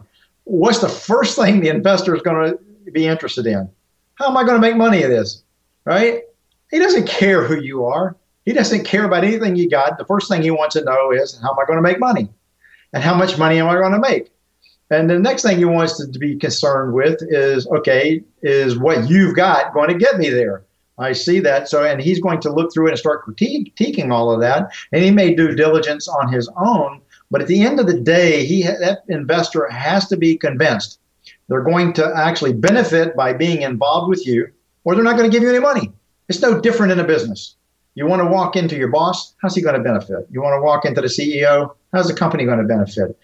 what's 0.47 0.79
the 0.79 0.89
first 0.89 1.37
thing 1.37 1.61
the 1.61 1.69
investor 1.69 2.15
is 2.15 2.23
going 2.23 2.53
to 2.53 2.91
be 2.93 3.07
interested 3.07 3.47
in? 3.47 3.69
How 4.15 4.29
am 4.29 4.37
I 4.37 4.45
going 4.45 4.55
to 4.55 4.61
make 4.61 4.77
money 4.77 5.03
of 5.03 5.11
this? 5.11 5.43
Right? 5.85 6.23
He 6.71 6.79
doesn't 6.79 7.07
care 7.07 7.45
who 7.45 7.61
you 7.61 7.85
are. 7.85 8.17
He 8.47 8.55
doesn't 8.55 8.85
care 8.85 9.05
about 9.05 9.25
anything 9.25 9.57
you 9.57 9.69
got. 9.69 9.99
The 9.99 10.07
first 10.07 10.31
thing 10.31 10.41
he 10.41 10.51
wants 10.51 10.75
to 10.75 10.85
know 10.85 11.11
is 11.11 11.39
how 11.43 11.51
am 11.51 11.59
I 11.61 11.67
going 11.67 11.77
to 11.77 11.83
make 11.83 12.01
money? 12.01 12.31
And 12.95 13.03
how 13.03 13.15
much 13.15 13.37
money 13.37 13.59
am 13.59 13.69
I 13.69 13.75
going 13.75 13.93
to 13.93 13.99
make? 13.99 14.33
And 14.89 15.11
the 15.11 15.19
next 15.19 15.43
thing 15.43 15.59
he 15.59 15.65
wants 15.67 15.99
to, 15.99 16.11
to 16.11 16.19
be 16.19 16.37
concerned 16.37 16.95
with 16.95 17.19
is 17.23 17.67
okay, 17.67 18.23
is 18.43 18.79
what 18.79 19.11
you've 19.11 19.37
got 19.37 19.75
going 19.75 19.91
to 19.91 19.99
get 19.99 20.17
me 20.17 20.31
there? 20.31 20.65
I 20.99 21.13
see 21.13 21.41
that. 21.41 21.69
So, 21.69 21.85
and 21.85 22.01
he's 22.01 22.21
going 22.21 22.41
to 22.41 22.53
look 22.53 22.73
through 22.73 22.87
it 22.87 22.91
and 22.91 22.99
start 22.99 23.27
critiquing 23.27 24.11
all 24.11 24.33
of 24.33 24.41
that. 24.41 24.73
And 24.93 25.05
he 25.05 25.11
may 25.11 25.35
do 25.35 25.55
diligence 25.55 26.09
on 26.09 26.33
his 26.33 26.49
own 26.57 27.03
but 27.31 27.43
at 27.43 27.49
the 27.49 27.63
end 27.63 27.81
of 27.81 27.87
the 27.87 28.01
day, 28.01 28.45
he 28.45 28.63
that 28.63 29.03
investor 29.09 29.69
has 29.69 30.09
to 30.09 30.17
be 30.17 30.37
convinced 30.37 31.01
they're 31.49 31.63
going 31.63 31.93
to 31.95 32.13
actually 32.17 32.53
benefit 32.53 33.17
by 33.17 33.33
being 33.33 33.63
involved 33.63 34.09
with 34.09 34.27
you, 34.27 34.49
or 34.85 34.95
they're 34.95 35.05
not 35.05 35.17
going 35.17 35.29
to 35.29 35.35
give 35.35 35.43
you 35.43 35.49
any 35.49 35.61
money. 35.61 35.93
It's 36.29 36.41
no 36.41 36.61
different 36.61 36.93
in 36.93 37.01
a 37.01 37.05
business. 37.05 37.57
You 37.97 38.07
want 38.07 38.21
to 38.21 38.29
walk 38.29 38.57
into 38.57 38.77
your 38.77 38.89
boss, 38.89 39.35
how's 39.41 39.57
he 39.57 39.63
going 39.63 39.75
to 39.75 39.83
benefit? 39.83 40.29
You 40.31 40.43
want 40.43 40.55
to 40.55 40.63
walk 40.63 40.85
into 40.85 41.01
the 41.01 41.07
CEO, 41.09 41.75
how's 41.95 42.09
the 42.09 42.15
company 42.15 42.45
going 42.45 42.59
to 42.59 42.65
benefit? 42.65 43.19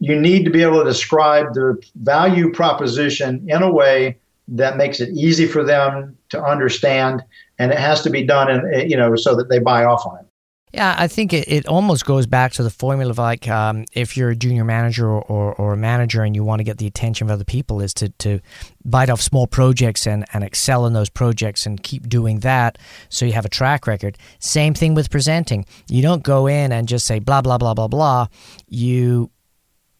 You 0.00 0.18
need 0.18 0.44
to 0.44 0.50
be 0.50 0.62
able 0.62 0.78
to 0.78 0.84
describe 0.84 1.52
the 1.52 1.80
value 1.96 2.50
proposition 2.50 3.44
in 3.48 3.62
a 3.62 3.70
way 3.70 4.16
that 4.48 4.78
makes 4.78 4.98
it 5.00 5.10
easy 5.10 5.46
for 5.46 5.62
them 5.62 6.16
to 6.30 6.42
understand, 6.42 7.22
and 7.58 7.70
it 7.70 7.78
has 7.78 8.02
to 8.02 8.10
be 8.10 8.24
done 8.24 8.50
in 8.50 8.90
you 8.90 8.96
know 8.96 9.14
so 9.14 9.36
that 9.36 9.48
they 9.50 9.58
buy 9.58 9.84
off 9.84 10.04
on 10.06 10.18
it. 10.18 10.26
Yeah, 10.72 10.94
I 10.98 11.06
think 11.06 11.34
it, 11.34 11.46
it 11.48 11.66
almost 11.66 12.06
goes 12.06 12.26
back 12.26 12.52
to 12.52 12.62
the 12.62 12.70
formula 12.70 13.10
of 13.10 13.18
like 13.18 13.46
um, 13.46 13.84
if 13.92 14.16
you're 14.16 14.30
a 14.30 14.36
junior 14.36 14.64
manager 14.64 15.06
or, 15.06 15.20
or, 15.22 15.54
or, 15.54 15.74
a 15.74 15.76
manager 15.76 16.22
and 16.22 16.34
you 16.34 16.44
want 16.44 16.60
to 16.60 16.64
get 16.64 16.78
the 16.78 16.86
attention 16.86 17.26
of 17.26 17.30
other 17.30 17.44
people 17.44 17.82
is 17.82 17.92
to, 17.94 18.08
to 18.08 18.40
bite 18.82 19.10
off 19.10 19.20
small 19.20 19.46
projects 19.46 20.06
and, 20.06 20.24
and 20.32 20.42
excel 20.42 20.86
in 20.86 20.94
those 20.94 21.10
projects 21.10 21.66
and 21.66 21.82
keep 21.82 22.08
doing 22.08 22.40
that 22.40 22.78
so 23.10 23.26
you 23.26 23.32
have 23.32 23.44
a 23.44 23.50
track 23.50 23.86
record. 23.86 24.16
Same 24.38 24.72
thing 24.72 24.94
with 24.94 25.10
presenting. 25.10 25.66
You 25.88 26.00
don't 26.00 26.22
go 26.22 26.46
in 26.46 26.72
and 26.72 26.88
just 26.88 27.06
say 27.06 27.18
blah, 27.18 27.42
blah, 27.42 27.58
blah, 27.58 27.74
blah, 27.74 27.88
blah. 27.88 28.28
You 28.66 29.30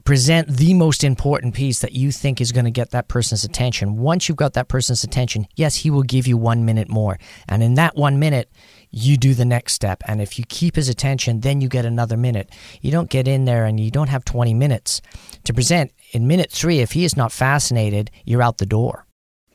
present 0.05 0.49
the 0.49 0.75
most 0.75 1.05
important 1.05 1.55
piece 1.55 1.81
that 1.81 1.93
you 1.93 2.11
think 2.11 2.41
is 2.41 2.53
going 2.53 2.65
to 2.65 2.71
get 2.71 2.91
that 2.91 3.09
person's 3.09 3.45
attention. 3.45 3.97
Once 3.97 4.29
you've 4.29 4.37
got 4.37 4.55
that 4.55 4.69
person's 4.69 5.05
attention, 5.05 5.47
yes, 5.55 5.77
he 5.77 5.91
will 5.91 6.03
give 6.03 6.27
you 6.27 6.37
one 6.37 6.65
minute 6.65 6.89
more. 6.89 7.19
And 7.49 7.63
in 7.63 7.75
that 7.75 7.97
one 7.97 8.19
minute, 8.19 8.51
you 8.93 9.17
do 9.17 9.35
the 9.35 9.45
next 9.45 9.73
step. 9.73 10.03
And 10.07 10.21
if 10.21 10.39
you 10.39 10.45
keep 10.49 10.77
his 10.77 10.89
attention, 10.89 11.41
then 11.41 11.61
you 11.61 11.69
get 11.69 11.85
another 11.85 12.17
minute. 12.17 12.51
You 12.81 12.93
don't 12.93 13.11
get 13.11 13.27
in 13.27 13.47
there 13.47 13.65
and 13.65 13.81
you 13.81 13.91
don't 13.91 14.09
have 14.09 14.25
20 14.25 14.55
minutes 14.55 15.01
to 15.45 15.55
present. 15.55 15.93
In 16.13 16.27
minute 16.27 16.53
three, 16.53 16.81
if 16.81 16.93
he 16.93 17.05
is 17.05 17.17
not 17.17 17.33
fascinated, 17.33 18.11
you're 18.25 18.43
out 18.43 18.59
the 18.59 18.67
door. 18.67 19.07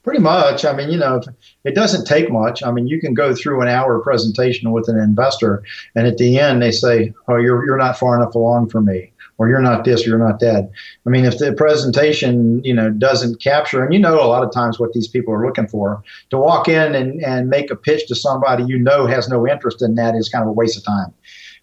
Pretty 0.03 0.21
much. 0.21 0.65
I 0.65 0.73
mean, 0.73 0.89
you 0.89 0.97
know, 0.97 1.21
it 1.65 1.75
doesn't 1.75 2.05
take 2.05 2.31
much. 2.31 2.63
I 2.63 2.71
mean, 2.71 2.87
you 2.87 2.99
can 2.99 3.13
go 3.13 3.35
through 3.35 3.61
an 3.61 3.67
hour 3.67 3.99
presentation 3.99 4.71
with 4.71 4.87
an 4.87 4.97
investor, 4.97 5.63
and 5.95 6.07
at 6.07 6.17
the 6.17 6.39
end, 6.39 6.61
they 6.61 6.71
say, 6.71 7.13
Oh, 7.27 7.35
you're, 7.35 7.65
you're 7.65 7.77
not 7.77 7.99
far 7.99 8.15
enough 8.15 8.33
along 8.33 8.69
for 8.69 8.79
me 8.79 9.11
or 9.37 9.49
you're 9.49 9.61
not 9.61 9.83
this 9.83 10.05
or 10.05 10.09
you're 10.09 10.19
not 10.19 10.39
that. 10.39 10.69
I 11.05 11.09
mean, 11.09 11.25
if 11.25 11.37
the 11.37 11.53
presentation, 11.53 12.63
you 12.63 12.73
know, 12.73 12.89
doesn't 12.89 13.41
capture, 13.41 13.83
and 13.83 13.93
you 13.93 13.99
know 13.99 14.21
a 14.21 14.25
lot 14.25 14.43
of 14.43 14.51
times 14.51 14.79
what 14.79 14.93
these 14.93 15.07
people 15.07 15.33
are 15.33 15.45
looking 15.45 15.67
for, 15.67 16.03
to 16.29 16.37
walk 16.37 16.67
in 16.67 16.95
and, 16.95 17.23
and 17.23 17.49
make 17.49 17.69
a 17.69 17.75
pitch 17.75 18.07
to 18.07 18.15
somebody 18.15 18.63
you 18.63 18.79
know 18.79 19.05
has 19.05 19.29
no 19.29 19.47
interest 19.47 19.81
in 19.81 19.95
that 19.95 20.15
is 20.15 20.29
kind 20.29 20.43
of 20.43 20.49
a 20.49 20.53
waste 20.53 20.77
of 20.77 20.83
time. 20.83 21.13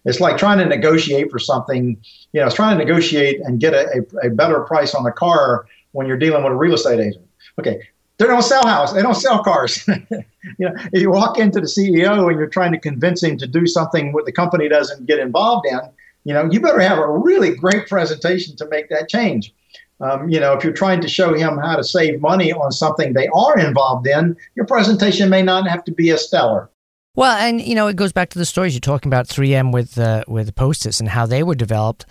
It's 0.05 0.19
like 0.19 0.37
trying 0.37 0.59
to 0.59 0.65
negotiate 0.65 1.31
for 1.31 1.39
something, 1.39 1.97
you 2.31 2.39
know, 2.39 2.45
it's 2.45 2.55
trying 2.55 2.77
to 2.77 2.83
negotiate 2.83 3.41
and 3.41 3.59
get 3.59 3.73
a, 3.73 4.05
a, 4.23 4.27
a 4.27 4.29
better 4.29 4.59
price 4.61 4.93
on 4.93 5.05
a 5.05 5.11
car 5.11 5.65
when 5.93 6.05
you're 6.05 6.17
dealing 6.17 6.43
with 6.43 6.53
a 6.53 6.55
real 6.55 6.75
estate 6.75 6.99
agent. 6.99 7.25
Okay, 7.59 7.79
they 8.17 8.27
don't 8.27 8.43
sell 8.43 8.65
houses. 8.65 8.95
They 8.95 9.01
don't 9.01 9.15
sell 9.15 9.43
cars. 9.43 9.85
you 9.87 10.25
know, 10.59 10.73
if 10.93 11.01
you 11.01 11.11
walk 11.11 11.37
into 11.37 11.59
the 11.59 11.67
CEO 11.67 12.29
and 12.29 12.37
you're 12.37 12.47
trying 12.47 12.71
to 12.71 12.79
convince 12.79 13.23
him 13.23 13.37
to 13.37 13.47
do 13.47 13.65
something 13.65 14.13
what 14.13 14.25
the 14.25 14.31
company 14.31 14.69
doesn't 14.69 15.05
get 15.05 15.19
involved 15.19 15.65
in, 15.67 15.79
you 16.25 16.33
know, 16.33 16.49
you 16.51 16.59
better 16.59 16.79
have 16.79 16.97
a 16.97 17.09
really 17.09 17.55
great 17.55 17.87
presentation 17.87 18.55
to 18.57 18.67
make 18.67 18.89
that 18.89 19.07
change. 19.07 19.53
Um, 20.01 20.27
you 20.27 20.39
know, 20.39 20.53
if 20.53 20.63
you're 20.63 20.73
trying 20.73 20.99
to 21.01 21.07
show 21.07 21.33
him 21.33 21.57
how 21.57 21.77
to 21.77 21.83
save 21.83 22.19
money 22.19 22.51
on 22.51 22.71
something 22.71 23.13
they 23.13 23.29
are 23.29 23.57
involved 23.57 24.07
in, 24.07 24.35
your 24.55 24.65
presentation 24.65 25.29
may 25.29 25.41
not 25.41 25.67
have 25.69 25.85
to 25.85 25.93
be 25.93 26.09
as 26.09 26.25
stellar. 26.27 26.69
Well, 27.15 27.37
and 27.37 27.61
you 27.61 27.75
know, 27.75 27.87
it 27.87 27.95
goes 27.95 28.11
back 28.11 28.29
to 28.31 28.39
the 28.39 28.45
stories 28.45 28.73
you're 28.73 28.81
talking 28.81 29.09
about 29.09 29.27
3M 29.27 29.71
with 29.71 29.97
uh, 29.97 30.25
with 30.27 30.53
post-its 30.55 30.99
and 30.99 31.07
how 31.07 31.25
they 31.25 31.43
were 31.43 31.55
developed. 31.55 32.05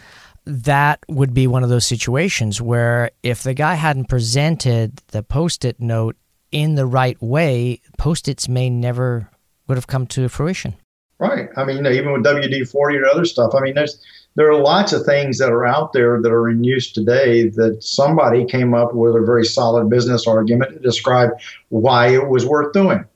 That 0.46 1.00
would 1.08 1.34
be 1.34 1.46
one 1.46 1.62
of 1.62 1.68
those 1.68 1.86
situations 1.86 2.60
where 2.60 3.10
if 3.22 3.42
the 3.42 3.54
guy 3.54 3.74
hadn't 3.74 4.08
presented 4.08 4.96
the 5.08 5.22
post-it 5.22 5.80
note 5.80 6.16
in 6.52 6.74
the 6.74 6.86
right 6.86 7.20
way, 7.20 7.80
post-its 7.98 8.48
may 8.48 8.70
never 8.70 9.28
would 9.66 9.76
have 9.76 9.86
come 9.86 10.06
to 10.06 10.28
fruition. 10.28 10.76
Right. 11.24 11.48
I 11.56 11.64
mean, 11.64 11.76
you 11.76 11.82
know, 11.82 11.90
even 11.90 12.12
with 12.12 12.22
WD 12.22 12.68
40 12.68 12.96
or 12.98 13.06
other 13.06 13.24
stuff, 13.24 13.54
I 13.54 13.60
mean, 13.60 13.74
there's 13.74 13.98
there 14.36 14.50
are 14.50 14.60
lots 14.60 14.92
of 14.92 15.06
things 15.06 15.38
that 15.38 15.50
are 15.50 15.64
out 15.64 15.94
there 15.94 16.20
that 16.20 16.30
are 16.30 16.50
in 16.50 16.64
use 16.64 16.92
today 16.92 17.48
that 17.50 17.82
somebody 17.82 18.44
came 18.44 18.74
up 18.74 18.94
with 18.94 19.14
a 19.14 19.24
very 19.24 19.46
solid 19.46 19.88
business 19.88 20.26
argument 20.26 20.74
to 20.74 20.80
describe 20.80 21.30
why 21.70 22.08
it 22.08 22.28
was 22.28 22.44
worth 22.44 22.74
doing. 22.74 23.06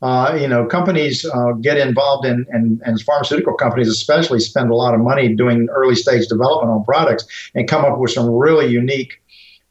Uh, 0.00 0.38
you 0.40 0.48
know, 0.48 0.64
companies 0.64 1.26
uh, 1.26 1.52
get 1.60 1.76
involved 1.76 2.24
in, 2.24 2.46
and, 2.48 2.80
and 2.86 3.02
pharmaceutical 3.02 3.52
companies 3.52 3.88
especially 3.88 4.40
spend 4.40 4.70
a 4.70 4.74
lot 4.74 4.94
of 4.94 5.00
money 5.00 5.34
doing 5.34 5.68
early 5.70 5.94
stage 5.94 6.26
development 6.28 6.72
on 6.72 6.82
products 6.84 7.50
and 7.54 7.68
come 7.68 7.84
up 7.84 7.98
with 7.98 8.12
some 8.12 8.30
really 8.30 8.66
unique 8.66 9.20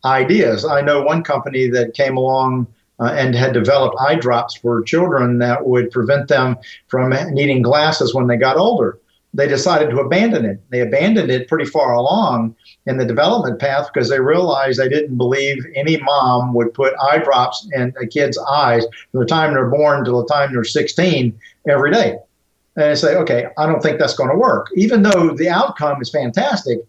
ideas. 0.05 0.65
I 0.65 0.81
know 0.81 1.01
one 1.01 1.23
company 1.23 1.67
that 1.69 1.95
came 1.95 2.15
along 2.15 2.67
uh, 3.01 3.13
and 3.13 3.35
had 3.35 3.53
developed 3.53 3.95
eye 3.99 4.15
drops 4.15 4.55
for 4.55 4.83
children 4.83 5.39
that 5.39 5.65
would 5.65 5.89
prevent 5.91 6.27
them 6.27 6.55
from 6.87 7.13
needing 7.33 7.61
glasses 7.61 8.13
when 8.13 8.27
they 8.27 8.37
got 8.37 8.57
older. 8.57 8.99
They 9.33 9.47
decided 9.47 9.89
to 9.89 9.99
abandon 9.99 10.45
it. 10.45 10.59
They 10.69 10.81
abandoned 10.81 11.31
it 11.31 11.47
pretty 11.47 11.65
far 11.65 11.93
along 11.93 12.55
in 12.85 12.97
the 12.97 13.05
development 13.05 13.59
path 13.59 13.89
because 13.91 14.09
they 14.09 14.19
realized 14.19 14.77
they 14.77 14.89
didn't 14.89 15.17
believe 15.17 15.65
any 15.73 15.97
mom 15.97 16.53
would 16.53 16.73
put 16.73 16.93
eye 17.01 17.19
drops 17.19 17.67
in 17.73 17.93
a 17.99 18.05
kid's 18.05 18.37
eyes 18.37 18.85
from 19.11 19.21
the 19.21 19.25
time 19.25 19.53
they're 19.53 19.69
born 19.69 20.03
till 20.03 20.21
the 20.21 20.33
time 20.33 20.53
they're 20.53 20.63
16 20.63 21.39
every 21.67 21.91
day. 21.91 22.17
And 22.75 22.85
they 22.85 22.95
say, 22.95 23.15
okay, 23.15 23.47
I 23.57 23.65
don't 23.65 23.81
think 23.81 23.99
that's 23.99 24.15
going 24.15 24.29
to 24.29 24.37
work. 24.37 24.67
Even 24.75 25.01
though 25.01 25.33
the 25.33 25.49
outcome 25.49 26.01
is 26.01 26.09
fantastic, 26.09 26.79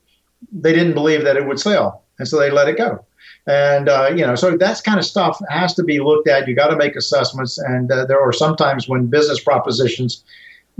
they 0.52 0.72
didn't 0.72 0.94
believe 0.94 1.24
that 1.24 1.36
it 1.36 1.46
would 1.46 1.60
sell. 1.60 2.02
And 2.18 2.26
so 2.26 2.38
they 2.38 2.50
let 2.50 2.68
it 2.68 2.76
go. 2.76 3.04
And, 3.46 3.88
uh, 3.88 4.10
you 4.14 4.24
know, 4.24 4.34
so 4.34 4.56
that's 4.56 4.80
kind 4.80 4.98
of 4.98 5.04
stuff 5.04 5.40
has 5.48 5.74
to 5.74 5.82
be 5.82 6.00
looked 6.00 6.28
at. 6.28 6.46
You 6.46 6.54
got 6.54 6.68
to 6.68 6.76
make 6.76 6.94
assessments. 6.94 7.58
And 7.58 7.90
uh, 7.90 8.06
there 8.06 8.20
are 8.20 8.32
sometimes 8.32 8.88
when 8.88 9.06
business 9.06 9.40
propositions 9.40 10.22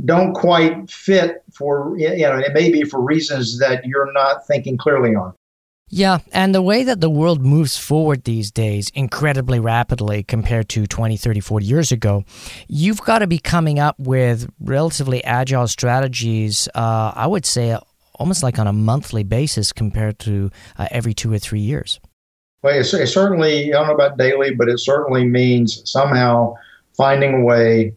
don't 0.04 0.32
quite 0.32 0.90
fit 0.90 1.42
for, 1.52 1.96
you 1.98 2.18
know, 2.18 2.38
it 2.38 2.52
may 2.52 2.70
be 2.70 2.84
for 2.84 3.00
reasons 3.00 3.58
that 3.58 3.84
you're 3.84 4.12
not 4.12 4.46
thinking 4.46 4.76
clearly 4.76 5.14
on. 5.14 5.34
Yeah, 5.94 6.20
and 6.32 6.54
the 6.54 6.62
way 6.62 6.84
that 6.84 7.02
the 7.02 7.10
world 7.10 7.42
moves 7.42 7.76
forward 7.76 8.24
these 8.24 8.50
days 8.50 8.90
incredibly 8.94 9.60
rapidly 9.60 10.22
compared 10.22 10.70
to 10.70 10.86
20, 10.86 11.18
30, 11.18 11.40
40 11.40 11.66
years 11.66 11.92
ago, 11.92 12.24
you've 12.66 13.02
got 13.02 13.18
to 13.18 13.26
be 13.26 13.38
coming 13.38 13.78
up 13.78 13.96
with 13.98 14.48
relatively 14.58 15.22
agile 15.22 15.68
strategies, 15.68 16.66
uh, 16.74 17.12
I 17.14 17.26
would 17.26 17.44
say 17.44 17.76
almost 18.14 18.42
like 18.42 18.58
on 18.58 18.66
a 18.66 18.72
monthly 18.72 19.22
basis 19.22 19.70
compared 19.70 20.18
to 20.20 20.50
uh, 20.78 20.88
every 20.90 21.12
two 21.12 21.30
or 21.30 21.38
three 21.38 21.60
years. 21.60 22.00
Well, 22.62 22.74
it, 22.78 22.94
it 22.94 23.08
certainly, 23.08 23.72
I 23.72 23.78
don't 23.78 23.88
know 23.88 23.94
about 23.94 24.18
daily, 24.18 24.54
but 24.54 24.68
it 24.68 24.78
certainly 24.78 25.24
means 25.24 25.82
somehow 25.90 26.54
finding 26.96 27.34
a 27.34 27.44
way 27.44 27.94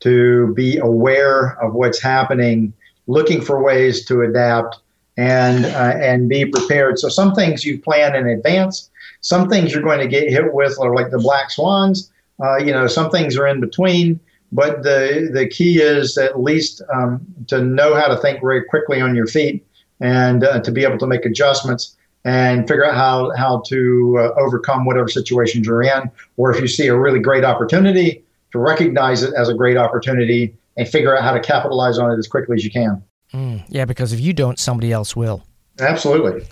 to 0.00 0.52
be 0.54 0.78
aware 0.78 1.60
of 1.62 1.74
what's 1.74 2.00
happening, 2.00 2.72
looking 3.06 3.40
for 3.40 3.62
ways 3.62 4.04
to 4.06 4.22
adapt 4.22 4.76
and 5.16 5.64
uh, 5.66 5.94
and 6.00 6.28
be 6.28 6.44
prepared. 6.46 6.98
So 6.98 7.08
some 7.08 7.34
things 7.34 7.64
you 7.64 7.80
plan 7.80 8.14
in 8.14 8.26
advance. 8.28 8.90
Some 9.20 9.48
things 9.48 9.72
you're 9.72 9.82
going 9.82 9.98
to 9.98 10.06
get 10.06 10.30
hit 10.30 10.54
with 10.54 10.78
are 10.80 10.94
like 10.94 11.10
the 11.10 11.18
black 11.18 11.50
swans. 11.50 12.10
Uh, 12.40 12.58
you 12.58 12.72
know, 12.72 12.86
some 12.86 13.10
things 13.10 13.36
are 13.36 13.46
in 13.46 13.60
between. 13.60 14.20
But 14.52 14.82
the 14.82 15.28
the 15.32 15.46
key 15.46 15.80
is 15.82 16.16
at 16.16 16.40
least 16.40 16.80
um, 16.94 17.20
to 17.48 17.62
know 17.62 17.94
how 17.94 18.06
to 18.06 18.16
think 18.16 18.40
very 18.40 18.64
quickly 18.64 19.00
on 19.00 19.14
your 19.14 19.26
feet 19.26 19.66
and 20.00 20.44
uh, 20.44 20.60
to 20.60 20.70
be 20.70 20.84
able 20.84 20.98
to 20.98 21.06
make 21.06 21.26
adjustments 21.26 21.96
and 22.24 22.66
figure 22.68 22.84
out 22.84 22.94
how 22.94 23.32
how 23.36 23.62
to 23.66 24.16
uh, 24.18 24.40
overcome 24.40 24.84
whatever 24.84 25.08
situations 25.08 25.66
you're 25.66 25.82
in. 25.82 26.10
Or 26.36 26.54
if 26.54 26.60
you 26.60 26.68
see 26.68 26.86
a 26.86 26.98
really 26.98 27.20
great 27.20 27.44
opportunity, 27.44 28.24
to 28.52 28.58
recognize 28.58 29.22
it 29.22 29.34
as 29.34 29.48
a 29.48 29.54
great 29.54 29.76
opportunity 29.76 30.56
and 30.76 30.88
figure 30.88 31.16
out 31.16 31.22
how 31.22 31.32
to 31.32 31.40
capitalize 31.40 31.98
on 31.98 32.10
it 32.10 32.18
as 32.18 32.26
quickly 32.26 32.56
as 32.56 32.64
you 32.64 32.70
can. 32.70 33.02
Mm, 33.32 33.64
yeah, 33.68 33.84
because 33.84 34.12
if 34.12 34.20
you 34.20 34.32
don't, 34.32 34.58
somebody 34.58 34.92
else 34.92 35.14
will. 35.14 35.44
Absolutely. 35.80 36.46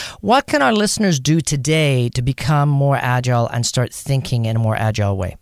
what 0.20 0.46
can 0.46 0.62
our 0.62 0.72
listeners 0.72 1.18
do 1.18 1.40
today 1.40 2.08
to 2.10 2.22
become 2.22 2.68
more 2.68 2.96
agile 2.96 3.48
and 3.48 3.66
start 3.66 3.92
thinking 3.92 4.44
in 4.44 4.56
a 4.56 4.58
more 4.58 4.76
agile 4.76 5.16
way? 5.16 5.36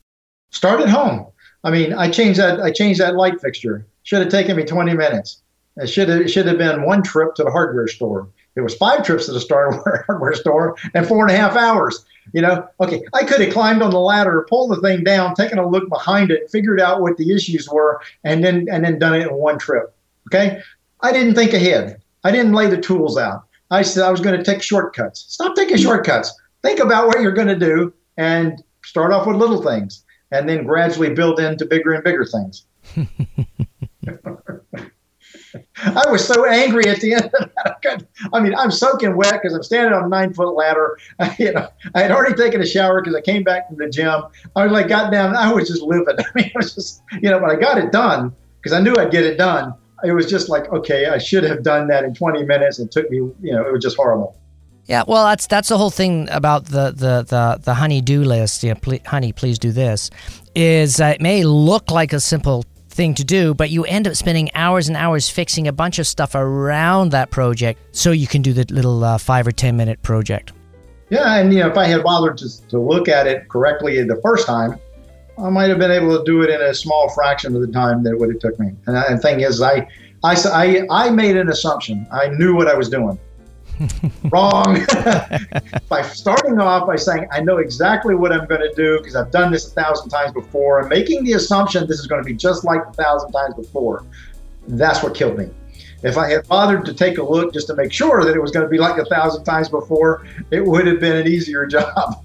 Start 0.51 0.81
at 0.81 0.89
home. 0.89 1.27
I 1.65 1.71
mean, 1.71 1.93
I 1.93 2.11
changed 2.11 2.39
that. 2.39 2.61
I 2.61 2.71
changed 2.71 3.01
that 3.01 3.17
light 3.17 3.41
fixture. 3.41 3.87
Should 4.05 4.21
have 4.21 4.31
taken 4.31 4.57
me 4.57 4.65
20 4.65 4.95
minutes. 4.95 5.43
It 5.77 5.89
should 5.89 6.09
have, 6.09 6.23
it 6.23 6.29
should 6.29 6.47
have 6.47 6.59
been 6.59 6.85
one 6.85 7.03
trip 7.03 7.35
to 7.35 7.45
the 7.45 7.51
hardware 7.51 7.89
store. 7.89 8.29
It 8.59 8.63
was 8.63 8.75
five 8.75 9.05
trips 9.05 9.27
to 9.27 9.33
the 9.33 10.03
hardware 10.07 10.35
store 10.35 10.77
and 10.95 11.07
four 11.07 11.27
and 11.27 11.35
a 11.35 11.39
half 11.39 11.57
hours. 11.57 12.05
You 12.33 12.43
know, 12.43 12.69
okay, 12.81 13.03
I 13.15 13.25
could 13.25 13.41
have 13.41 13.53
climbed 13.53 13.81
on 13.81 13.91
the 13.91 14.01
ladder, 14.01 14.45
pulled 14.49 14.73
the 14.73 14.81
thing 14.81 15.05
down, 15.05 15.35
taken 15.35 15.59
a 15.59 15.67
look 15.67 15.89
behind 15.89 16.31
it, 16.31 16.51
figured 16.51 16.81
out 16.81 17.01
what 17.01 17.17
the 17.17 17.33
issues 17.33 17.69
were, 17.71 18.03
and 18.25 18.45
then 18.45 18.67
and 18.71 18.85
then 18.85 18.99
done 18.99 19.15
it 19.15 19.29
in 19.29 19.35
one 19.35 19.59
trip. 19.59 19.95
Okay. 20.27 20.61
I 21.01 21.13
didn't 21.13 21.35
think 21.35 21.55
ahead. 21.55 22.03
I 22.25 22.33
didn't 22.33 22.53
lay 22.53 22.67
the 22.67 22.81
tools 22.81 23.17
out. 23.17 23.45
I 23.71 23.83
said 23.83 24.05
I 24.05 24.11
was 24.11 24.21
going 24.21 24.37
to 24.37 24.45
take 24.45 24.63
shortcuts. 24.63 25.25
Stop 25.29 25.55
taking 25.55 25.77
shortcuts. 25.77 26.35
Think 26.63 26.81
about 26.81 27.07
what 27.07 27.21
you're 27.21 27.33
going 27.33 27.49
to 27.49 27.59
do 27.59 27.93
and 28.17 28.63
start 28.85 29.13
off 29.13 29.27
with 29.27 29.37
little 29.37 29.63
things 29.63 30.05
and 30.33 30.49
then 30.49 30.65
gradually 30.65 31.11
build 31.11 31.39
into 31.39 31.65
bigger 31.65 31.93
and 31.93 32.03
bigger 32.03 32.25
things. 32.25 32.65
I 35.77 36.11
was 36.11 36.27
so 36.27 36.45
angry 36.47 36.89
at 36.89 37.01
the 37.01 37.15
end 37.15 37.31
of 37.39 37.51
that. 37.65 38.07
I 38.33 38.41
mean, 38.41 38.55
I'm 38.55 38.71
soaking 38.71 39.17
wet 39.17 39.35
because 39.35 39.55
I'm 39.55 39.63
standing 39.63 39.93
on 39.93 40.05
a 40.05 40.09
nine 40.09 40.33
foot 40.35 40.55
ladder. 40.55 40.99
I, 41.19 41.37
you 41.39 41.53
know, 41.53 41.69
I 41.95 42.03
had 42.03 42.11
already 42.11 42.35
taken 42.35 42.61
a 42.61 42.67
shower 42.67 43.01
because 43.01 43.15
I 43.15 43.21
came 43.21 43.45
back 43.45 43.69
from 43.69 43.77
the 43.77 43.89
gym. 43.89 44.23
I 44.57 44.65
was 44.65 44.73
like, 44.73 44.89
got 44.89 45.13
down. 45.13 45.37
I 45.37 45.53
was 45.53 45.69
just 45.69 45.83
livid. 45.83 46.21
I 46.21 46.25
mean, 46.35 46.51
I 46.55 46.59
was 46.59 46.75
just, 46.75 47.03
you 47.21 47.31
know, 47.31 47.41
but 47.41 47.51
I 47.51 47.57
got 47.57 47.79
it 47.79 47.93
done 47.93 48.35
because 48.61 48.73
I 48.73 48.81
knew 48.81 48.95
I'd 48.97 49.11
get 49.11 49.25
it 49.25 49.39
done 49.39 49.75
it 50.05 50.13
was 50.13 50.27
just 50.27 50.49
like, 50.49 50.71
okay, 50.73 51.07
I 51.07 51.19
should 51.19 51.45
have 51.45 51.63
done 51.63 51.89
that 51.89 52.05
in 52.05 52.15
20 52.15 52.45
minutes. 52.45 52.79
It 52.79 52.91
took 52.91 53.11
me, 53.11 53.19
you 53.19 53.53
know, 53.53 53.67
it 53.67 53.73
was 53.73 53.83
just 53.83 53.97
horrible. 53.97 54.37
Yeah, 54.87 55.05
well, 55.07 55.27
that's 55.27 55.47
that's 55.47 55.69
the 55.69 55.77
whole 55.77 55.91
thing 55.91 56.31
about 56.31 56.65
the 56.65 56.93
the 56.93 57.23
the, 57.29 57.61
the 57.63 57.75
honey 57.75 58.01
do 58.01 58.25
list. 58.25 58.65
Please, 58.81 59.03
honey, 59.05 59.35
please 59.35 59.59
do 59.59 59.71
this. 59.71 60.09
Is 60.55 60.99
uh, 60.99 61.13
it 61.15 61.21
may 61.21 61.45
look 61.45 61.91
like 61.91 62.15
a 62.15 62.21
simple 62.21 62.65
thing 62.99 63.15
to 63.15 63.25
do, 63.25 63.55
but 63.55 63.71
you 63.71 63.85
end 63.85 64.09
up 64.09 64.17
spending 64.17 64.51
hours 64.55 64.89
and 64.89 64.97
hours 64.97 65.29
fixing 65.29 65.69
a 65.69 65.73
bunch 65.73 66.01
of 66.01 66.07
stuff 66.07 66.35
around 66.35 67.13
that 67.13 67.31
project 67.31 67.81
so 67.93 68.11
you 68.11 68.27
can 68.27 68.43
do 68.43 68.53
the 68.53 68.67
little 68.75 69.05
uh, 69.05 69.17
five 69.17 69.47
or 69.47 69.53
ten 69.53 69.77
minute 69.77 70.03
project. 70.03 70.53
Yeah, 71.09 71.37
and 71.37 71.55
you 71.55 71.61
know, 71.61 71.71
if 71.71 71.79
I 71.79 71.87
had 71.87 72.03
bothered 72.03 72.37
to, 72.39 72.69
to 72.69 72.79
look 72.79 73.09
at 73.09 73.29
it 73.29 73.49
correctly 73.49 74.03
the 74.03 74.21
first 74.21 74.47
time, 74.47 74.79
I 75.39 75.49
might 75.49 75.71
have 75.71 75.79
been 75.79 75.93
able 75.93 76.19
to 76.19 76.25
do 76.25 76.43
it 76.43 76.51
in 76.51 76.61
a 76.61 76.75
small 76.75 77.09
fraction 77.11 77.55
of 77.55 77.63
the 77.63 77.73
time 77.73 78.03
that 78.03 78.15
it 78.15 78.19
would 78.19 78.31
have 78.31 78.41
took 78.41 78.59
me. 78.59 78.73
And 78.87 78.97
the 78.97 79.23
thing 79.23 79.41
is, 79.41 79.63
I, 79.63 79.89
I, 80.25 80.35
I, 80.35 80.87
I 80.91 81.11
made 81.11 81.37
an 81.37 81.49
assumption. 81.49 82.05
I 82.11 82.29
knew 82.31 82.57
what 82.57 82.67
I 82.67 82.75
was 82.75 82.89
doing. 82.89 83.17
Wrong. 84.31 84.85
by 85.89 86.03
starting 86.03 86.61
off 86.61 86.87
by 86.87 86.97
saying, 86.97 87.27
I 87.33 87.41
know 87.41 87.59
exactly 87.59 88.15
what 88.15 88.33
I'm 88.33 88.47
going 88.47 88.61
to 88.61 88.73
do 88.75 88.99
because 88.99 89.17
I've 89.17 89.31
done 89.31 89.53
this 89.53 89.69
a 89.69 89.71
thousand 89.71 90.11
times 90.11 90.33
before, 90.33 90.81
and 90.81 90.89
making 90.89 91.25
the 91.25 91.35
assumption 91.35 91.87
this 91.87 91.99
is 91.99 92.07
going 92.07 92.23
to 92.23 92.27
be 92.27 92.35
just 92.35 92.65
like 92.65 92.81
a 92.87 92.93
thousand 92.93 93.33
times 93.33 93.55
before, 93.55 94.05
that's 94.69 95.03
what 95.03 95.15
killed 95.15 95.39
me. 95.39 95.49
If 96.03 96.17
I 96.17 96.31
had 96.31 96.47
bothered 96.47 96.85
to 96.87 96.95
take 96.95 97.19
a 97.19 97.23
look 97.23 97.53
just 97.53 97.67
to 97.69 97.75
make 97.75 97.93
sure 97.93 98.25
that 98.25 98.35
it 98.35 98.41
was 98.41 98.53
going 98.53 98.65
to 98.65 98.71
be 98.71 98.79
like 98.79 98.99
a 98.99 99.05
thousand 99.07 99.45
times 99.45 99.69
before, 99.69 100.25
it 100.51 100.65
would 100.65 100.87
have 100.87 101.01
been 101.01 101.17
an 101.17 101.27
easier 101.27 101.67
job. 101.69 102.25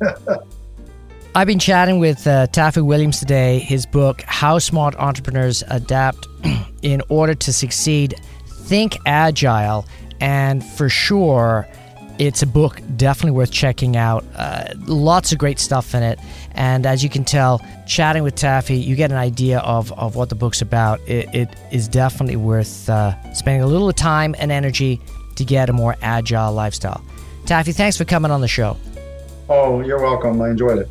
I've 1.35 1.47
been 1.47 1.59
chatting 1.59 1.99
with 1.99 2.27
uh, 2.27 2.45
Taffy 2.47 2.81
Williams 2.81 3.19
today. 3.19 3.57
His 3.57 3.87
book, 3.87 4.21
How 4.27 4.59
Smart 4.59 4.95
Entrepreneurs 4.97 5.63
Adapt 5.67 6.27
in 6.83 7.01
Order 7.09 7.33
to 7.33 7.51
Succeed. 7.51 8.13
Think 8.45 8.97
Agile. 9.07 9.85
And 10.19 10.63
for 10.63 10.89
sure, 10.89 11.67
it's 12.19 12.41
a 12.41 12.47
book 12.47 12.81
definitely 12.95 13.31
worth 13.31 13.51
checking 13.51 13.97
out. 13.97 14.23
Uh, 14.35 14.73
lots 14.85 15.31
of 15.31 15.37
great 15.37 15.59
stuff 15.59 15.95
in 15.95 16.03
it. 16.03 16.19
And 16.53 16.85
as 16.85 17.03
you 17.03 17.09
can 17.09 17.23
tell, 17.23 17.61
chatting 17.87 18.23
with 18.23 18.35
Taffy, 18.35 18.77
you 18.77 18.95
get 18.95 19.11
an 19.11 19.17
idea 19.17 19.59
of, 19.59 19.91
of 19.93 20.15
what 20.15 20.29
the 20.29 20.35
book's 20.35 20.61
about. 20.61 20.99
It, 21.07 21.33
it 21.33 21.49
is 21.71 21.87
definitely 21.87 22.35
worth 22.35 22.89
uh, 22.89 23.33
spending 23.33 23.63
a 23.63 23.67
little 23.67 23.91
time 23.91 24.35
and 24.37 24.51
energy 24.51 25.01
to 25.35 25.43
get 25.43 25.69
a 25.69 25.73
more 25.73 25.95
agile 26.01 26.53
lifestyle. 26.53 27.03
Taffy, 27.45 27.71
thanks 27.71 27.97
for 27.97 28.05
coming 28.05 28.31
on 28.31 28.41
the 28.41 28.47
show. 28.47 28.77
Oh, 29.49 29.81
you're 29.81 30.01
welcome. 30.01 30.41
I 30.41 30.51
enjoyed 30.51 30.79
it. 30.79 30.89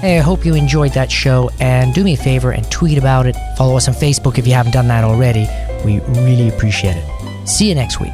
Hey, 0.00 0.18
I 0.18 0.20
hope 0.20 0.44
you 0.44 0.54
enjoyed 0.54 0.92
that 0.92 1.10
show 1.10 1.50
and 1.58 1.94
do 1.94 2.04
me 2.04 2.12
a 2.12 2.16
favor 2.18 2.50
and 2.50 2.70
tweet 2.70 2.98
about 2.98 3.26
it. 3.26 3.34
Follow 3.56 3.76
us 3.76 3.88
on 3.88 3.94
Facebook 3.94 4.38
if 4.38 4.46
you 4.46 4.52
haven't 4.52 4.72
done 4.72 4.88
that 4.88 5.04
already. 5.04 5.48
We 5.86 6.00
really 6.22 6.48
appreciate 6.48 6.96
it. 6.96 7.48
See 7.48 7.68
you 7.68 7.74
next 7.74 7.98
week. 7.98 8.12